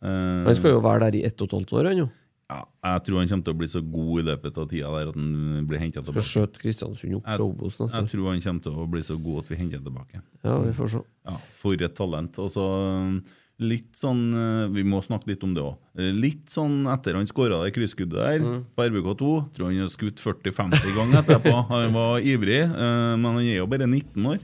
[0.04, 2.08] Eh, Han skal jo være der i ett og et halvt år, han jo.
[2.48, 5.10] Ja, jeg tror han kommer til å bli så god i løpet av tida der
[5.10, 6.28] at han blir henta Skal tilbake.
[6.30, 9.42] skjøte Kristiansund opp fra Obos neste Jeg tror han kommer til å bli så god
[9.42, 10.22] at vi henter tilbake.
[10.46, 11.02] Ja, vi får se.
[11.28, 12.38] Ja, For et talent.
[12.40, 13.36] Og så eh,
[13.68, 15.76] litt sånn eh, Vi må snakke litt om det òg.
[16.16, 18.46] Litt sånn etter han skåra det krysskuddet der
[18.78, 21.52] på RBK2 Tror han har skutt 40-50 ganger etterpå.
[21.74, 24.38] Han var ivrig, eh, men han er jo bare 19 år.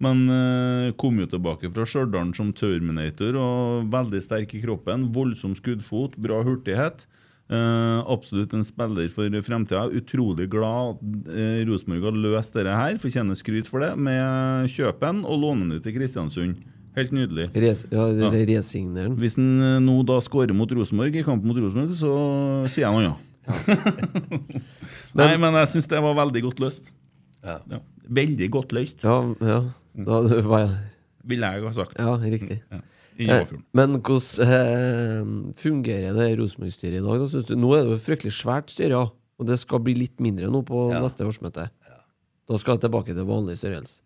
[0.00, 5.10] Men eh, kom jo tilbake fra Stjørdal som Terminator og veldig sterk i kroppen.
[5.12, 7.04] Voldsom skuddfot, bra hurtighet.
[7.44, 9.84] Eh, absolutt en spiller for fremtida.
[9.92, 12.96] Utrolig glad at uh, Rosenborg har løst dette her.
[13.02, 16.62] Fortjener skryt for det med kjøpen og lånen ut til Kristiansund.
[16.94, 17.48] Helt nydelig.
[17.58, 18.30] Res, ja, ja.
[18.48, 19.18] resignere han.
[19.20, 22.14] Hvis han uh, nå da skårer mot Rosenborg i kampen mot Rosenborg, så
[22.70, 23.14] sier jeg noe ja.
[25.18, 26.94] Nei, men jeg syns det var veldig godt løst.
[27.44, 27.58] Ja.
[27.68, 27.82] Ja.
[28.14, 29.60] Veldig godt løst, Ja, ja.
[29.94, 30.72] Da, det var,
[31.28, 32.00] ville jeg ha sagt.
[32.00, 32.62] ja, riktig.
[32.72, 32.80] Ja.
[33.18, 33.64] I Eh, Åfjorden.
[33.72, 37.20] men hvordan eh, fungerer det Rosenborg-styret i dag?
[37.22, 37.54] Da, du?
[37.56, 39.04] Nå er det jo fryktelig svært styre,
[39.38, 41.00] og det skal bli litt mindre nå på Ja.
[41.04, 41.68] neste årsmøte.
[42.48, 44.00] Da skal det tilbake til vanlig størrelse.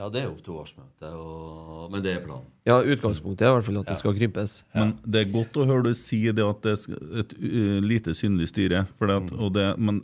[0.00, 2.46] ja, det er opp til årsmøtet, og, men det er planen.
[2.64, 4.54] Ja, Utgangspunktet er i hvert fall at det skal krympes.
[4.74, 8.14] Men det er godt å høre du si det at det er et uh, lite
[8.16, 8.86] synlig styre.
[8.96, 10.00] For det at, og det, men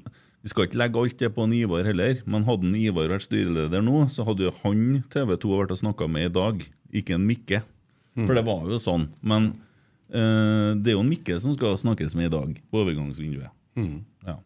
[0.46, 2.20] vi skal ikke legge alt det på en Ivar heller.
[2.30, 5.80] Men hadde en Ivar vært styreleder nå, så hadde jo han TV 2 vært og
[5.80, 6.60] snakka med i dag,
[6.94, 7.64] ikke en Mikke.
[8.14, 9.08] For det var jo sånn.
[9.26, 9.48] Men
[10.08, 13.50] eh, det er jo en Mikke som skal snakkes med i dag, på overgangsvinduet.
[14.28, 14.36] Ja.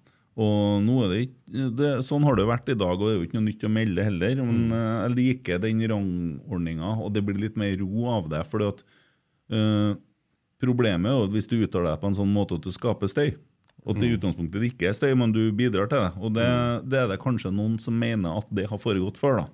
[0.41, 3.19] Og nå er det ikke det, Sånn har det vært i dag, og det er
[3.19, 4.41] jo ikke noe nytt å melde heller.
[4.41, 8.41] Men eh, jeg liker den rangordninga, og det blir litt mer ro av det.
[8.49, 8.83] fordi at
[9.53, 9.93] eh,
[10.61, 13.09] Problemet er jo at hvis du uttaler deg på en sånn måte at du skaper
[13.09, 13.31] støy,
[13.81, 16.13] at det i utgangspunktet ikke er støy, men du bidrar til det.
[16.21, 16.47] Og det,
[16.91, 19.47] det er det kanskje noen som mener at det har foregått før, da.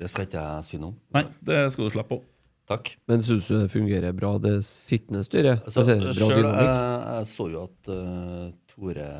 [0.00, 1.00] Det skal ikke jeg si noe om.
[1.12, 2.22] Nei, det skal du slippe på.
[2.70, 2.92] Takk.
[3.10, 5.64] Men syns du det fungerer bra, det sittende styret?
[5.66, 6.78] Altså, Altså, bra selv, jeg,
[7.18, 9.10] jeg så jo at uh, Tore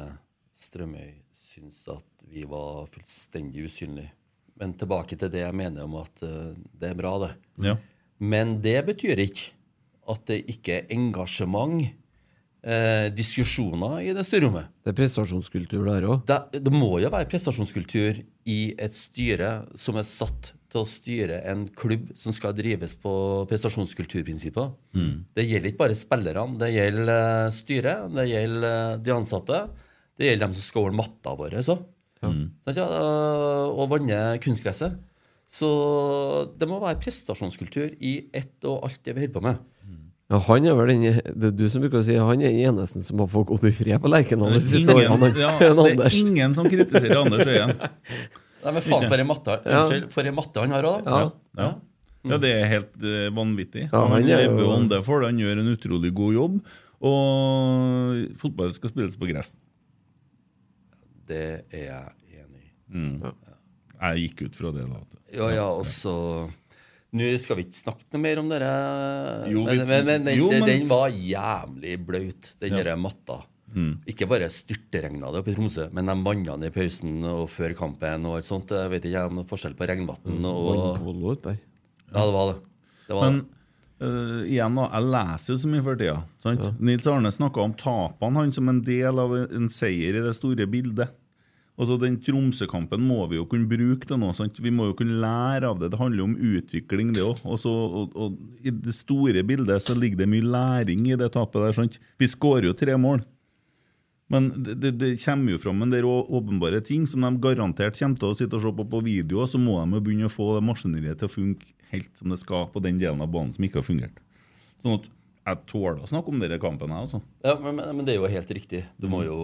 [0.54, 4.12] Strømøy syns at vi var fullstendig usynlige.
[4.60, 7.32] Men tilbake til det jeg mener om at uh, det er bra, det.
[7.66, 7.74] Ja.
[8.22, 9.50] Men det betyr ikke
[10.10, 11.90] at det ikke er engasjement,
[12.62, 14.70] eh, diskusjoner i det styrerommet.
[14.84, 16.24] Det er prestasjonskultur der òg.
[16.28, 21.40] Det, det må jo være prestasjonskultur i et styre som er satt til å styre
[21.50, 23.12] en klubb som skal drives på
[23.50, 24.70] prestasjonskulturprinsipper.
[25.34, 29.62] Det gjelder ikke bare spillerne, det gjelder eh, styret, det gjelder eh, de ansatte.
[30.20, 31.62] Det gjelder dem som skal over matta våre.
[31.64, 31.78] Så.
[32.20, 32.44] Mm.
[32.68, 34.98] ja, eh, og vanne kunstgresset.
[35.50, 35.70] Så
[36.60, 39.66] det må være prestasjonskultur i ett og alt det vi holder på med.
[40.30, 41.02] Ja, han er vel den
[41.34, 43.64] Det er du som bruker å si han er den eneste som har fått gått
[43.66, 45.32] i fred på Lerkendal de siste årene.
[45.40, 47.72] ja, det er ingen som kritiserer Anders Øyen.
[48.64, 49.80] Nei, men faen, for ei matte, Ja.
[49.86, 51.18] unnskyld, for ei matte han har òg, da.
[51.18, 51.30] Ja.
[51.64, 51.68] Ja.
[52.34, 53.86] ja, det er helt eh, vanvittig.
[53.88, 55.30] Ja, han han er lever jo- ånde for det.
[55.32, 56.58] Han gjør en utrolig god jobb.
[57.00, 59.54] Og fotball skal spilles på gress.
[61.30, 61.42] Det
[61.72, 62.70] er jeg enig i.
[62.92, 63.14] Mm.
[64.00, 64.84] Jeg gikk ut fra det.
[64.90, 65.00] da.
[65.32, 66.14] Ja, ja, og så
[67.12, 68.68] Nå skal vi ikke snakke noe mer om dere
[69.50, 72.96] Jo, vi- men, men, men, den, jo, men- den var jævlig blaut, den Ja.
[72.96, 73.40] matta.
[73.74, 73.98] Mm.
[74.06, 78.26] Ikke bare styrteregna det oppe i Tromsø, men de vannene i pausen og før kampen
[78.26, 78.68] og alt sånt.
[78.70, 81.36] Jeg vet ikke om det er forskjell på regnvann og Vannpolo.
[82.12, 82.62] Ja, det var det.
[83.06, 83.46] det, var Men det.
[84.06, 86.24] øh, igjen, da, jeg leser jo så mye for tida.
[86.42, 86.80] sant?
[86.80, 90.66] Nils Arne snakka om tapene han som en del av en seier i det store
[90.66, 91.10] bildet.
[91.80, 94.36] Altså, Den Tromsø-kampen må vi jo kunne bruke til noe.
[94.36, 94.60] sant?
[94.60, 95.88] Vi må jo kunne lære av det.
[95.94, 97.40] Det handler jo om utvikling, det òg.
[97.48, 101.76] Og, og i det store bildet så ligger det mye læring i det tapet der.
[101.78, 102.00] sant?
[102.20, 103.24] Vi skårer jo tre mål.
[104.30, 108.20] Men det, det, det kommer jo fram en del åpenbare ting som de garantert kommer
[108.20, 110.52] til å sitte og se på på video, så må de jo begynne å få
[110.54, 113.66] det maskineriet til å funke helt som det skal på den delen av banen som
[113.66, 114.20] ikke har fungert.
[114.84, 115.08] Sånn at
[115.50, 117.20] jeg tåler å snakke om denne kampen, jeg, altså.
[117.42, 118.84] Ja, men men det er jo helt riktig.
[119.00, 119.40] Du må jo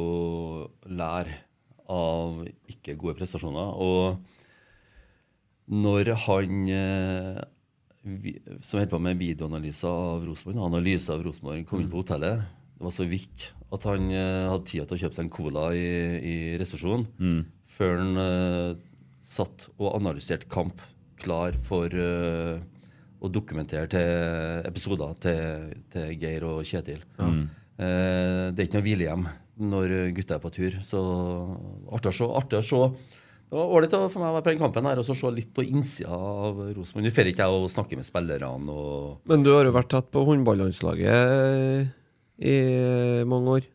[0.86, 1.34] lære
[1.92, 3.76] av ikke gode prestasjoner.
[3.82, 4.18] Og
[5.72, 7.40] når han eh,
[8.62, 12.44] som holdt på med videoanalyser av Rosenborg, analyse av Rosenborg, kom inn på hotellet
[12.76, 15.68] Det var så vidt at han eh, hadde tid til å kjøpe seg en cola
[15.74, 15.88] i,
[16.22, 17.42] i resepsjonen
[17.76, 18.78] før han uh,
[19.20, 20.80] satt og analyserte kamp
[21.20, 22.56] klar for uh,
[23.20, 27.02] å dokumentere til episoder til, til Geir og Kjetil.
[27.76, 29.26] Eh, det er ikke noe hvilehjem
[29.56, 30.80] når gutta er på tur.
[30.84, 31.00] Så
[31.94, 32.28] artig å se.
[32.40, 32.82] Artig å se.
[33.46, 35.52] Det var ålreit for meg å være på den kampen her og så se litt
[35.54, 37.04] på innsida av Rosenborg.
[37.06, 40.10] Nå får ikke jeg å snakke med spillerne og Men du har jo vært tatt
[40.10, 41.94] på håndballandslaget
[42.42, 42.56] i
[43.30, 43.68] mange år.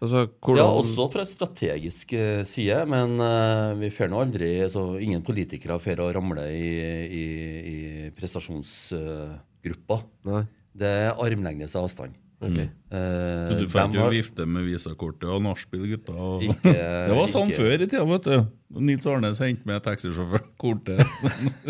[0.00, 4.94] Altså, hvordan, Ja, også fra strategisk eh, side, men uh, vi får nå aldri så
[4.96, 6.70] Ingen politikere får å ramle i,
[7.04, 7.26] i,
[7.60, 7.76] i
[8.16, 10.00] prestasjonsgruppa.
[10.24, 12.16] Uh, det er armlengdes avstand.
[12.40, 12.58] Ok.
[12.90, 16.14] Uh, du fikk jo har- vifte med visakortet og nachspiel, gutta.
[16.16, 16.42] Og...
[16.48, 16.72] Ikke-
[17.10, 18.36] det var sånn ikke- før i tida, vet du.
[18.80, 21.02] Nils Arnes hentet med taxisjåførkortet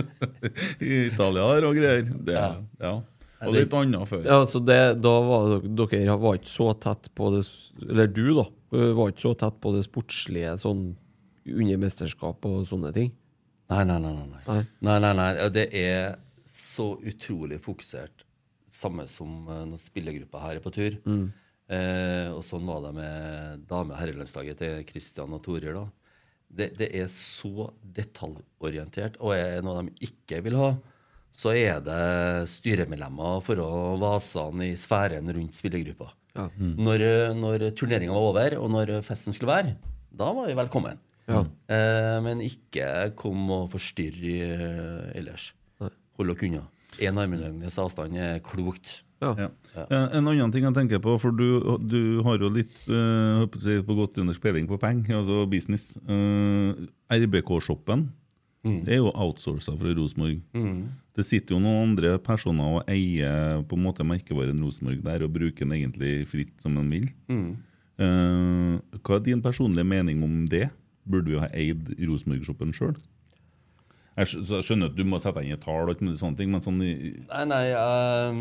[0.85, 2.05] i Italia der og greier.
[2.07, 2.51] Det, ja.
[2.81, 2.95] Ja.
[3.41, 4.25] Og litt annet før.
[4.29, 7.41] Ja, så det, da var dere, var ikke så tett på det
[7.87, 8.45] Eller du, da.
[8.71, 10.91] Var ikke så tett på det sportslige sånn
[11.51, 13.09] under mesterskap og sånne ting.
[13.73, 13.85] Nei.
[13.89, 14.13] nei, nei.
[14.45, 14.59] Nei.
[14.85, 15.31] nei, nei, nei.
[15.55, 18.27] Det er så utrolig fokusert.
[18.71, 20.99] Samme som eh, når spillergruppa her er på tur.
[21.71, 25.75] Eh, og sånn var det med dame- og herrelandslaget til Christian og Torir.
[25.77, 25.85] da.
[26.51, 30.73] Det, det er så detaljorientert, og er noe de ikke vil ha,
[31.31, 33.69] så er det styremedlemmer for å
[34.03, 36.09] vasene i sfæren rundt spillergruppa.
[36.35, 36.49] Ja.
[36.59, 37.05] Når,
[37.39, 39.77] når turneringa var over, og når festen skulle være,
[40.11, 40.99] da var vi velkommen.
[41.31, 41.45] Ja.
[41.71, 45.53] Eh, men ikke kom og forstyrr eh, ellers.
[45.83, 45.93] Nei.
[46.19, 46.65] Hold dere unna.
[46.99, 49.03] Én armlengdes avstand er klokt.
[49.21, 49.35] Ja.
[49.37, 49.51] Ja.
[49.77, 53.45] Eh, En annen ting jeg tenker på, for du, du har jo litt øh,
[53.87, 55.99] på godt under spilling på penger, altså business.
[56.09, 58.09] Uh, RBK-shoppen
[58.65, 58.83] mm.
[58.89, 60.41] er jo outsourca fra Rosenborg.
[61.17, 65.35] Det sitter jo noen andre personer og eier på en måte merkevaren Rosenborg der og
[65.35, 67.11] bruker den egentlig fritt som de vil.
[68.01, 70.71] Eh, hva er din personlige mening om det?
[71.11, 72.95] Burde vi ha eid Rosenborg-shoppen sjøl?
[74.19, 74.27] Jeg
[74.67, 76.61] skjønner at du må sette deg inn i et tall, og alt sånne ting, men
[76.65, 78.41] sånn i- Nei, nei um,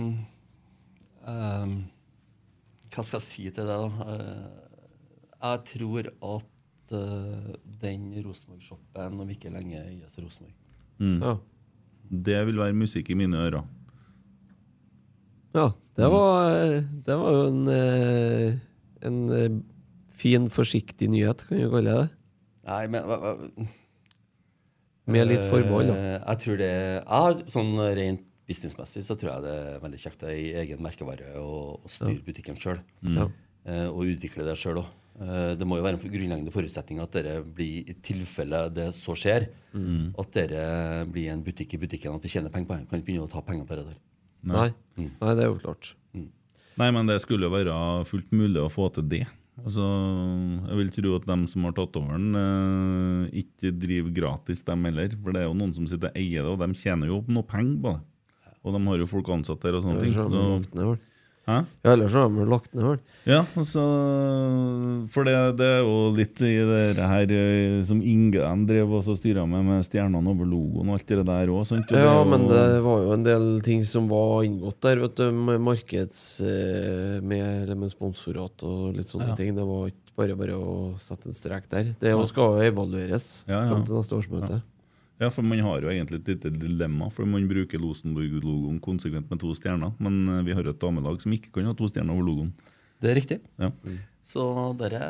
[1.28, 1.76] um,
[2.90, 3.90] Hva skal jeg si til det, da?
[4.14, 4.48] Eh,
[5.40, 10.56] Jeg tror at uh, den Rosenborg-shoppen om ikke lenge eies Rosenborg.
[11.00, 11.22] Mm.
[11.24, 11.36] Ja.
[12.12, 13.64] Det vil være musikk i mine ører.
[15.56, 15.70] ja.
[16.00, 16.54] Det var,
[17.06, 18.54] det var jo en, eh,
[19.04, 19.56] en eh,
[20.16, 22.06] fin, forsiktig nyhet, kan vi kalle det.
[22.70, 23.04] Nei, men
[25.10, 25.96] Med litt forbehold, da.
[25.96, 30.24] Eh, Jeg tror det er Sånn rent businessmessig så tror jeg det er veldig kjekt
[30.26, 32.80] å eie egen merkevare og, og styre butikken sjøl.
[33.06, 33.28] Mm.
[33.94, 34.88] Og utvikle det sjøl òg.
[35.60, 39.50] Det må jo være en grunnleggende forutsetning at dere blir, i tilfelle det så skjer,
[39.70, 40.16] Mm.
[40.18, 42.88] at dere blir en butikk i butikken, at vi tjener penger på det.
[42.90, 43.98] Kan ikke begynne å ta penger på det der.
[44.50, 44.70] Nei.
[44.98, 45.92] Nei, det er jo klart.
[46.80, 47.76] Nei, men det skulle jo være
[48.10, 49.28] fullt mulig å få til det.
[49.64, 49.86] Altså,
[50.70, 54.86] jeg vil tro at dem som har tatt over den, eh, ikke driver gratis, dem
[54.88, 55.16] heller.
[55.24, 57.44] For det er jo noen som sitter og eier det, og de tjener jo noe
[57.48, 58.02] penger på det.
[58.60, 60.14] Og de har jo folk ansatt der og sånne ting.
[60.16, 60.98] Så-.
[61.50, 61.56] Hæ?
[61.86, 63.00] Ja, ellers har de lagt ned, hull.
[63.26, 63.82] Ja, altså
[65.10, 69.08] For det, det er jo litt i det her eh, som Inge de drev og
[69.18, 71.74] styra med, med stjernene over logoen og alt det der òg.
[71.96, 75.62] Ja, men det var jo en del ting som var inngått der, vet du, med
[75.66, 76.22] markeds...
[76.46, 79.36] eh, Med, med sponsorat og litt sånne Ja.
[79.38, 79.56] ting.
[79.58, 81.94] Det var ikke bare bare å sette en strek der.
[82.00, 83.70] Det skal evalueres Ja, ja.
[83.72, 84.60] fram til neste årsmøte.
[84.60, 84.79] Ja,
[85.28, 89.52] for man har jo egentlig et lite dilemma, for man bruker Losenborg-logoen konsekvent med to
[89.58, 89.92] stjerner.
[90.00, 92.54] Men eh, vi har et damelag som ikke kan ha to stjerner over logoen.
[93.04, 93.40] Det er riktig.
[93.60, 93.74] Ja.
[94.24, 94.46] Så
[94.80, 95.02] dere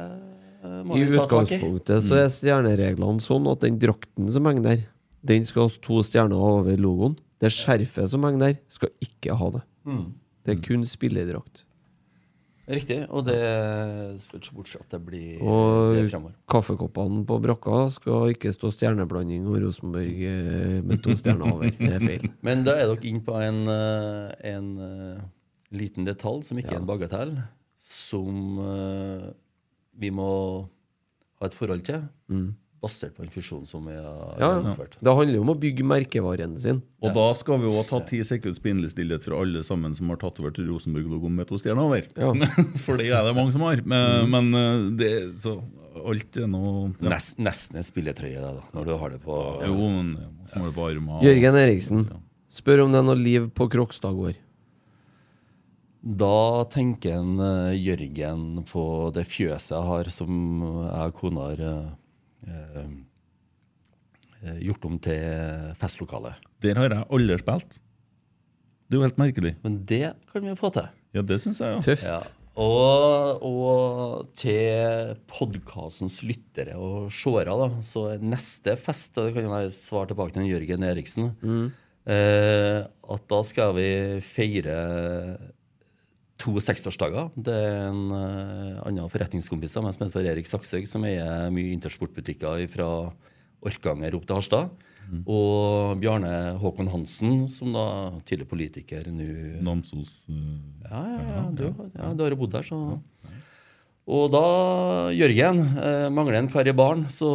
[0.63, 1.59] eh, må I vi ta tak i.
[1.59, 4.83] utgangspunktet så er stjernereglene sånn at den drakten som henger der,
[5.29, 7.17] den skal ha to stjerner over logoen.
[7.39, 9.65] Det skjerfet som henger der, skal ikke ha det.
[9.85, 10.05] Mm.
[10.45, 11.67] Det er kun spillerdrakt.
[12.69, 12.99] Riktig.
[13.09, 13.39] Og det
[14.21, 16.35] skal ikke bort fra at det blir Og det fremover.
[16.53, 21.71] kaffekoppene på brakka skal ikke stå stjerneblanding og Rosenborg eh, med to stjerner over.
[21.73, 22.27] Det er feil.
[22.45, 25.23] Men da er dere inne på en, eh, en eh,
[25.81, 27.35] liten detalj som ikke er en bagatell,
[27.79, 28.59] som
[29.99, 30.31] vi må
[31.39, 32.03] ha et forhold til,
[32.83, 34.49] basert på en fusjon som vi har Ja, ja.
[34.57, 34.97] gjennomført.
[35.03, 36.81] Det handler jo om å bygge merkevaren sin.
[37.03, 40.19] Og da skal vi jo ta ti sekunds pinlig stillhet for alle sammen som har
[40.21, 42.07] tatt over til Rosenborg-logoen med to stjerner over.
[42.15, 42.31] Ja.
[42.85, 43.83] for det er det mange som har.
[43.83, 45.11] Men, men eh, det,
[45.43, 45.57] så
[45.99, 47.09] alt er ja.
[47.11, 50.61] Nest, nesten en spilletrøye, det, da, når du har det på Jo, men ja, så
[50.61, 51.23] må det på armen.
[51.25, 52.05] Jørgen Eriksen
[52.49, 54.37] spør om det er noe liv på Krokstad gård.
[55.99, 58.83] Da tenker en eh, Jørgen på
[59.15, 60.31] det fjøset jeg har, som
[60.63, 61.89] jeg og kona har eh,
[64.63, 66.35] gjort om til festlokale.
[66.63, 67.79] Der har jeg aldri spilt.
[68.89, 69.53] Det er jo helt merkelig.
[69.65, 70.87] Men det kan vi få til.
[71.13, 71.81] Ja, det syns jeg, ja.
[71.83, 72.07] Tøft.
[72.07, 72.19] Ja.
[72.59, 79.69] Og, og til podkastens lyttere og seere, da, så neste fest Det kan jo være
[79.71, 81.29] svar tilbake til Jørgen Eriksen.
[82.09, 83.89] Eh, at da skal vi
[84.25, 84.75] feire
[86.39, 87.31] to seksårsdager.
[87.35, 91.73] Det er en uh, annen forretningskompis av meg som heter Erik Sakshaug, som eier mye
[91.75, 92.87] intersportbutikker fra
[93.65, 94.87] Orkanger opp til Harstad.
[95.25, 97.85] Og Bjarne Håkon Hansen, som da
[98.29, 99.25] tydelig politiker nå
[99.65, 100.37] Namsos uh,
[100.85, 101.63] ja, ja, ja, du,
[101.97, 102.77] ja, du har jo bodd der, så
[104.09, 104.43] Og da,
[105.13, 107.27] Jørgen, eh, mangler en kar i baren, så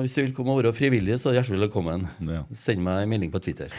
[0.00, 2.06] hvis du vil komme og være frivillig, så er du hjertelig velkommen.
[2.24, 2.44] Ja.
[2.56, 3.72] Send meg en melding på Twitter.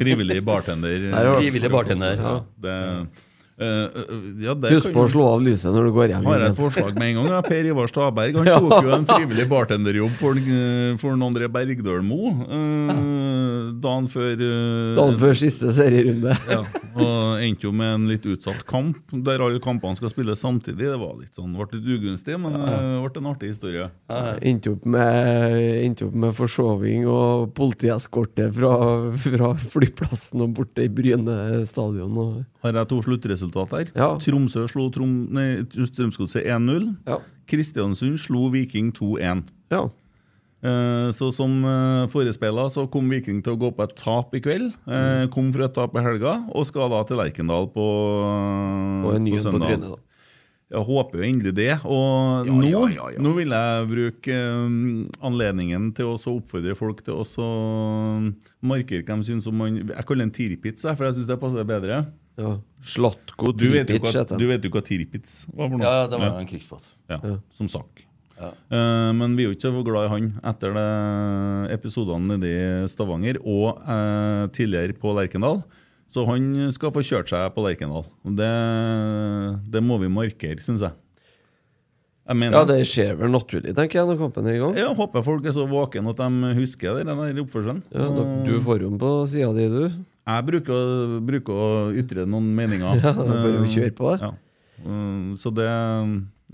[0.00, 1.10] Frivillig bartender.
[1.12, 2.18] Nei, Frivillig bartender.
[2.18, 2.34] Ja,
[2.64, 2.74] det,
[3.54, 6.24] ja, det Husk kan på å slå av lyset når du går hjem.
[6.26, 7.28] har jeg et forslag med en gang.
[7.30, 7.42] Ja.
[7.46, 13.68] Per Ivar Staberg han tok jo en frivillig bartenderjobb for, eh, for André Bergdølmo eh,
[13.84, 16.34] dagen før eh, Dagen før siste serierunde.
[16.54, 16.62] ja,
[16.94, 20.90] og endte jo med en litt utsatt kamp, der alle kampene skal spilles samtidig.
[20.90, 23.86] Det var litt sånn, ble litt ugunstig, men det ble en artig historie.
[24.10, 28.74] Endte opp med, endte opp med forsoving og politieskorte fra,
[29.14, 32.18] fra flyplassen og bort til Bryne stadion.
[32.18, 33.90] Og, Har jeg to sluttresultat her?
[33.94, 34.06] Ja.
[34.22, 35.12] Tromsø slo Trom,
[35.68, 36.94] Strømsgodset 1-0.
[37.06, 37.18] ja.
[37.46, 39.44] Kristiansund slo Viking 2-1.
[39.74, 39.82] ja.
[40.64, 44.40] Eh, Så som eh, forespeila så kom Viking til å gå på et tap i
[44.40, 44.70] kveld.
[44.88, 47.84] Eh, Kom fra et tap i helga, og skal da til Lerkendal på,
[49.04, 50.00] Og en ny på en på trynet, da.
[50.72, 51.74] Jeg håper jo endelig det.
[51.84, 57.04] Og Ja, nå, ja, ja, nå vil jeg bruke um, anledningen til å oppfordre folk
[57.04, 58.32] til å
[58.64, 61.68] markere hva de syns om man Jeg kaller en tirpitz, for jeg syns det passer
[61.68, 62.06] bedre.
[62.40, 62.56] Ja.
[62.84, 65.86] Slatko Du vet, jo hva, du vet jo hva tirpitz var for noe?
[65.86, 66.88] Ja, det var jo en krigsbåt.
[67.08, 67.38] Ja, Ja.
[67.54, 68.02] som sak.
[68.44, 70.88] Eh, men vi er jo ikke så glad i han etter det
[71.78, 75.62] episodene nede i Stavanger og uh, tidligere på Lerkendal.
[76.10, 78.04] Så han skal få kjørt seg på Lerkendal.
[78.26, 78.50] Det,
[79.72, 80.94] det må vi markere, syns jeg.
[82.24, 84.76] Jeg mener Ja, det skjer vel naturlig, tenker jeg, når kampen er i gang.
[84.80, 87.82] Jeg håper folk er så våkne at de husker den oppførselen.
[87.92, 90.04] Ja, da, du får dem på sida di, du.
[90.24, 91.68] Jeg bruker, å- bruker å
[92.00, 92.96] ytre noen meninger.
[93.04, 94.12] Ja, da bør bare å Eh, kjøre på.
[94.20, 94.30] Ja.
[94.80, 95.68] Eh, Så det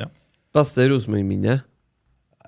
[0.01, 0.09] Ja.
[0.55, 1.61] Beste Rosenborg-minne?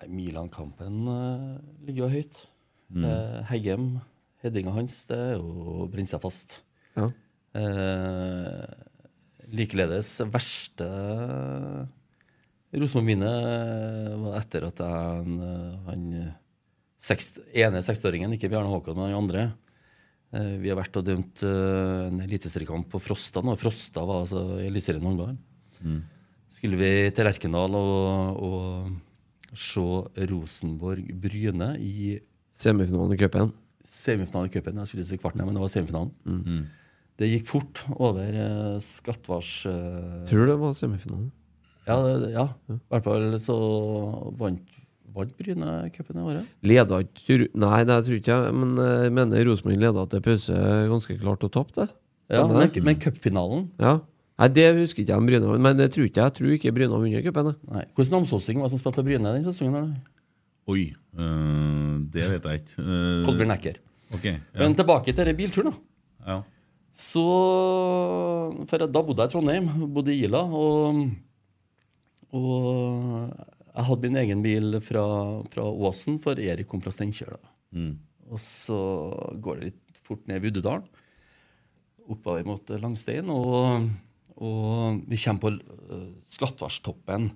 [0.09, 2.47] Milan-kampen eh, ligger jo høyt.
[2.93, 4.01] Eh, Heggem,
[4.43, 6.59] headinga hans, det er jo brent seg fast.
[6.99, 7.07] Ja.
[7.55, 8.66] Eh,
[9.55, 10.89] likeledes verste
[12.73, 13.32] Rosenborg-minne
[14.24, 16.05] var etter at jeg, eh, han
[16.99, 19.47] sekst, ene 60-åringen, ikke Bjarne Håkon, men han andre
[20.33, 23.43] Vi har vært og dømt eh, en eliteseriekamp på Frosta.
[23.45, 23.53] nå.
[23.61, 25.35] Frosta var altså Eliteserien håndball.
[26.53, 29.85] Skulle vi til Lerkendal og, og se
[30.31, 32.19] Rosenborg-Bryne i
[32.53, 33.53] Semifinalen i cupen?
[33.83, 34.77] semifinalen i cupen.
[34.79, 36.13] Jeg skulle si kvarten, men det var semifinalen.
[37.19, 41.31] Det gikk fort over eh, Skattvars eh, Tror det var semifinalen.
[41.89, 41.97] ja,
[42.31, 43.57] ja, i hvert fall så
[44.39, 44.63] vant,
[45.15, 46.55] vant Bryne cupen i året.
[46.67, 50.63] Leda ikke Nei, det tror ikke jeg, men eh, jeg mener Rosenborg leda til pause
[50.93, 51.89] ganske klart og tapte.
[52.33, 52.83] Ja, men, det?
[52.87, 53.99] men cupfinalen Ja.
[54.41, 56.35] Nei, det husker ikke jeg om Bryne, men det tror ikke jeg.
[56.39, 57.53] Tror ikke Bryne har vunnet cupen.
[57.95, 59.77] Hvordan Namsåsing var det som spilte for Bryne den sesongen?
[59.77, 59.93] Eller?
[60.73, 60.87] Oi,
[61.19, 62.83] øh, det vet jeg ikke.
[62.83, 63.79] Uh, Kolbjørn Ecker.
[64.15, 64.39] Ok, ja.
[64.59, 65.73] Men tilbake til denne bilturen.
[65.73, 66.33] da.
[66.33, 66.41] ja.
[66.93, 67.23] Så
[68.69, 71.07] For da bodde jeg i Trondheim, bodde i Ila, og,
[72.37, 73.31] og
[73.73, 75.05] jeg hadde min egen bil fra,
[75.53, 77.39] fra Åsen, for Erik kom fra Steinkjer.
[77.73, 77.94] Mm.
[78.32, 78.81] Og så
[79.40, 80.85] går det litt fort ned Vuddedalen,
[82.12, 83.86] oppover mot Langstein, og,
[84.36, 87.31] og vi kommer på uh, Skattvarstoppen.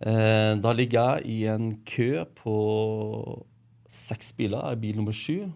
[0.00, 2.54] Eh, da ligger jeg i en kø på
[3.90, 4.62] seks biler.
[4.62, 5.50] Jeg er bil nummer sju.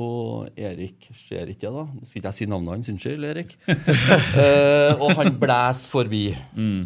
[0.00, 1.82] Og Erik ser ikke det, da.
[1.92, 2.88] Nå skal ikke jeg si navnet hans.
[2.88, 3.50] Unnskyld, Erik.
[4.40, 6.22] eh, og han blæser forbi.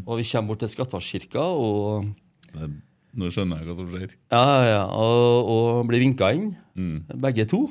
[0.07, 2.09] Og vi kommer bort til Skattvarskirka, og
[2.57, 2.70] Det,
[3.16, 4.16] nå skjønner jeg hva som skjer.
[4.35, 7.07] ja, ja, og, og blir vinka inn, Mm.
[7.23, 7.62] begge to.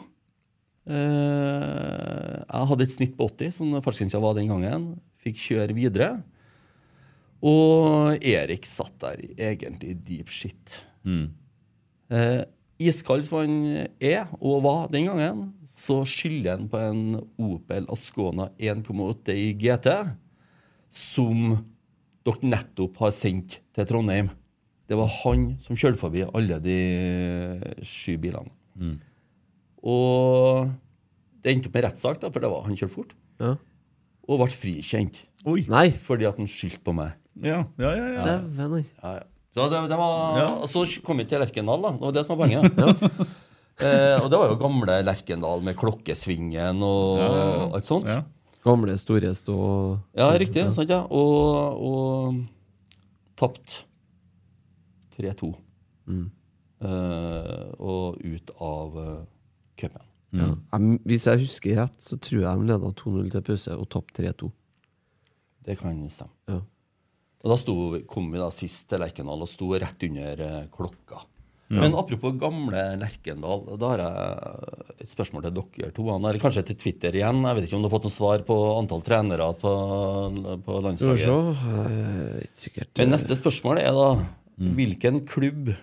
[0.89, 4.87] Eh, jeg hadde et snitt på 80, som fartsgrensa var den gangen.
[5.21, 6.09] Fikk kjøre videre.
[7.45, 10.79] Og Erik satt der i egentlig deep shit.
[11.05, 11.27] Mm.
[12.09, 12.43] Eh,
[12.81, 13.55] iskald som han
[14.03, 17.03] er, og var den gangen, så skylder han på en
[17.39, 19.87] Opel Ascona 1,8 i GT,
[20.91, 21.45] som
[22.25, 24.31] dere nettopp har sendt til Trondheim.
[24.89, 26.79] Det var han som kjørte forbi alle de
[27.85, 28.51] sju bilene.
[29.85, 30.69] Og
[31.45, 33.55] det endte opp med rettssak, da, for det var han kjørte fort, Ja.
[34.27, 35.65] og ble frikjent Oi!
[35.69, 35.91] Nei!
[35.91, 37.13] fordi at han skyldte på meg.
[37.43, 38.07] Ja, ja, ja.
[38.15, 38.37] ja.
[39.03, 39.23] Ja, ja.
[39.55, 40.47] Så det, det var, Ja.
[40.67, 41.91] så kom vi til Lerkendal, da.
[41.95, 42.75] Det var det som var poenget.
[43.87, 47.69] eh, og det var jo gamle Lerkendal med klokkesvingen og Ja, ja, ja.
[47.79, 48.09] alt sånt.
[48.11, 48.17] Ja.
[48.19, 48.31] Ja,
[48.65, 49.55] Gamle, store stå...
[50.41, 50.63] riktig.
[50.73, 51.03] Sant, ja.
[51.13, 52.39] Og, og
[53.37, 53.83] tapt
[55.19, 55.51] 3-2.
[56.09, 56.25] Mm.
[56.81, 59.19] Eh, og ut av uh,
[59.79, 60.01] cupen.
[60.35, 60.49] Ja.
[60.73, 64.25] Jeg- Hvis jeg husker rett, så tror jeg de leda 2-0 til pause og tapte
[64.25, 64.51] 3-2.
[65.65, 66.33] Det kan stemme.
[66.49, 66.59] Ja.
[67.45, 67.77] Og da sto,
[68.09, 71.21] kom vi da sist til Lerkendal og sto rett under klokka.
[71.21, 71.25] klokka.
[71.81, 74.11] Men apropos gamle Lerkendal, da har jeg
[75.01, 76.03] et spørsmål til dere to.
[76.11, 77.41] Han er kanskje til Twitter igjen.
[77.41, 79.71] Jeg vet ikke om du har fått noe svar på antall trenere på,
[80.67, 81.25] på landslaget.
[81.81, 82.93] eh, sikkert.
[83.01, 84.09] Men neste spørsmål er da
[84.77, 85.73] hvilken klubb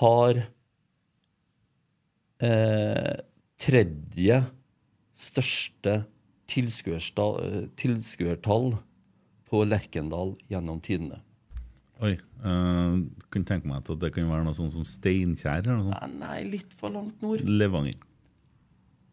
[0.00, 0.40] har
[2.40, 3.14] eh,
[3.60, 4.40] tredje
[5.12, 6.06] største eh,
[7.76, 8.72] tilskuertall
[9.50, 11.20] på Lerkendal gjennom tidene?
[12.00, 12.14] Oi.
[12.40, 16.16] Uh, kunne tenke meg at det kan være noe sånt som Steinkjer eller noe sånt.
[16.16, 17.44] Nei, nei, litt for langt nord.
[17.44, 17.98] Levanger.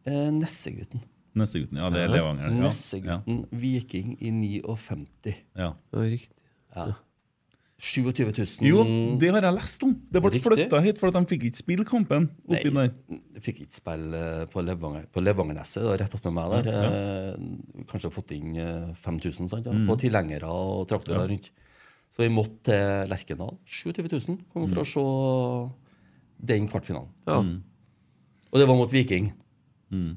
[0.07, 1.03] Uh, Nessegutten.
[1.37, 2.47] Nessegutten, Ja, det er Levanger.
[2.49, 2.61] Ja.
[2.63, 5.35] Nessegutten Viking i 59.
[5.57, 5.73] Ja.
[5.91, 6.33] Det var riktig.
[7.77, 8.81] 27 000 Jo,
[9.21, 9.91] det har jeg lest om.
[10.09, 12.87] Det ble flytta hit for at de fikk ikke spille kampen oppi Nei.
[12.87, 13.19] der.
[13.45, 16.71] Fikk ikke spille eh, på, Levanger, på Levangerneset, det var rett attmed meg der.
[16.73, 19.85] Eh, kanskje fått inn eh, 5000 sant, ja, Mm.
[19.91, 21.51] på tilhengere og traktorer rundt.
[22.09, 23.57] Så vi måtte til Lerkendal.
[23.65, 24.73] 27 000 kom Mm.
[24.73, 27.09] for å se den kvartfinalen.
[27.27, 27.37] Ja.
[27.43, 29.33] Og det var mot Viking.
[29.91, 30.15] Eh,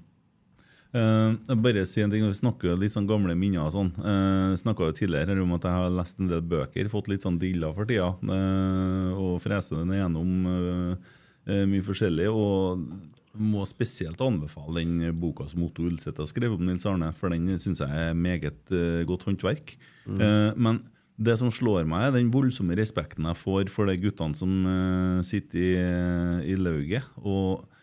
[0.91, 3.93] jeg bare si en ting, Vi snakker litt sånn gamle minner og sånn.
[3.95, 7.39] Uh, Snakka jo tidligere om at jeg har lest en del bøker, fått litt sånn
[7.39, 8.11] dilla for tida.
[8.25, 11.15] Uh, og frese den igjennom uh,
[11.47, 12.27] eh, mye forskjellig.
[12.35, 12.83] Og
[13.41, 17.47] må spesielt anbefale den boka som Otto Ulseth har skrevet om Nils Arne, for den
[17.62, 19.77] syns jeg er meget eh, godt håndverk.
[20.11, 20.83] Eh, men
[21.21, 25.21] det som slår meg, er den voldsomme respekten jeg får for de guttene som eh,
[25.29, 27.07] sitter i, i lauget.
[27.23, 27.77] og Eh,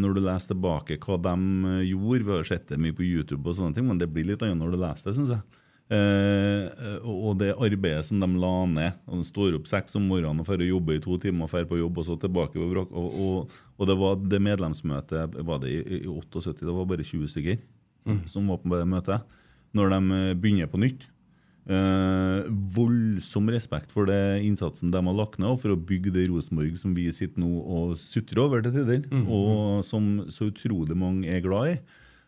[0.00, 1.34] når du leser tilbake hva de
[1.74, 4.24] eh, gjorde Vi har sett det mye på YouTube, og sånne ting, men det blir
[4.30, 5.62] litt annet når du leser det, syns jeg.
[5.86, 8.92] Eh, og og det arbeidet som de la ned.
[9.06, 11.78] og De står opp seks om morgenen og drar jobbe i to timer, drar på
[11.78, 12.58] jobb og så tilbake.
[12.58, 16.74] Og, vrak- og, og, og det var det medlemsmøtet var det i, i 78, det
[16.74, 17.58] var bare 20 stykker
[18.30, 19.36] som var på det møtet.
[19.74, 21.06] Når de eh, begynner på nytt,
[21.66, 26.76] Eh, voldsom respekt for det innsatsen de har lagt ned for å bygge det Rosenborg
[26.78, 31.42] som vi sitter nå og sutrer over til tider, og som så utrolig mange er
[31.42, 31.78] glad i.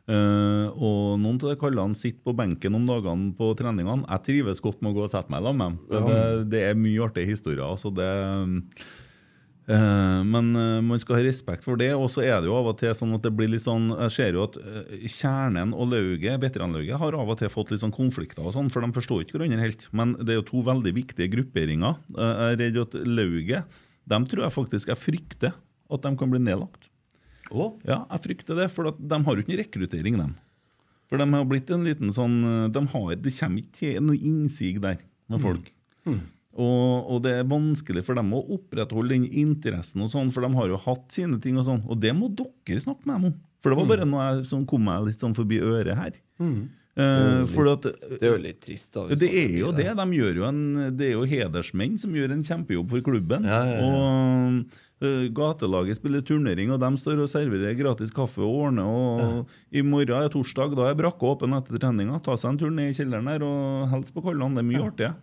[0.08, 4.06] Uh, og noen av de kallene sitter på benken om dagene på treningene.
[4.08, 6.06] Jeg trives godt med å gå og sette meg sammen med dem.
[6.08, 6.22] Det,
[6.54, 7.66] det er mye artige historier.
[7.66, 8.08] Altså det,
[10.24, 11.90] men eh, man skal ha respekt for det.
[11.92, 14.14] Og så er det jo av og til sånn at det blir litt sånn Jeg
[14.14, 17.92] ser jo at eh, Kjernen og lauget, veteranlauget, har av og til fått litt sånn
[17.92, 19.84] konflikter, og sånn, for de forstår ikke hverandre helt.
[19.92, 21.98] Men det er jo to veldig viktige grupperinger.
[22.16, 26.30] Eh, Jeg er redd at lauget dem tror jeg faktisk jeg frykter at de kan
[26.32, 26.88] bli nedlagt.
[27.52, 27.74] Oh.
[27.84, 30.32] Ja, jeg frykter det, for at de har jo ikke rekruttering, dem.
[31.08, 32.40] For de har blitt en liten sånn
[32.72, 34.96] de har, Det kommer ikke til noe innsig der
[35.28, 35.68] med folk.
[36.58, 40.50] Og, og det er vanskelig for dem å opprettholde den interessen, og sånn, for de
[40.58, 41.58] har jo hatt sine ting.
[41.60, 43.36] Og sånn, og det må dere snakke med dem om.
[43.62, 46.18] For det var bare noe jeg, som kom meg litt sånn forbi øret her.
[46.98, 49.06] For at Det er jo litt trist, da.
[49.14, 49.86] det er jo det.
[50.00, 50.60] De gjør jo en,
[50.98, 53.46] det er jo hedersmenn som gjør en kjempejobb for klubben.
[53.46, 53.86] Ja, ja, ja.
[53.86, 58.90] Og uh, Gatelaget spiller turnering, og de står og serverer gratis kaffe og ordner.
[58.90, 62.18] Og I morgen er torsdag, da er brakka åpen etter treninga.
[62.26, 64.58] Ta seg en tur ned i kjelleren der og hils på Kalland.
[64.58, 65.14] Det er mye artige.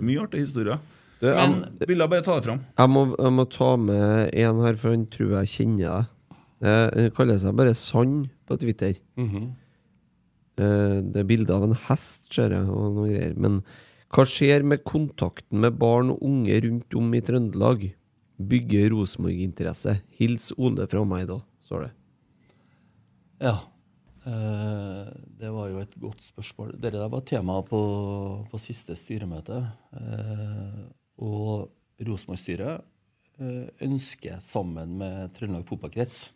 [0.00, 0.78] Mye artige historier.
[1.20, 2.60] Du, jeg, Men- Ville bare ta det fram.
[2.78, 6.06] jeg, må, jeg må ta med en her, for han tror jeg kjenner deg.
[6.64, 8.94] Eh, Han kaller seg bare Sand på Twitter.
[9.16, 13.36] Eh, Det er bilde av en hest, ser jeg, og noen greier.
[13.36, 13.62] Men
[14.14, 17.92] hva skjer med kontakten med barn og unge rundt om i Trøndelag?
[18.40, 20.00] Bygge Rosenborg-interesse.
[20.18, 21.92] Hils Ole fra meg, da, står det.
[23.40, 23.56] Ja.
[24.24, 25.08] Eh,
[25.40, 26.74] det var jo et godt spørsmål.
[26.80, 27.80] Dere der var tema på,
[28.50, 29.60] på siste styremøte.
[29.98, 30.84] Eh,
[31.24, 31.70] og
[32.04, 32.80] Rosenborg-styret
[33.40, 36.30] eh, ønsker sammen med Trøndelag Fotballkrets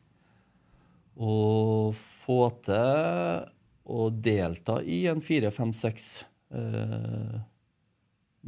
[1.18, 3.46] å få til
[3.88, 7.38] å delta i en fire, fem, seks eh,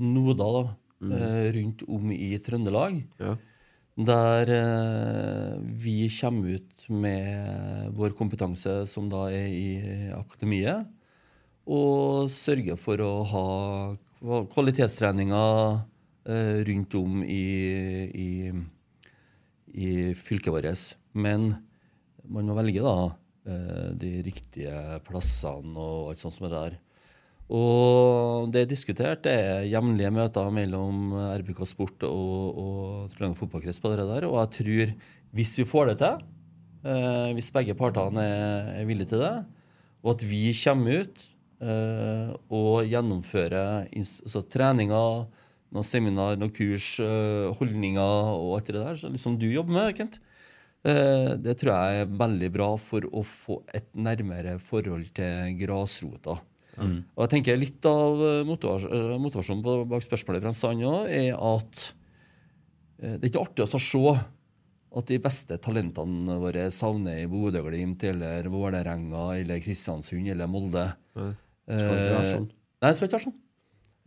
[0.00, 0.62] noder da,
[1.08, 3.00] eh, rundt om i Trøndelag.
[3.18, 3.34] Ja.
[3.98, 10.86] Der eh, vi kommer ut med vår kompetanse, som da er i akademiet,
[11.66, 13.46] og sørger for å ha
[14.50, 15.80] kvalitetstreninger
[16.30, 17.44] eh, rundt om i,
[18.14, 18.30] i,
[19.74, 20.86] i fylket vårt.
[21.12, 21.50] Men
[22.30, 22.96] man må velge da
[23.50, 26.78] eh, de riktige plassene og alt sånt som er der.
[27.50, 29.24] Og det er diskutert.
[29.24, 31.10] Det er jevnlige møter mellom
[31.40, 34.26] RBK Sport og, og Trøndelag Fotballkrets på det der.
[34.28, 34.92] Og jeg tror,
[35.34, 36.22] hvis vi får det til,
[36.86, 39.34] eh, hvis begge partene er, villige til det,
[40.04, 41.24] og at vi kommer ut
[41.60, 45.26] eh, og gjennomfører altså, treninger,
[45.74, 49.96] noen seminar, noen kurs, eh, holdninger og alt det der, som liksom du jobber med,
[49.98, 50.22] Kent,
[50.80, 56.38] Det tror jeg er veldig bra for å få et nærmere forhold til grasrota.
[56.78, 61.82] Og jeg tenker Litt av eh, eh, motivasjonen bak spørsmålet fra Sand også er at
[63.02, 64.14] eh, det er ikke artig å se
[64.90, 70.88] at de beste talentene våre savner i Bodø-Glimt eller Vålerenga eller Kristiansund eller Molde.
[71.14, 71.30] Nei,
[71.76, 72.48] skal ikke være Eh, sånn.
[72.50, 73.38] Nei, det skal ikke være sånn.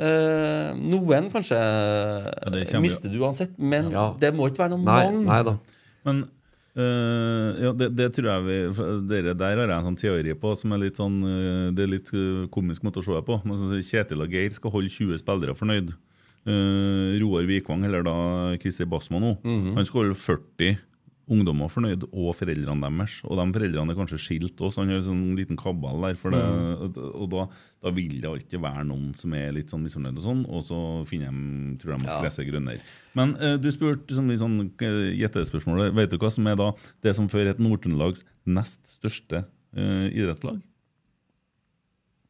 [0.03, 1.59] Eh, noen kanskje
[2.51, 4.13] det mister du uansett, men Ja.
[4.19, 5.25] det må ikke være noen Nei, mange.
[5.29, 5.57] nei da.
[6.03, 6.23] Men
[6.77, 10.53] øh, ja, det, det tror jeg vi dere Der har jeg en sånn teori på
[10.57, 13.39] som er litt sånn øh, Det er litt øh, komisk måte å se på.
[13.45, 15.93] Men Kjetil og Geir skal holde 20 spillere fornøyd.
[16.43, 18.13] Uh, Roar Vikvang, eller da
[18.59, 20.73] Christer Basmo nå, han skal holde 40
[21.31, 23.13] ungdommer fornøyd, og foreldrene deres.
[23.23, 26.17] Og de foreldrene er kanskje skilt også, så han har en sånn liten kabal der.
[26.19, 26.41] For det,
[27.15, 27.45] Og da,
[27.81, 30.79] da vil det alltid være noen som er litt sånn misfornøyd, og sånn, og så
[31.07, 32.19] finner de, tror de, Ja.
[32.25, 32.81] lese grunner.
[33.15, 35.93] Men eh, du spurte som litt sånn eh, gjettespørsmål.
[35.95, 36.71] Vet du hva som er da
[37.01, 39.45] det som før het Nord-Trøndelags nest største
[39.75, 40.59] eh, idrettslag?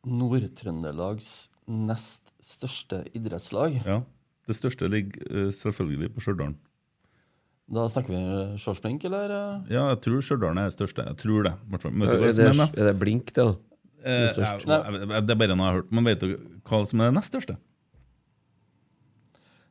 [0.06, 3.78] Nord-Trøndelags nest største idrettslag.
[3.88, 4.02] Ja.
[4.48, 6.56] Det største ligger eh, selvfølgelig på Stjørdal.
[7.72, 9.32] Da snakker vi shortsprink, eller?
[9.72, 11.06] Ja, jeg tror Stjørdal er det største.
[11.08, 11.54] Jeg tror det.
[11.54, 13.54] Er det, er det blink, det, da?
[14.04, 15.94] Eh, det er bare noe jeg har hørt.
[15.96, 16.34] Men vet du
[16.68, 17.56] hva som er det nest største?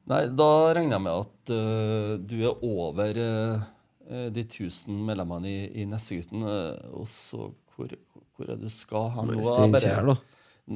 [0.09, 5.59] Nei, da regner jeg med at uh, du er over eh, de 1000 medlemmene i,
[5.83, 6.43] i Nessegutten.
[6.43, 7.93] Uh, og så hvor,
[8.35, 9.45] hvor er det du skal hen nå?
[9.47, 10.17] Steinkjer, da.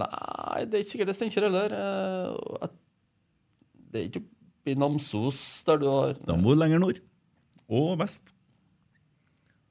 [0.05, 1.76] Nei, det er ikke sikkert det er Steinkjer heller.
[3.86, 4.24] Det er ikke
[4.66, 6.98] oppe i Namsos der du har Da må du lenger nord.
[7.70, 8.34] Og vest.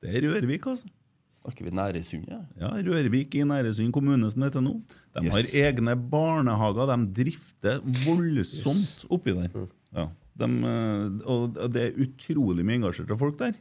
[0.01, 0.87] Det er Rørvik, altså.
[1.35, 2.27] Snakker vi Næresund?
[2.31, 2.39] Ja.
[2.59, 4.81] Ja, Rørvik i Næresund kommune, som det heter nå.
[5.15, 5.33] De Yes.
[5.33, 6.87] har egne barnehager.
[6.95, 9.49] De drifter voldsomt oppi der.
[9.93, 10.07] Ja.
[10.37, 13.53] De, eh, og det er utrolig mye engasjerte folk der.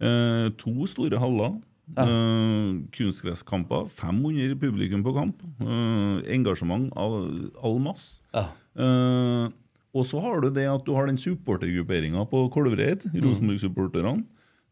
[0.00, 1.60] Eh, to store haller.
[1.92, 3.88] Uh, kunstgresskamper.
[3.90, 5.42] 500 publikum på kamp.
[5.60, 7.28] Uh, engasjement av
[7.62, 8.22] all masse.
[8.32, 8.46] Ja.
[9.92, 14.22] Og så har du det at du har den supportergrupperinga på Kolvereid, Rosenborg-supporterne.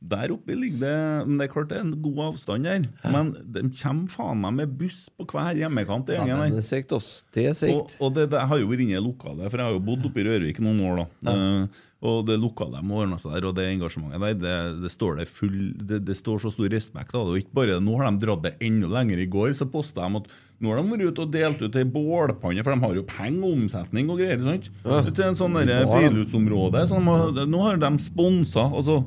[0.02, 2.86] Der oppe ligger det Men det er klart det er en god avstand der.
[3.12, 6.06] Men de kommer faen meg med buss på hver hjemmekant.
[6.08, 7.24] Det Ja, men det er sikt, også.
[7.36, 7.98] Det er sikt.
[8.00, 10.06] og det, det jeg har jo vært inne i lokalet, for jeg har jo bodd
[10.08, 11.04] oppe i Rørvik noen år.
[11.24, 11.66] da Eh,
[12.00, 15.26] Og det lokalet må ordne seg der, og det engasjementet der, det, det står det
[15.28, 17.34] full det, det står så stor respekt av det.
[17.34, 19.20] Og ikke bare det, Nå har de dratt det enda lenger.
[19.20, 20.30] I går så posta de at
[20.64, 23.44] nå har de vært ute og delt ut ei bålpanne, for de har jo penger
[23.44, 24.40] og omsetning og greier.
[24.40, 24.70] sant?
[25.12, 25.60] Til en sånn
[25.92, 26.86] friluftsområde.
[26.88, 29.02] Så de har, nå har de sponsa altså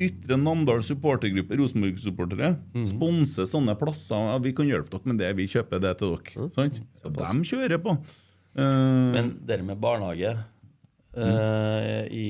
[0.00, 2.56] Ytre Namdal supportergruppe, Rosenborg-supportere,
[2.86, 4.14] sponser sånne plasser.
[4.16, 6.80] Ja, 'Vi kan hjelpe dere med det, vi kjøper det til dere.' Sant?
[7.02, 7.96] Så de kjører på.
[8.56, 10.36] Uh, Men det med barnehage
[11.16, 12.28] eh, i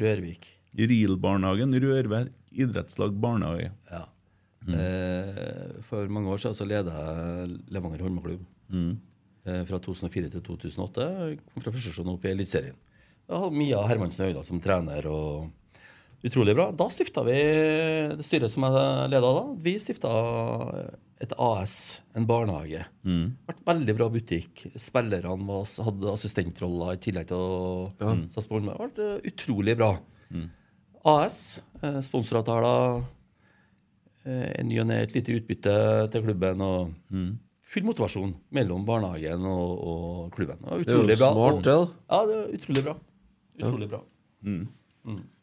[0.00, 3.70] Rørvik Rilbarnehagen, Rørvær idrettslag barnehage.
[3.90, 4.04] ja.
[4.68, 8.44] eh, For mange år siden så ledet jeg Levanger håndballklubb.
[9.46, 11.06] Eh, fra 2004 til 2008.
[11.30, 12.76] Jeg Kom fra første sesjon opp i Eliteserien.
[13.30, 15.06] Jeg hadde Mia Hermansen Øyda som trener.
[15.06, 15.50] og
[16.22, 16.66] Utrolig bra.
[16.76, 17.36] Da stifta vi
[18.18, 19.44] det styret som jeg leda da.
[19.64, 20.10] Vi stifta
[21.20, 21.74] et AS,
[22.16, 22.82] en barnehage.
[23.48, 24.66] Vært veldig bra butikk.
[24.80, 27.88] Spillerne var, hadde assistentroller i tillegg til å
[28.32, 28.78] satse på håndball.
[28.86, 29.94] Vært eh, utrolig bra.
[31.08, 31.38] AS,
[31.80, 33.00] eh, sponsoravtaler,
[34.28, 35.76] eh, en ny og ne et lite utbytte
[36.12, 36.60] til klubben.
[36.60, 36.92] og
[37.70, 40.58] Full motivasjon mellom barnehagen og, og klubben.
[40.60, 41.32] Det var Det er jo utrolig bra.
[41.32, 41.76] smart, det.
[42.10, 42.96] Ja, det er utrolig bra.
[43.60, 44.00] Utrolig bra.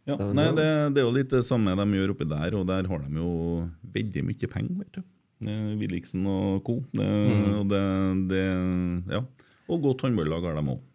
[0.08, 2.88] Ja, nei, det, det er jo litt det samme de gjør oppi der, og der
[2.88, 3.32] har de jo
[3.96, 5.06] veldig mye penger, vet du.
[5.78, 6.80] Williksen og co.
[6.96, 7.08] Det,
[7.60, 7.82] og det,
[8.32, 8.46] det,
[9.14, 9.24] ja.
[9.68, 10.86] Og godt håndballag har de òg.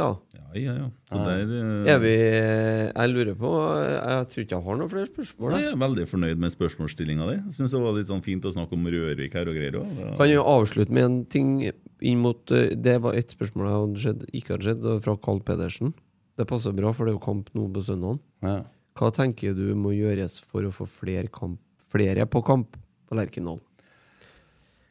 [0.00, 0.10] Ja.
[0.32, 0.86] Ja, ja, ja.
[1.10, 5.08] Så der eh, Er vi Jeg lurer på Jeg tror ikke jeg har noen flere
[5.10, 5.56] spørsmål.
[5.58, 7.36] Jeg er veldig fornøyd med spørsmålsstillinga di.
[7.52, 10.00] Syns det var litt sånn fint å snakke om Rørvik her og greier òg.
[10.18, 14.04] Kan jo avslutte med en ting inn mot eh, Det var ett spørsmål jeg hadde
[14.06, 15.92] skjedd, ikke hadde skjedd, fra Carl Pedersen.
[16.40, 18.20] Det passer bra, for det er jo kamp nå på søndag.
[18.40, 18.62] Ja.
[18.96, 21.60] Hva tenker du må gjøres for å få flere, kamp,
[21.92, 23.60] flere på kamp på Lerkendal?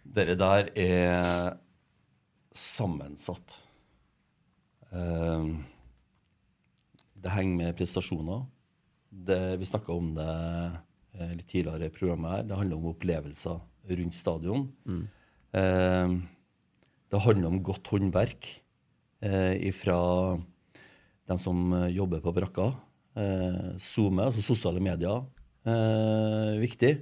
[0.05, 1.57] Dere der er
[2.53, 3.57] sammensatt.
[4.93, 5.49] Eh,
[7.17, 8.45] det henger med prestasjoner.
[9.09, 12.47] Det, vi snakka om det eh, litt tidligere i programmet her.
[12.49, 13.57] Det handler om opplevelser
[13.89, 14.69] rundt stadion.
[14.85, 15.07] Mm.
[17.09, 18.51] det handler om godt håndverk
[19.25, 19.55] eh,
[21.29, 22.71] dem som eh, jobber på brakka.
[23.19, 25.23] Eh, Zoome, altså sosiale medier,
[25.67, 26.93] eh, viktig.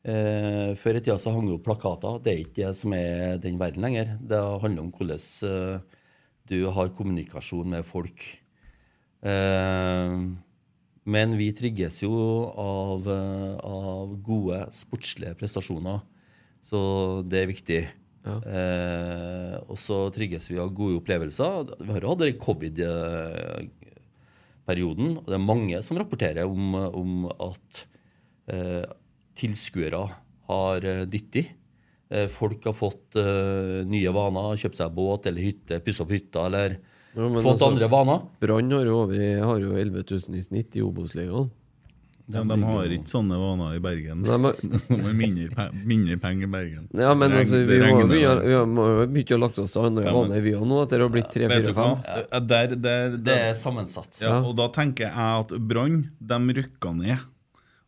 [0.00, 2.20] Eh, før i tida så hang jo plakater.
[2.24, 4.14] Det er ikke det som er den verden lenger.
[4.20, 5.98] Det handler om hvordan eh,
[6.50, 8.24] du har kommunikasjon med folk.
[9.22, 10.14] Eh,
[11.10, 12.12] men vi trigges jo
[12.60, 16.02] av, eh, av gode sportslige prestasjoner,
[16.64, 16.80] så
[17.26, 17.80] det er viktig.
[18.26, 21.70] Eh, og så trigges vi av gode opplevelser.
[21.80, 27.24] Vi har jo hatt det i covid-perioden, og det er mange som rapporterer om, om
[27.32, 27.84] at
[28.52, 28.84] eh,
[29.40, 30.02] tilskuere
[30.50, 31.44] har eh, dytti.
[32.10, 36.40] Eh, folk har fått eh, nye vaner, kjøpt seg båt eller hytte, pussa opp hytta
[36.50, 36.70] eller
[37.14, 38.18] Ja, fått altså- andre vaner.
[38.42, 41.48] Brann har jo, over, har jo 11 000 i snitt i Obos-ligaen.
[42.32, 44.22] Ja, de har ikke sånne vaner i Bergen.
[44.26, 46.86] De har- mindre, mindre penger i Bergen.
[46.94, 48.70] Ja, men altså, vi må jo har, vi har
[49.10, 51.34] begynt å lagt oss til andre Ja, vaner, vi òg nå, etter å ha blitt
[51.40, 51.88] Vet du hva?
[52.06, 52.46] 3-4-5.
[52.54, 54.20] Der, der, Det er sammensatt.
[54.22, 57.28] ja, og da tenker jeg at Brann, de rykka ned.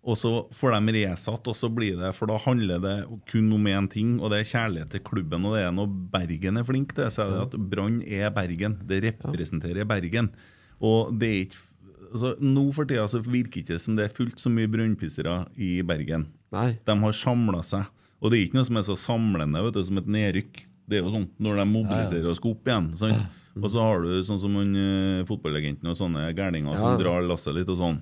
[0.03, 2.95] Og så får de resatt, og så blir det For da handler det
[3.31, 5.45] kun om én ting, og det er kjærlighet til klubben.
[5.47, 8.81] Og det er noe Bergen er flink til, så er det at Brann er Bergen.
[8.91, 10.33] Det representerer Bergen.
[10.83, 11.61] Og det er ikke
[12.13, 15.75] altså, Nå for tida så virker ikke som det er fullt så mye brønnpissere i
[15.87, 16.29] Bergen.
[16.55, 16.73] Nei.
[16.85, 17.89] De har samla seg.
[18.23, 20.65] Og det er ikke noe som er så samlende vet du, som et nedrykk.
[20.89, 22.91] Det er jo sånn når de mobiliserer og skal opp igjen.
[23.01, 23.39] Sant?
[23.59, 27.57] Og så har du sånn som en, uh, fotballagenten og sånne gærninger som drar lasset
[27.57, 27.99] litt og sånn.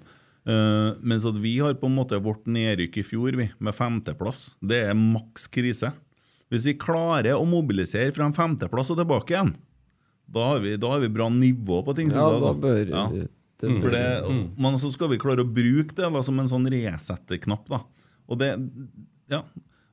[0.49, 4.55] Uh, mens at vi har på en måte vårt nedrykk i fjor, vi, med femteplass.
[4.63, 5.93] Det er maks krise.
[6.51, 9.53] Hvis vi klarer å mobilisere fra en femteplass og tilbake igjen,
[10.31, 12.11] da har vi, da har vi bra nivå på ting.
[12.15, 12.55] Ja, da altså.
[12.63, 13.05] bør Ja.
[13.61, 14.05] Det For det,
[14.59, 17.69] Men så skal vi klare å bruke det da, som en sånn resette-knapp.
[17.71, 17.83] da.
[18.31, 18.55] Og det
[19.31, 19.45] ja,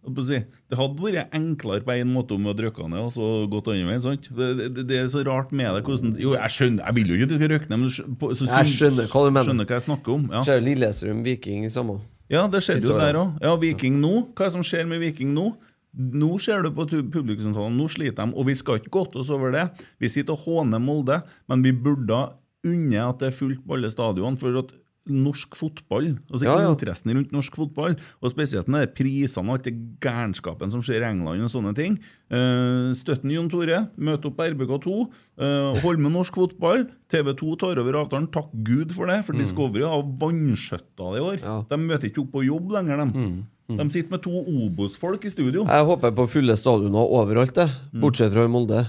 [0.08, 3.68] det hadde vært enklere på en måte om vi hadde røkka ned og så gått
[3.74, 4.04] andre veien.
[4.06, 4.30] sant?
[4.32, 5.84] Det, det, det er så rart med det.
[5.84, 8.06] hvordan, Jo, jeg skjønner, jeg vil jo ikke at du skal røkke ned, men så,
[8.40, 9.50] så Jeg skjønner hva du mener.
[9.50, 10.30] skjønner hva jeg snakker om.
[10.32, 10.44] ja.
[10.48, 11.98] Ser Lillestrøm, Viking, samme.
[12.32, 13.36] Ja, det skjedde jo der òg.
[13.44, 14.14] Ja, Viking nå.
[14.32, 15.50] Hva er det som skjer med Viking nå?
[15.98, 19.52] Nå ser du på publikumsavtalen, nå sliter de, og vi skal ikke godte oss over
[19.56, 19.64] det.
[20.04, 22.20] Vi sitter og håner Molde, men vi burde
[22.68, 24.40] unne at det er fullt på alle stadionene.
[24.42, 24.76] For at
[25.08, 26.18] norsk fotball.
[26.28, 26.70] Altså Ja, ja.
[26.72, 27.96] interessen rundt norsk fotball.
[28.22, 31.98] Og spesielt med prisene og alt det gærenskapen som skjer i England og sånne ting.
[32.30, 34.96] Eh, støtten Jon Tore, møte opp på RBK2.
[35.40, 36.88] Uh, Hold med norsk fotball.
[37.10, 38.28] TV2 tar over avtalen.
[38.32, 41.38] Takk Gud for det, for Discovery har vanskjøtta det i år.
[41.40, 41.46] Mm.
[41.48, 41.58] Ja.
[41.62, 41.70] Mm.
[41.72, 43.28] De møter ikke opp på jobb lenger, de.
[43.68, 45.66] De sitter med to Obos-folk i studio.
[45.68, 47.68] Jeg håper på fulle stadioner overalt, det.
[48.00, 48.86] Bortsett fra i Molde.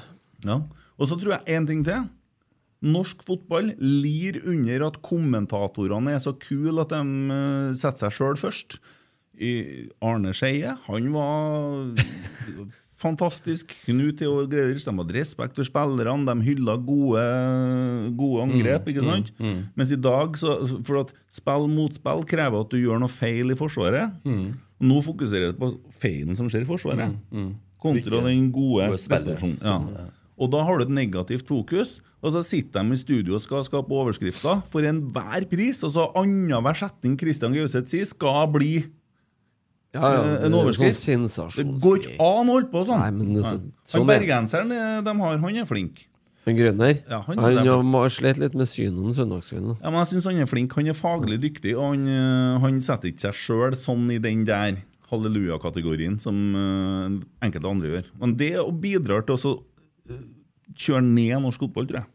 [0.46, 0.60] Ja.
[0.98, 2.06] Og så tror jeg én ting til.
[2.84, 7.00] Norsk fotball lir under at kommentatorene er så kule at de
[7.34, 8.78] eh, setter seg sjøl først.
[10.02, 11.92] Arne Skeie, han var
[12.98, 13.70] fantastisk.
[13.84, 17.22] Knut Theo Greders, de hadde respekt for spillerne, de hylla gode,
[18.18, 18.88] gode angrep.
[18.90, 19.30] ikke sant?
[19.78, 20.56] Mens i dag, så,
[20.86, 24.18] for at spill mot spill krever at du gjør noe feil i Forsvaret.
[24.78, 27.14] Nå fokuserer jeg på feilen som skjer i Forsvaret,
[27.78, 28.90] kontra den gode
[29.38, 29.58] prestasjonen.
[29.62, 30.08] Ja.
[30.38, 33.64] Og da har du et negativt fokus, og så sitter de i studio og skal
[33.66, 35.82] skape overskrifter for enhver pris.
[35.86, 38.72] Og så annenhver setning Christian Gauseth sier, skal bli
[39.94, 41.00] Ja, ja, Eh, det en er overskrift.
[41.00, 43.00] Sånn Det går ikke an å holde på sånn.
[43.00, 46.04] Nei, men det- sånn han er bergenseren eh, de har, han er flink.
[46.44, 47.02] Han Grønner?
[47.08, 49.80] Ja, han han slet litt med synet om søndagskvelden.
[49.82, 52.80] Ja, men jeg syns Han er flink, han er faglig dyktig, og han, eh, han
[52.80, 54.76] setter ikke seg sjøl sånn i den der
[55.10, 56.36] halleluja-kategorien som
[57.40, 58.04] enkelte andre gjør.
[58.20, 59.62] Men det bidrar til å
[60.78, 62.10] kjøre ned norsk fotball, tror jeg.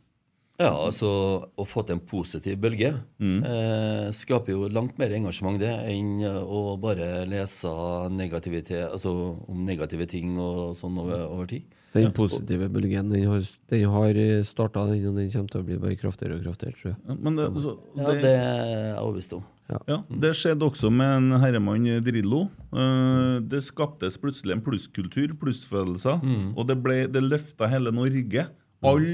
[0.61, 1.09] Ja, altså
[1.57, 3.39] å få til en positiv bølge Mm.
[3.43, 7.71] eh, skaper jo langt mer engasjement det enn eh, å bare lese
[8.13, 11.63] negativitet, altså om negative ting og sånn over, over tid.
[11.93, 15.77] Den positive bølgen den har, den har starta, den, og den kommer til å bli
[15.81, 16.99] bare kraftigere og kraftigere, tror jeg.
[17.07, 19.43] Ja, Men det, så, Ja, det er jeg overbevist om.
[19.87, 22.47] Ja, Det skjedde også med en herremann Drillo.
[22.73, 26.19] Uh, Det skaptes plutselig en plusskultur, plussfølelser.
[26.57, 28.47] Og det, ble, det løfta hele Norge.
[28.83, 29.05] All,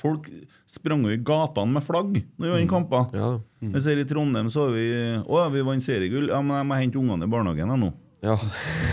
[0.00, 0.30] folk
[0.70, 3.10] sprang jo i gatene med flagg når vi var i kamper.
[3.12, 3.32] Ja.
[3.60, 4.86] Jeg ser I Trondheim så har vi
[5.20, 6.30] Å, ja, vi vant seriegull.
[6.32, 7.90] Ja, men jeg må hente ungene i barnehagen jeg, nå.
[8.24, 8.38] Ja.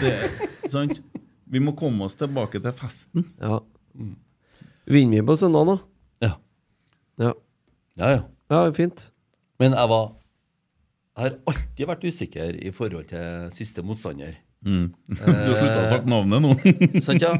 [0.01, 0.11] Det,
[0.73, 0.99] sant?
[1.51, 3.27] Vi må komme oss tilbake til festen.
[3.41, 3.59] ja.
[4.87, 5.75] Vinner vi på søndag, da?
[6.23, 6.33] Ja.
[7.19, 7.31] Ja.
[7.99, 8.21] ja, ja.
[8.53, 9.09] ja, fint.
[9.59, 10.05] Men jeg var
[11.17, 14.35] Jeg har alltid vært usikker i forhold til siste motstander.
[14.67, 16.53] Du har slutta å sagt navnet nå.
[17.05, 17.33] Sant, ja?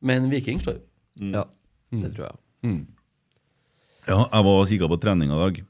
[0.00, 0.86] Men Viking slår jo.
[1.34, 1.44] Ja,
[1.92, 2.38] det tror jeg.
[4.08, 5.60] Ja, jeg var og kikka på trening i dag.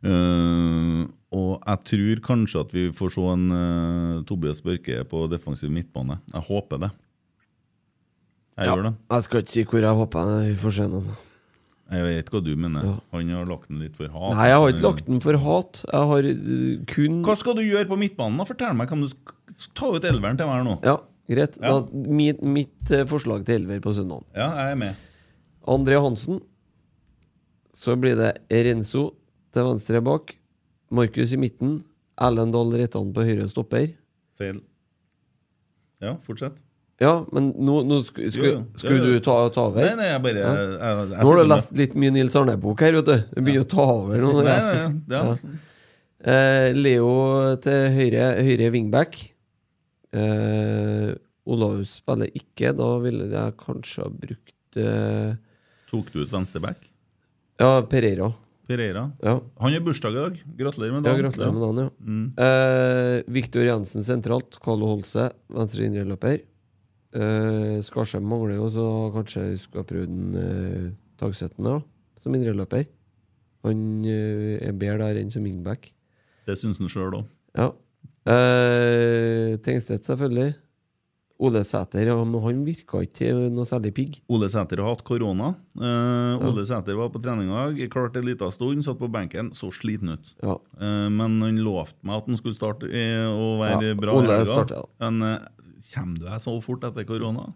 [0.00, 1.00] Eh,
[1.36, 6.16] og jeg tror kanskje at vi får se en uh, Tobias Børke på defensiv midtbane.
[6.32, 6.90] Jeg håper det.
[8.56, 8.74] Jeg Ja.
[8.74, 8.94] gjør det.
[9.12, 11.02] Jeg skal ikke si hvor jeg håper vi får se nå.
[11.90, 12.84] Jeg vet hva du mener.
[12.86, 12.96] Ja.
[13.12, 14.34] Han har lagt den litt for hat.
[14.36, 15.84] Nei, jeg har ikke lagt den for hat.
[15.92, 18.38] Jeg har uh, kun Hva skal du gjøre på midtbanen?
[18.40, 18.44] da?
[18.48, 18.88] Fortell meg.
[18.88, 19.08] Kan du
[19.74, 20.76] ta ut elveren til meg nå?
[20.86, 20.96] Ja,
[21.28, 21.58] greit.
[21.60, 21.76] Ja.
[21.80, 24.24] Da, mitt, mitt eh, forslag til elver på søndag.
[24.34, 24.94] Ja, jeg er med.
[25.66, 26.40] André Hansen.
[27.74, 29.10] Så blir det Renzo
[29.54, 30.34] til venstre bak.
[30.94, 31.78] Markus i midten.
[32.20, 33.92] Erlend Dahl Reitan på høyre stopper.
[34.40, 34.58] Feil.
[36.02, 36.60] Ja, fortsett.
[37.00, 38.56] Ja, men nå, nå sk Jo, jo.
[38.76, 39.04] skal Ja, ja.
[39.06, 39.86] du ta, ta over?
[39.86, 42.82] Nei, nei, jeg bare jeg, jeg, jeg, Nå har du lest litt mye Nils Arne-bok
[42.84, 43.14] her, vet du.
[43.32, 44.20] Du begynner å ta over.
[44.20, 44.74] Nå, Nei, nei,
[45.14, 45.54] ja, ja.
[46.20, 47.12] Eh, Leo
[47.64, 49.16] til høyre, høyre wingback.
[50.12, 51.14] Eh,
[51.48, 52.74] Olav spiller ikke.
[52.76, 55.32] Da ville jeg kanskje ha brukt eh,
[55.90, 56.84] Tok du ut venstreback?
[57.60, 58.28] Ja, Pereira.
[58.70, 59.02] Pereira.
[59.26, 60.38] Ja, Han har bursdag i dag.
[60.60, 61.16] Gratulerer med dagen.
[61.18, 61.90] ja gratulerer med dagen, ja.
[62.06, 62.26] Mm.
[62.46, 64.58] Eh, Viktor Jensen sentralt.
[64.62, 66.40] Carlo Holse, venstre indreløper.
[67.10, 68.86] Eh, Skarsheim mangler jo, så
[69.16, 70.90] kanskje vi skulle ha prøvd en eh,
[71.20, 71.74] Tagseten da,
[72.22, 72.86] som indreløper.
[73.66, 75.90] Han eh, er bedre der enn som wingback.
[76.46, 77.26] Det syns han sjøl òg.
[77.58, 77.72] Ja.
[78.30, 80.54] Eh, Tengstedt, selvfølgelig.
[81.40, 84.18] Ole Sæter, han virka ikke noe særlig pigg.
[84.28, 85.54] Ole Sæter har hatt korona.
[85.72, 89.48] Uh, Ole Sæter var på trening i dag, klarte en liten stund, satt på benken,
[89.56, 90.34] så sliten ut.
[90.44, 90.58] Ja.
[90.76, 94.18] Uh, men han lovte meg at han skulle starte å og være Ja, bra.
[94.20, 94.66] Ole helga.
[94.76, 94.84] ja.
[95.00, 95.48] Men eh,
[95.94, 97.48] kommer du deg så fort etter korona?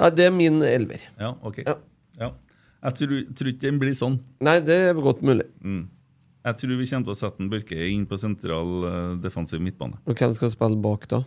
[0.00, 1.02] ja, det er min elver.
[1.20, 1.60] Ja, ok.
[1.66, 1.76] Ja.
[2.20, 2.30] Ja.
[2.80, 4.16] Jeg tror, tror ikke den blir sånn.
[4.40, 5.44] Nei, det er godt mulig.
[6.40, 10.00] Jeg tror vi kommer til å sette en Børke inn på sentral eh, defensiv midtbane.
[10.08, 11.20] Og hvem skal spille bak da?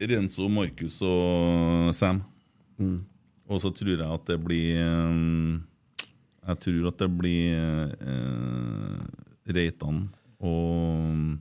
[0.00, 2.22] Renzo, Markus og Sam.
[2.78, 3.00] Mm.
[3.48, 5.58] Og så tror jeg at det blir eh,
[6.46, 7.56] Jeg tror at det blir
[7.98, 10.04] eh, Reitan
[10.38, 11.38] og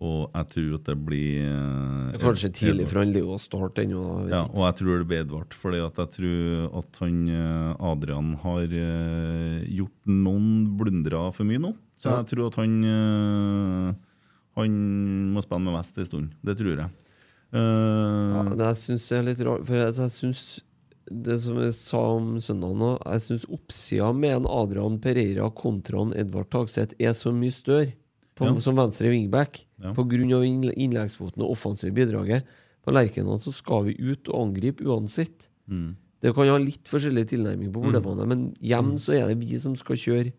[0.00, 3.40] Og jeg tror at det blir eh, Det er kanskje tidlig for han Leo å
[3.40, 4.04] starte ennå.
[4.32, 5.56] Ja, og jeg tror det blir Edvard.
[5.86, 10.50] At jeg tror at han eh, Adrian har eh, gjort noen
[10.80, 11.74] blundere for mye nå.
[12.00, 12.78] Så jeg tror at han
[14.56, 14.72] Han
[15.34, 16.32] må spille med vest en stund.
[16.42, 16.90] Det tror jeg.
[17.52, 20.42] Eh, Ja, det jeg syns er litt rart, for jeg, jeg syns
[21.10, 26.04] det som jeg sa om søndagen nå, jeg syns oppsida med en Adrian Pereira kontra
[26.04, 27.92] en Edvard Tagseth er så mye større
[28.38, 28.54] på, Ja.
[28.62, 29.64] som venstre wingback.
[29.82, 29.92] Ja.
[29.92, 32.44] På grunn av innle- innleggsfoten og offensive bidraget.
[32.86, 35.48] På Lerkendal så skal vi ut og angripe uansett.
[35.68, 35.96] Mm.
[36.22, 39.74] Det kan ha litt forskjellig tilnærming på bortebane, men hjem så er det vi som
[39.76, 40.32] skal kjøre.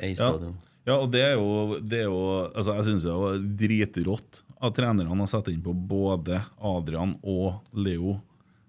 [0.00, 0.38] Ja.
[0.86, 4.76] Ja, og det er jo, det er jo altså Jeg syns det var dritrått at
[4.76, 8.18] trenerne har satt inn på både Adrian og Leo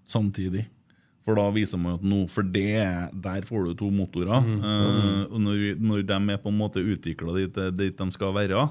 [0.08, 0.66] samtidig.
[1.28, 2.80] For da viser man at nå For det,
[3.12, 4.40] der får du to motorer.
[4.40, 4.62] Mm.
[5.28, 8.64] og når, når de er på en måte utvikla dit, dit de skal være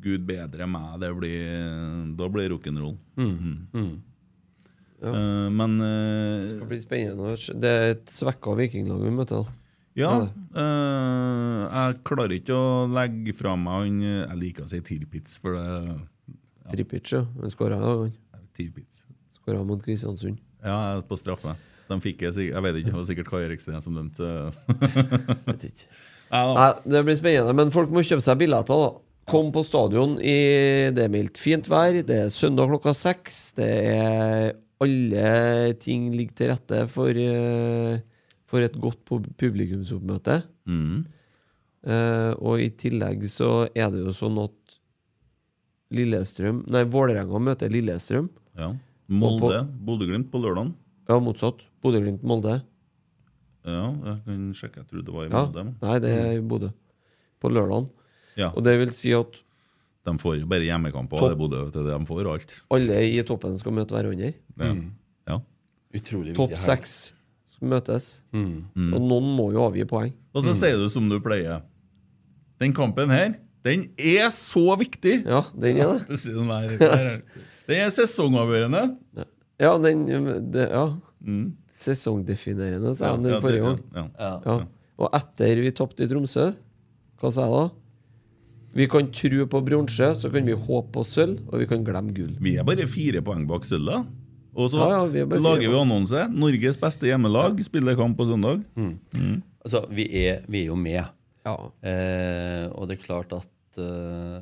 [0.00, 1.40] Gud bedre meg, det blir,
[2.16, 2.94] da blir det rock'n'roll.
[3.20, 3.90] Mm.
[5.00, 7.34] Eh, men uh, Det bli spennende.
[7.60, 9.44] Det er et svekka vikinglag vi møter.
[9.44, 9.56] da.
[9.98, 10.10] Ja.
[10.14, 10.26] Ja,
[10.62, 15.58] eh, jeg klarer ikke å legge fra meg han Jeg liker å si Tirpitz, for
[15.58, 15.96] det
[16.70, 17.24] Trippic, ja.
[17.40, 17.80] Han skåra.
[19.34, 20.38] Skåra mot Kristiansund.
[20.64, 21.56] Ja, på straffe.
[21.90, 24.30] De fikk jeg, jeg vet ikke, det var sikkert Kai Eriksen som dømte.
[25.50, 25.90] Vet ikke.
[26.30, 26.44] Ja.
[26.54, 27.52] Nei, det blir spennende.
[27.58, 28.90] Men folk må kjøpe seg billetter, da.
[29.30, 30.34] Kom på stadion i
[30.94, 31.96] Det er mildt fint vær.
[32.06, 33.40] Det er søndag klokka seks.
[33.58, 37.98] Det er Alle ting ligger til rette for, eh,
[38.46, 39.02] for et godt
[39.42, 40.38] publikumsoppmøte.
[40.70, 41.02] Mm.
[41.80, 44.52] Uh, og i tillegg så er det jo sånn at
[45.90, 48.28] Lillestrøm Nei, Vålerenga møter Lillestrøm.
[48.56, 48.72] ja.
[49.10, 49.64] Molde.
[49.82, 50.68] Bodø-Glimt på lørdag.
[51.08, 51.64] Ja, motsatt.
[51.82, 52.60] Bodø-Glimt-Molde.
[53.66, 54.76] Ja, jeg kan sjekke.
[54.84, 55.40] Jeg trodde det var i Ja.
[55.46, 55.64] Molde.
[55.64, 56.68] men- Nei, det er i Bodø.
[57.42, 57.88] På lørdag.
[58.36, 58.50] Ja.
[58.54, 59.42] Og det vil si at
[60.06, 61.18] De får jo bare hjemmekamper.
[61.20, 62.62] Det er Bodø, til det de får alt.
[62.70, 64.32] alle i toppen skal møte hverandre.
[64.58, 64.74] Ja.
[65.28, 65.40] ja.
[65.92, 67.12] Utrolig Topp seks
[67.48, 68.20] skal møtes.
[68.32, 68.64] Mm.
[68.94, 70.12] Og noen må jo avgi poeng.
[70.34, 71.62] Og så sier du som du pleier.
[72.60, 73.34] Den kampen her,
[73.66, 75.20] den er så viktig!
[75.26, 76.18] Ja, den er det.
[77.70, 78.80] Den er sesongavgjørende.
[79.60, 80.06] Ja, den
[80.50, 80.86] det, Ja.
[81.80, 83.24] Sesongdefinerende, sa Mm.
[83.24, 83.78] Ja, den forrige gang.
[83.94, 84.40] Ja.
[84.44, 84.56] Ja.
[84.98, 86.50] Og etter vi tapte i Tromsø,
[87.20, 87.68] hva sa jeg da?
[88.74, 92.12] Vi kan tro på bronse, så kan vi håpe på sølv, og vi kan glemme
[92.14, 92.34] gull.
[92.40, 94.06] Vi er bare fire poeng bak sølvet.
[94.54, 96.26] Og så Ja, ja, vi er lager vi annonse.
[96.30, 98.62] Norges beste hjemmelag spiller kamp på søndag.
[99.64, 101.04] Altså, vi er, vi er jo med.
[101.46, 101.54] Ja.
[101.86, 104.40] Eh, og det er klart at eh,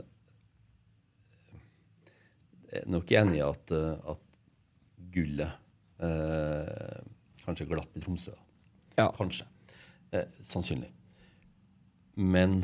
[2.69, 4.25] Jeg er nok enig i at, eh, at
[5.15, 6.99] gullet eh,
[7.45, 8.35] kanskje glapp i Tromsø.
[8.99, 9.09] Ja.
[9.17, 9.47] Kanskje.
[10.13, 10.91] Eh, sannsynlig.
[12.19, 12.61] Men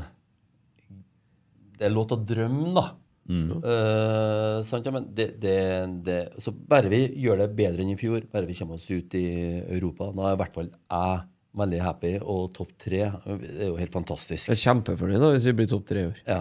[1.78, 2.84] det er lov til å drømme, da.
[3.24, 5.56] Eh, sant, ja, men det, det,
[6.04, 9.16] det, så bare vi gjør det bedre enn i fjor, bare vi kommer oss ut
[9.16, 9.24] i
[9.62, 11.22] Europa, Nå er i hvert fall jeg
[11.54, 14.48] veldig happy, og topp tre er jo helt fantastisk.
[14.50, 16.18] Jeg er kjempefornøyd da, hvis vi blir topp tre i år.
[16.26, 16.40] Ja.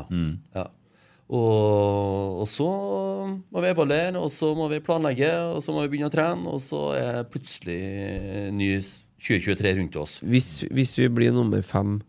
[0.57, 0.65] ja.
[1.33, 2.65] Og, og så
[3.53, 6.49] må vi evaluere, og så må vi planlegge, og så må vi begynne å trene,
[6.51, 7.79] og så er plutselig
[8.57, 8.69] ny
[9.23, 10.17] 2023 rundt oss.
[10.25, 11.99] Hvis, hvis vi blir nummer fem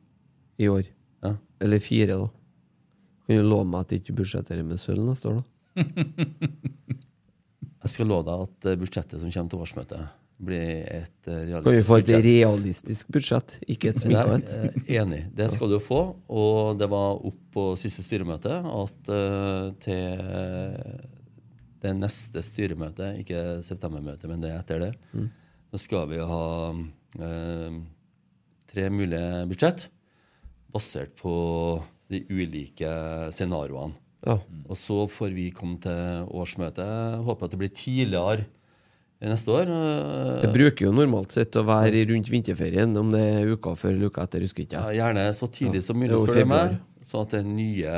[0.61, 0.89] i år,
[1.25, 1.37] Ja.
[1.63, 2.29] eller fire, da,
[3.25, 5.45] kan du love meg at ikke budsjetterer med sølv neste år, da?
[7.85, 10.05] Jeg skal love deg at budsjettet som kommer til årsmøtet,
[10.43, 14.05] blir et eh, Kan vi få et realistisk budsjett, ikke et?
[14.11, 15.23] Nei, eh, Enig.
[15.37, 16.03] Det skal du få.
[16.29, 20.23] Og det var opp på siste styremøte at uh, til
[21.85, 24.93] det neste styremøtet, ikke septembermøtet, men det etter det,
[25.71, 27.77] så skal vi ha uh,
[28.73, 29.87] tre mulige budsjett
[30.75, 31.35] basert på
[32.11, 32.91] de ulike
[33.35, 33.95] scenarioene.
[34.25, 34.39] Ja.
[34.65, 37.21] Og så får vi komme til årsmøtet.
[37.27, 38.47] Håper at det blir tidligere
[39.31, 39.71] neste år.
[39.71, 43.95] Eh, Det bruker jo normalt sett å være rundt vinterferien, om det er uka før
[43.95, 46.75] eller uka etter, husker ikke Ja, gjerne så tidlig som mulig, spør du meg.
[47.05, 47.95] Sånn at det nye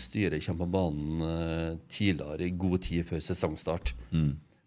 [0.00, 3.94] styret kommer på banen eh, tidligere, i god tid før sesongstart.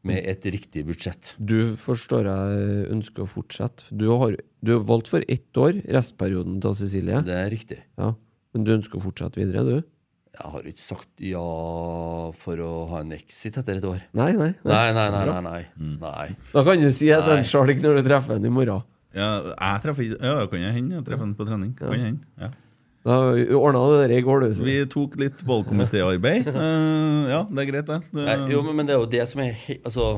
[0.01, 1.33] Med et riktig budsjett.
[1.43, 3.83] Du forstår jeg ønsker å fortsette.
[3.91, 7.19] Du har, du har valgt for ett år, restperioden til Cecilie.
[7.27, 7.81] Det er riktig.
[7.99, 8.13] Ja.
[8.55, 9.81] Men du ønsker å fortsette videre, du?
[10.37, 11.41] Jeg har ikke sagt ja
[12.37, 13.99] for å ha en exit etter et år.
[14.15, 14.51] Nei, nei.
[14.61, 15.25] Nei, nei, nei.
[15.25, 15.97] nei, nei.
[15.99, 16.27] nei.
[16.53, 18.85] Da kan du si at den en ikke når du treffer den i morgen.
[19.17, 20.99] Ja, jeg treffer ikke Ja, det kan jeg hende.
[20.99, 21.75] Jeg treffer den på trening.
[21.77, 22.27] Kan hende.
[22.39, 22.51] Ja.
[23.09, 23.15] Da
[23.57, 24.53] ordna du det der i går, du.
[24.53, 24.65] så.
[24.67, 26.49] Vi tok litt valgkomitéarbeid.
[26.51, 28.01] Uh, ja, det er greit, det.
[28.11, 30.11] det nei jo, men, men det er jo det som er Altså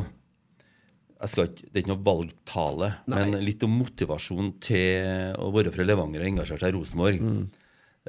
[1.21, 5.73] jeg skal ikke, Det er ikke noe valgtale, men litt om motivasjon til å være
[5.73, 7.19] fra Levanger og engasjere seg i Rosenborg.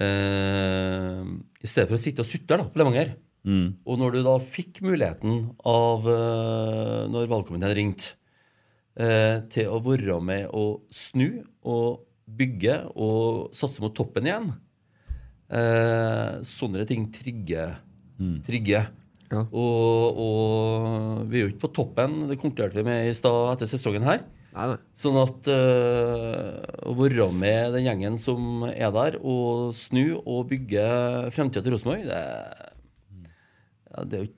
[0.00, 1.20] Eh,
[1.60, 3.12] I stedet for å sitte og sutre da, på Levanger.
[3.42, 8.12] Og når du da fikk muligheten av eh, Når valgkomiteen ringte,
[8.94, 14.46] eh, til å være med å snu og bygge og satse mot toppen igjen
[15.50, 17.80] eh, Sånne ting trigger.
[18.46, 18.92] trigger.
[19.32, 19.42] Ja.
[19.50, 23.70] Og, og vi er jo ikke på toppen, det konkluderte vi med i stad etter
[23.74, 24.22] sesongen her.
[24.52, 24.78] Nei, nei.
[25.00, 26.60] Sånn at uh,
[26.90, 30.84] å være med den gjengen som er der, og snu og bygge
[31.32, 32.72] fremtida til Rosenborg, det, er-
[33.92, 34.32] ja, det er jo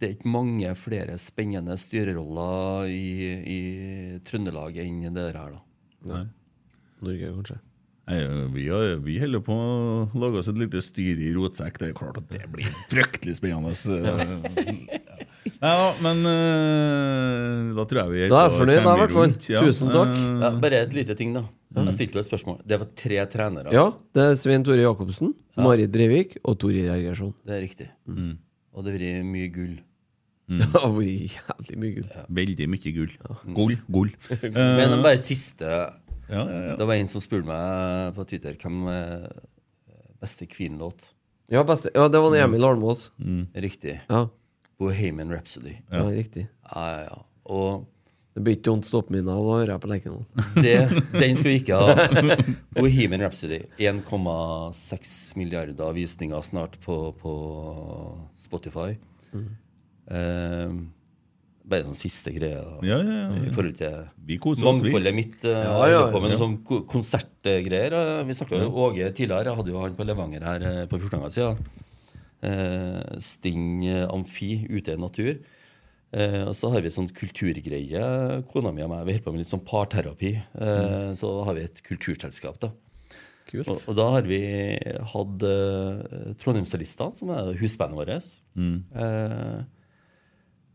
[0.00, 3.08] det er ikke mange flere spennende styreroller i,
[3.44, 3.58] i
[4.24, 5.60] Trøndelag enn det der her, da.
[6.08, 6.22] Nei.
[7.04, 7.58] Norge, kanskje.
[8.08, 8.20] Nei,
[8.54, 11.76] Vi, har, vi holder på å lage oss et lite styre i rotsekk.
[11.82, 13.76] Det er klart at det blir fryktelig spennende.
[15.60, 15.68] Ja.
[15.68, 19.12] Nei da, men uh, da tror jeg vi Da er jeg fornøyd, da, i hvert
[19.16, 19.34] fall.
[19.66, 20.14] Tusen takk.
[20.16, 21.42] Eh, Ja, bare et lite ting, da.
[21.76, 22.56] Jeg stilte jo et spørsmål.
[22.66, 23.74] Det var tre trenere.
[23.76, 23.84] Ja,
[24.16, 27.34] det er Svein Tore Jacobsen, Marit Drevik og Tore Jergersson.
[27.46, 27.88] Det er riktig.
[28.08, 29.76] Og det har vært mye gull.
[30.50, 32.08] Det har vært jævlig mye gull.
[32.40, 33.12] Veldig mye gull.
[33.54, 34.10] Gull, gull.
[34.32, 34.48] Eh,
[34.80, 35.92] Men bare siste ja,
[36.30, 36.74] ja, ja.
[36.78, 39.28] Det var en som spurte meg på Twitter hvem er
[40.22, 41.12] beste Queen-låt.
[41.50, 41.90] Ja, beste.
[41.94, 43.10] ja, det var en Emil Almås.
[43.54, 43.96] Riktig.
[44.10, 44.24] Ja.
[44.80, 45.76] Bohemian Rhapsody.
[45.92, 46.46] ja, riktig.
[46.72, 47.18] Ja, ja, ja.
[47.52, 47.86] Og
[48.34, 50.22] Det blir ikke Don't Stop Me Now å høre på Lerkendal.
[50.64, 50.76] det,
[51.12, 51.96] den skal vi ikke ha.
[52.78, 53.58] Bohemian Rhapsody.
[53.82, 57.34] 1,6 milliarder visninger snart på, på
[58.38, 58.94] Spotify.
[59.34, 60.70] Eh,
[61.70, 63.42] bare sånn siste greie da, ja, ja, ja.
[63.46, 64.88] i forhold til Vi koser oss, vi.
[64.88, 65.36] mangfoldet mitt.
[65.44, 66.22] Uh, Ja, ja, på.
[66.24, 67.94] Men sånn konsertgreier.
[67.94, 69.52] eh, vi snakka jo Åge tidligere.
[69.52, 71.86] Jeg hadde jo han på Levanger her uh, på 14 dager siden.
[72.42, 75.40] Eh, Sting eh, Amfi ute i natur.
[76.10, 78.04] Eh, og så har vi sånn kulturgreie.
[78.50, 80.32] Kona mi og meg vi holder på med litt sånn parterapi.
[80.38, 82.58] Eh, Så har vi et kulturselskap.
[82.62, 82.72] da
[83.50, 83.66] Kult.
[83.66, 84.38] og, og da har vi
[85.10, 88.28] hatt uh, Trondheimssolistene, som er husbandet vårt.
[88.54, 89.62] Eh,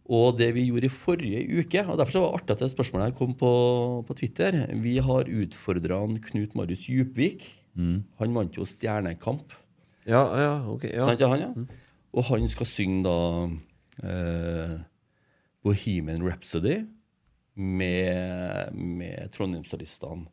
[0.05, 2.71] og det vi gjorde i forrige uke, og derfor så var det artig at det
[2.75, 3.51] spørsmålet her kom på,
[4.05, 7.47] på Twitter Vi har utfordra Knut Marius Djupvik.
[8.21, 9.55] Han vant jo Stjernekamp.
[10.05, 10.83] Ja, ja, ok.
[10.91, 11.05] Ja.
[11.05, 11.49] Sant, ja, han, ja?
[12.15, 13.15] Og han skal synge da
[14.05, 14.75] eh,
[15.65, 16.77] Bohemian Rhapsody
[17.55, 20.27] med, med Trondheimssolistene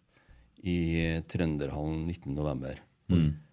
[0.63, 0.77] i
[1.31, 2.77] Trønderhallen 19.11.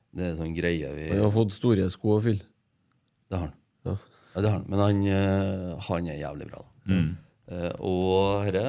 [0.09, 2.45] Det er sånn greie vi Han har fått store sko å fylle.
[3.29, 3.55] Det har han.
[3.85, 3.95] Ja.
[4.33, 4.67] Ja, det har han.
[4.69, 6.61] Men han, eh, han er jævlig bra.
[6.65, 6.93] da.
[6.93, 7.09] Eh,
[7.79, 8.63] og herre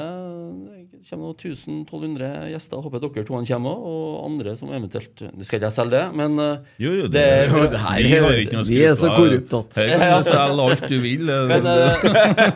[1.01, 2.81] det kommer noen 1000-1200 gjester.
[2.85, 3.85] Håper dere to kommer òg.
[3.89, 7.13] Og andre som eventuelt Nå skal ikke jeg selge det, men eh, Jo, jo, det,
[7.15, 9.79] det, er- det her vi er- har ikke noe vi er så korrupte korrupt at-
[9.81, 11.25] Her kan du selge alt du vil.
[11.49, 11.95] men, eh,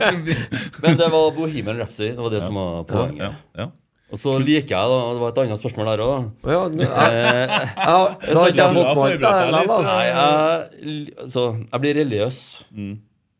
[0.84, 2.10] men det var Bohemian Rhapsody.
[2.12, 3.24] Det var det som var poenget.
[3.24, 3.32] ja,
[3.64, 3.68] ja.
[4.14, 6.28] Og så liker jeg, da Det var et annet spørsmål der òg.
[6.44, 6.52] da.
[6.52, 6.90] Ja, nå- jeg,
[7.24, 7.48] jeg,
[7.80, 9.80] da har ikke jeg fått med alt det her, da.
[9.88, 12.38] Nei, jeg, så, jeg blir religiøs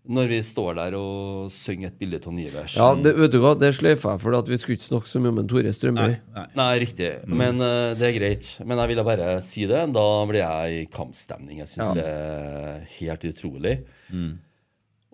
[0.04, 2.74] når vi står der og synger et bilde av Nivers.
[2.76, 5.22] Ja, det, vet du hva, det sløyfa jeg, for at vi skulle ikke snakke så
[5.22, 6.16] mye om en Tore Strømøy.
[6.58, 7.08] Nei, riktig.
[7.30, 8.50] Men uh, det er greit.
[8.68, 9.80] Men jeg ville bare si det.
[9.96, 11.62] Da blir jeg i kampstemning.
[11.62, 13.74] Jeg syns det er helt utrolig.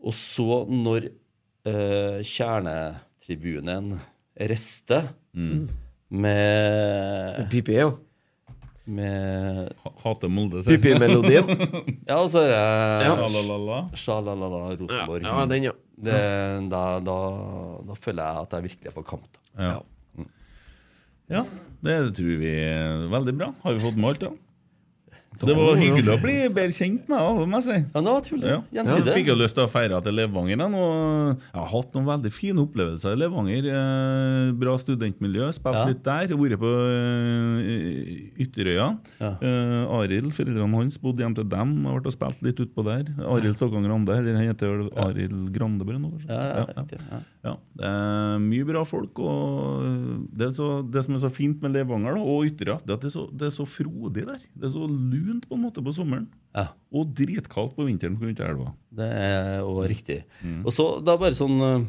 [0.00, 1.06] Og så, når
[1.70, 3.94] uh, kjernetribunen
[4.50, 5.12] rister
[6.10, 7.92] med, Pippi, ja.
[8.86, 9.70] Med
[10.02, 11.46] Hater Molde, sier Pippi-melodien.
[12.10, 12.60] Ja, og så er det
[13.06, 13.14] Ja.
[13.20, 13.78] Sjalalala.
[13.94, 15.26] Sjalalala Rosenborg.
[15.28, 15.74] Ja, den, ja.
[16.00, 16.20] Det,
[16.72, 17.16] da, da,
[17.86, 19.26] da føler jeg at jeg virkelig er på kamp.
[19.36, 19.68] Da.
[19.68, 20.24] Ja.
[21.30, 21.42] ja,
[21.84, 23.50] det tror vi er veldig bra.
[23.62, 24.32] Har vi fått med alt, da?
[25.40, 27.76] Det var hyggelig å bli bedre kjent med deg, må jeg si.
[27.94, 28.48] Ja, det var trivelig.
[28.50, 28.58] Ja.
[28.76, 29.14] Gjensidig.
[29.16, 30.58] Fikk jo lyst til å feire til Levanger.
[30.60, 30.72] jeg.
[31.40, 33.68] Jeg har hatt noen veldig fine opplevelser i Levanger.
[33.72, 35.48] Eh, bra studentmiljø.
[35.56, 35.84] Spilt Ja.
[35.88, 36.34] litt der.
[36.36, 36.72] Vært på
[37.64, 38.88] eh, Ytterøya.
[39.20, 39.30] Ja.
[39.40, 41.72] Eh, Arild, foreldrene hans, bodde hjemme til dem.
[41.88, 43.04] Har vært og spilt litt utpå der.
[43.24, 44.18] Arild Stokkan Grande.
[44.20, 46.28] Eller han heter vel Arild Grande nå, kanskje?
[46.28, 47.54] Ja, ja, Ja, ja.
[47.78, 49.20] det er mye bra folk.
[49.24, 49.86] Og
[50.28, 52.98] det, er så, det som er så fint med Levanger da, og Ytterøya, det er
[52.98, 54.42] at det er, så, det er så frodig der.
[54.52, 56.28] Det er så lunt på en måte på sommeren.
[56.56, 56.66] Ja.
[56.92, 58.74] Og dritkaldt på vinteren på elva.
[59.00, 60.20] Det er jo riktig.
[60.64, 61.88] Og så da bare sånn eh,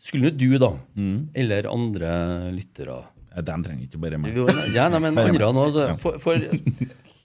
[0.00, 0.70] Skulle nå du, da,
[1.36, 2.10] eller andre
[2.56, 3.02] lyttere
[3.34, 4.32] Ja, De trenger ikke bare meg.
[4.34, 6.40] Jo, Ja, nei, men andre nå, altså, for, for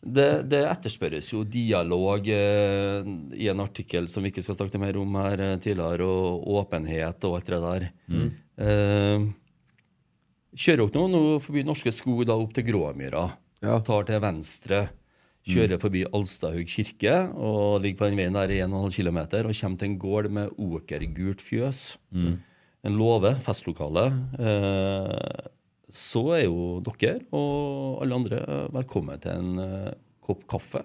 [0.05, 3.07] det, det etterspørres jo dialog eh,
[3.41, 7.25] i en artikkel som vi ikke skal snakke mer om her eh, tidligere, og åpenhet
[7.25, 7.87] og alt det der.
[8.61, 9.25] Eh,
[10.53, 13.25] kjører dere nå, nå forbi Norske Skog da opp til Gråmyra.
[13.65, 13.79] Ja.
[13.85, 14.85] Tar til venstre.
[15.45, 19.77] Kjører forbi Alstahaug kirke og ligger på den veien der i 1,5 km og kommer
[19.77, 21.83] til en gård med okergult fjøs.
[22.85, 24.07] En låve, festlokale.
[24.37, 25.51] Eh,
[25.91, 29.93] så er jo dere og alle andre eh, velkommen til en eh,
[30.25, 30.81] kopp kaffe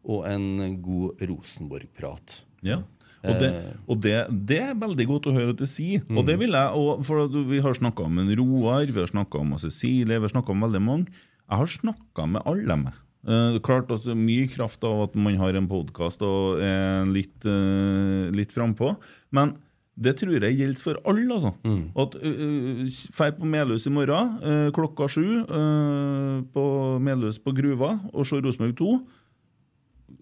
[0.00, 2.40] og en god Rosenborg-prat.
[2.64, 2.80] Ja.
[3.20, 3.50] Og, det,
[3.84, 4.14] og det,
[4.48, 6.06] det er veldig godt å høre at du sier.
[6.08, 9.42] Og det vil jeg, og for Vi har snakka om en Roar, vi har snakka
[9.42, 11.12] om Cecilie, vi har snakka om veldig mange.
[11.44, 12.76] Jeg har snakka med alle.
[12.86, 13.00] med.
[13.20, 18.30] Uh, klart altså Mye kraft av at man har en podkast og er litt, uh,
[18.32, 18.94] litt frampå.
[19.36, 19.58] Men
[20.00, 21.26] Det tror jeg gjelder for alle.
[21.34, 21.50] altså.
[21.98, 26.66] At uh, Fær på Melhus i morgen uh, klokka sju uh, på
[27.04, 28.92] Melhus på Gruva og se Rosenborg 2.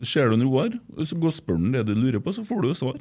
[0.05, 2.61] Ser du en Roar, så gå og spør han det du lurer på, så får
[2.63, 2.99] du jo svar.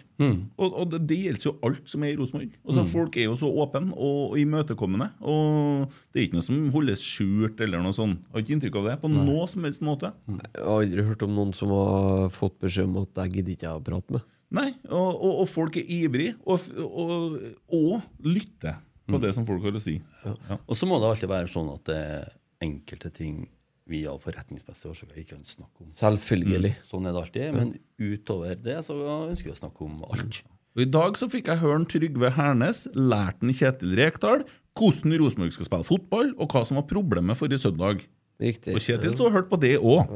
[0.57, 2.55] Og, og det, det gjelder jo alt som er i Rosenborg.
[2.63, 5.09] Altså, Folk er jo så åpne og, og imøtekommende.
[5.21, 8.23] Og det er ikke noe som holdes skjult eller noe sånt.
[8.23, 10.13] Jeg har ikke inntrykk av det på noe som helst måte.
[10.31, 13.69] Jeg har aldri hørt om noen som har fått beskjed om at jeg gidder ikke
[13.69, 14.25] jeg å prate med.
[14.55, 17.37] Nei, og, og, og folk er ivrige og, og,
[17.75, 19.97] og lytter på det som folk har å si.
[20.23, 20.57] Ja.
[20.59, 22.27] Og så må det alltid være sånn at det er
[22.63, 23.45] enkelte ting
[23.87, 25.91] vi av forretningsmessige årsaker ikke kan snakke om.
[25.95, 26.73] Selvfølgelig.
[26.83, 27.55] Sånn er det alltid.
[27.55, 28.97] Men utover det så
[29.29, 30.41] ønsker vi å snakke om alt.
[30.77, 34.43] Og I dag så fikk jeg høre Trygve Hernes, lærte en Kjetil Rekdal
[34.77, 38.03] hvordan Rosenborg skal spille fotball, og hva som var problemet forrige søndag.
[38.37, 38.75] Riktig.
[38.77, 40.11] Og Kjetil så hørte på det òg.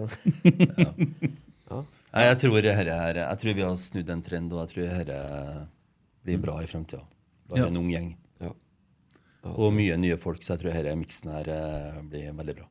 [2.12, 4.90] Nei, jeg tror, her, her, jeg tror vi har snudd en trend, og jeg tror
[5.06, 5.68] dette
[6.26, 7.06] blir bra i framtida.
[7.50, 7.68] Bare Ja.
[7.68, 8.16] en ung gjeng.
[8.42, 8.52] Ja.
[9.56, 12.68] Og mye nye folk, så jeg tror denne miksen her eh, blir veldig bra.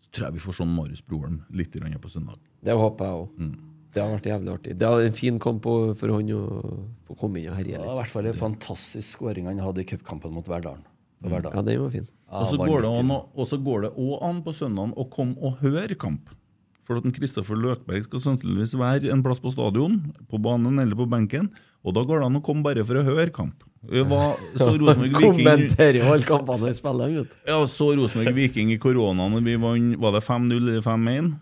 [0.00, 2.38] Så tror jeg vi får sånn Marius Broholm litt grann på søndag.
[2.62, 3.56] Det håper jeg òg.
[3.94, 4.78] Det har vært jævlig artig.
[4.78, 7.92] Det er en fin kamp for han å få komme inn og herje Det Ja,
[7.92, 10.82] i hvert fall en fantastisk skåring han hadde i cupkampen mot Verdalen.
[11.22, 11.30] Mm.
[11.54, 12.08] Ja, den var fin.
[12.30, 15.06] Ja, Og så går det an og så går det òg an på søndagen å
[15.10, 16.28] komme og høre kamp.
[16.84, 21.06] For at Kristoffer Løkberg skal sannsynligvis være en plass på stadion, på banen eller på
[21.08, 21.48] benken.
[21.84, 23.64] Og da går det an å komme bare for å høre kamp.
[23.84, 24.70] Var, så
[25.16, 27.34] Kommenterer jo alle kampene han spiller, gutt.
[27.48, 31.34] Ja, så Rosenborg Viking i koronaen, og vi vant Var det 5-0 eller 5-1?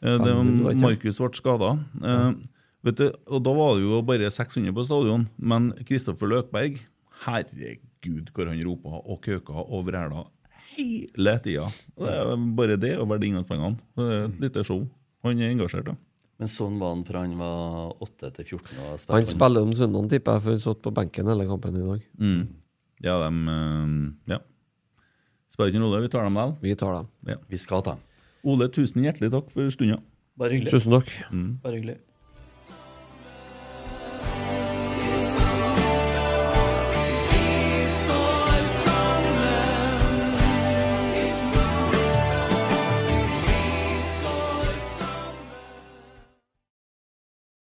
[0.00, 0.80] Eh, Det var.
[0.80, 1.72] Markus ble skada.
[2.00, 2.30] Eh,
[2.88, 5.26] vet du, og da var det jo bare 600 på stadion.
[5.36, 6.80] Men Kristoffer Løkberg,
[7.26, 10.24] herregud hvor han ropa og kauka og vræla
[10.76, 11.66] hele tida.
[12.56, 13.78] Bare det og verdi inngangspengene.
[13.98, 14.84] Det er et lite show.
[15.26, 15.96] Han er engasjert, da.
[16.40, 18.78] Men sånn var han fra han var 8 til 14.
[18.80, 21.82] Og Han spiller om søndagen, tipper jeg, for han satt på benken hele kampen i
[21.84, 22.06] dag.
[22.16, 22.40] Mm.
[23.04, 24.38] Ja, de eh, Ja.
[25.50, 26.54] Spiller ikke noen rolle, vi tar dem vel.
[26.62, 27.10] Vi tar dem.
[27.28, 27.36] Ja.
[27.50, 28.06] Vi skal ta dem.
[28.48, 29.98] Ole, tusen hjertelig takk for stunda.
[30.40, 30.72] Bare hyggelig.
[30.72, 31.10] Tusen takk.
[31.60, 31.98] Bare hyggelig.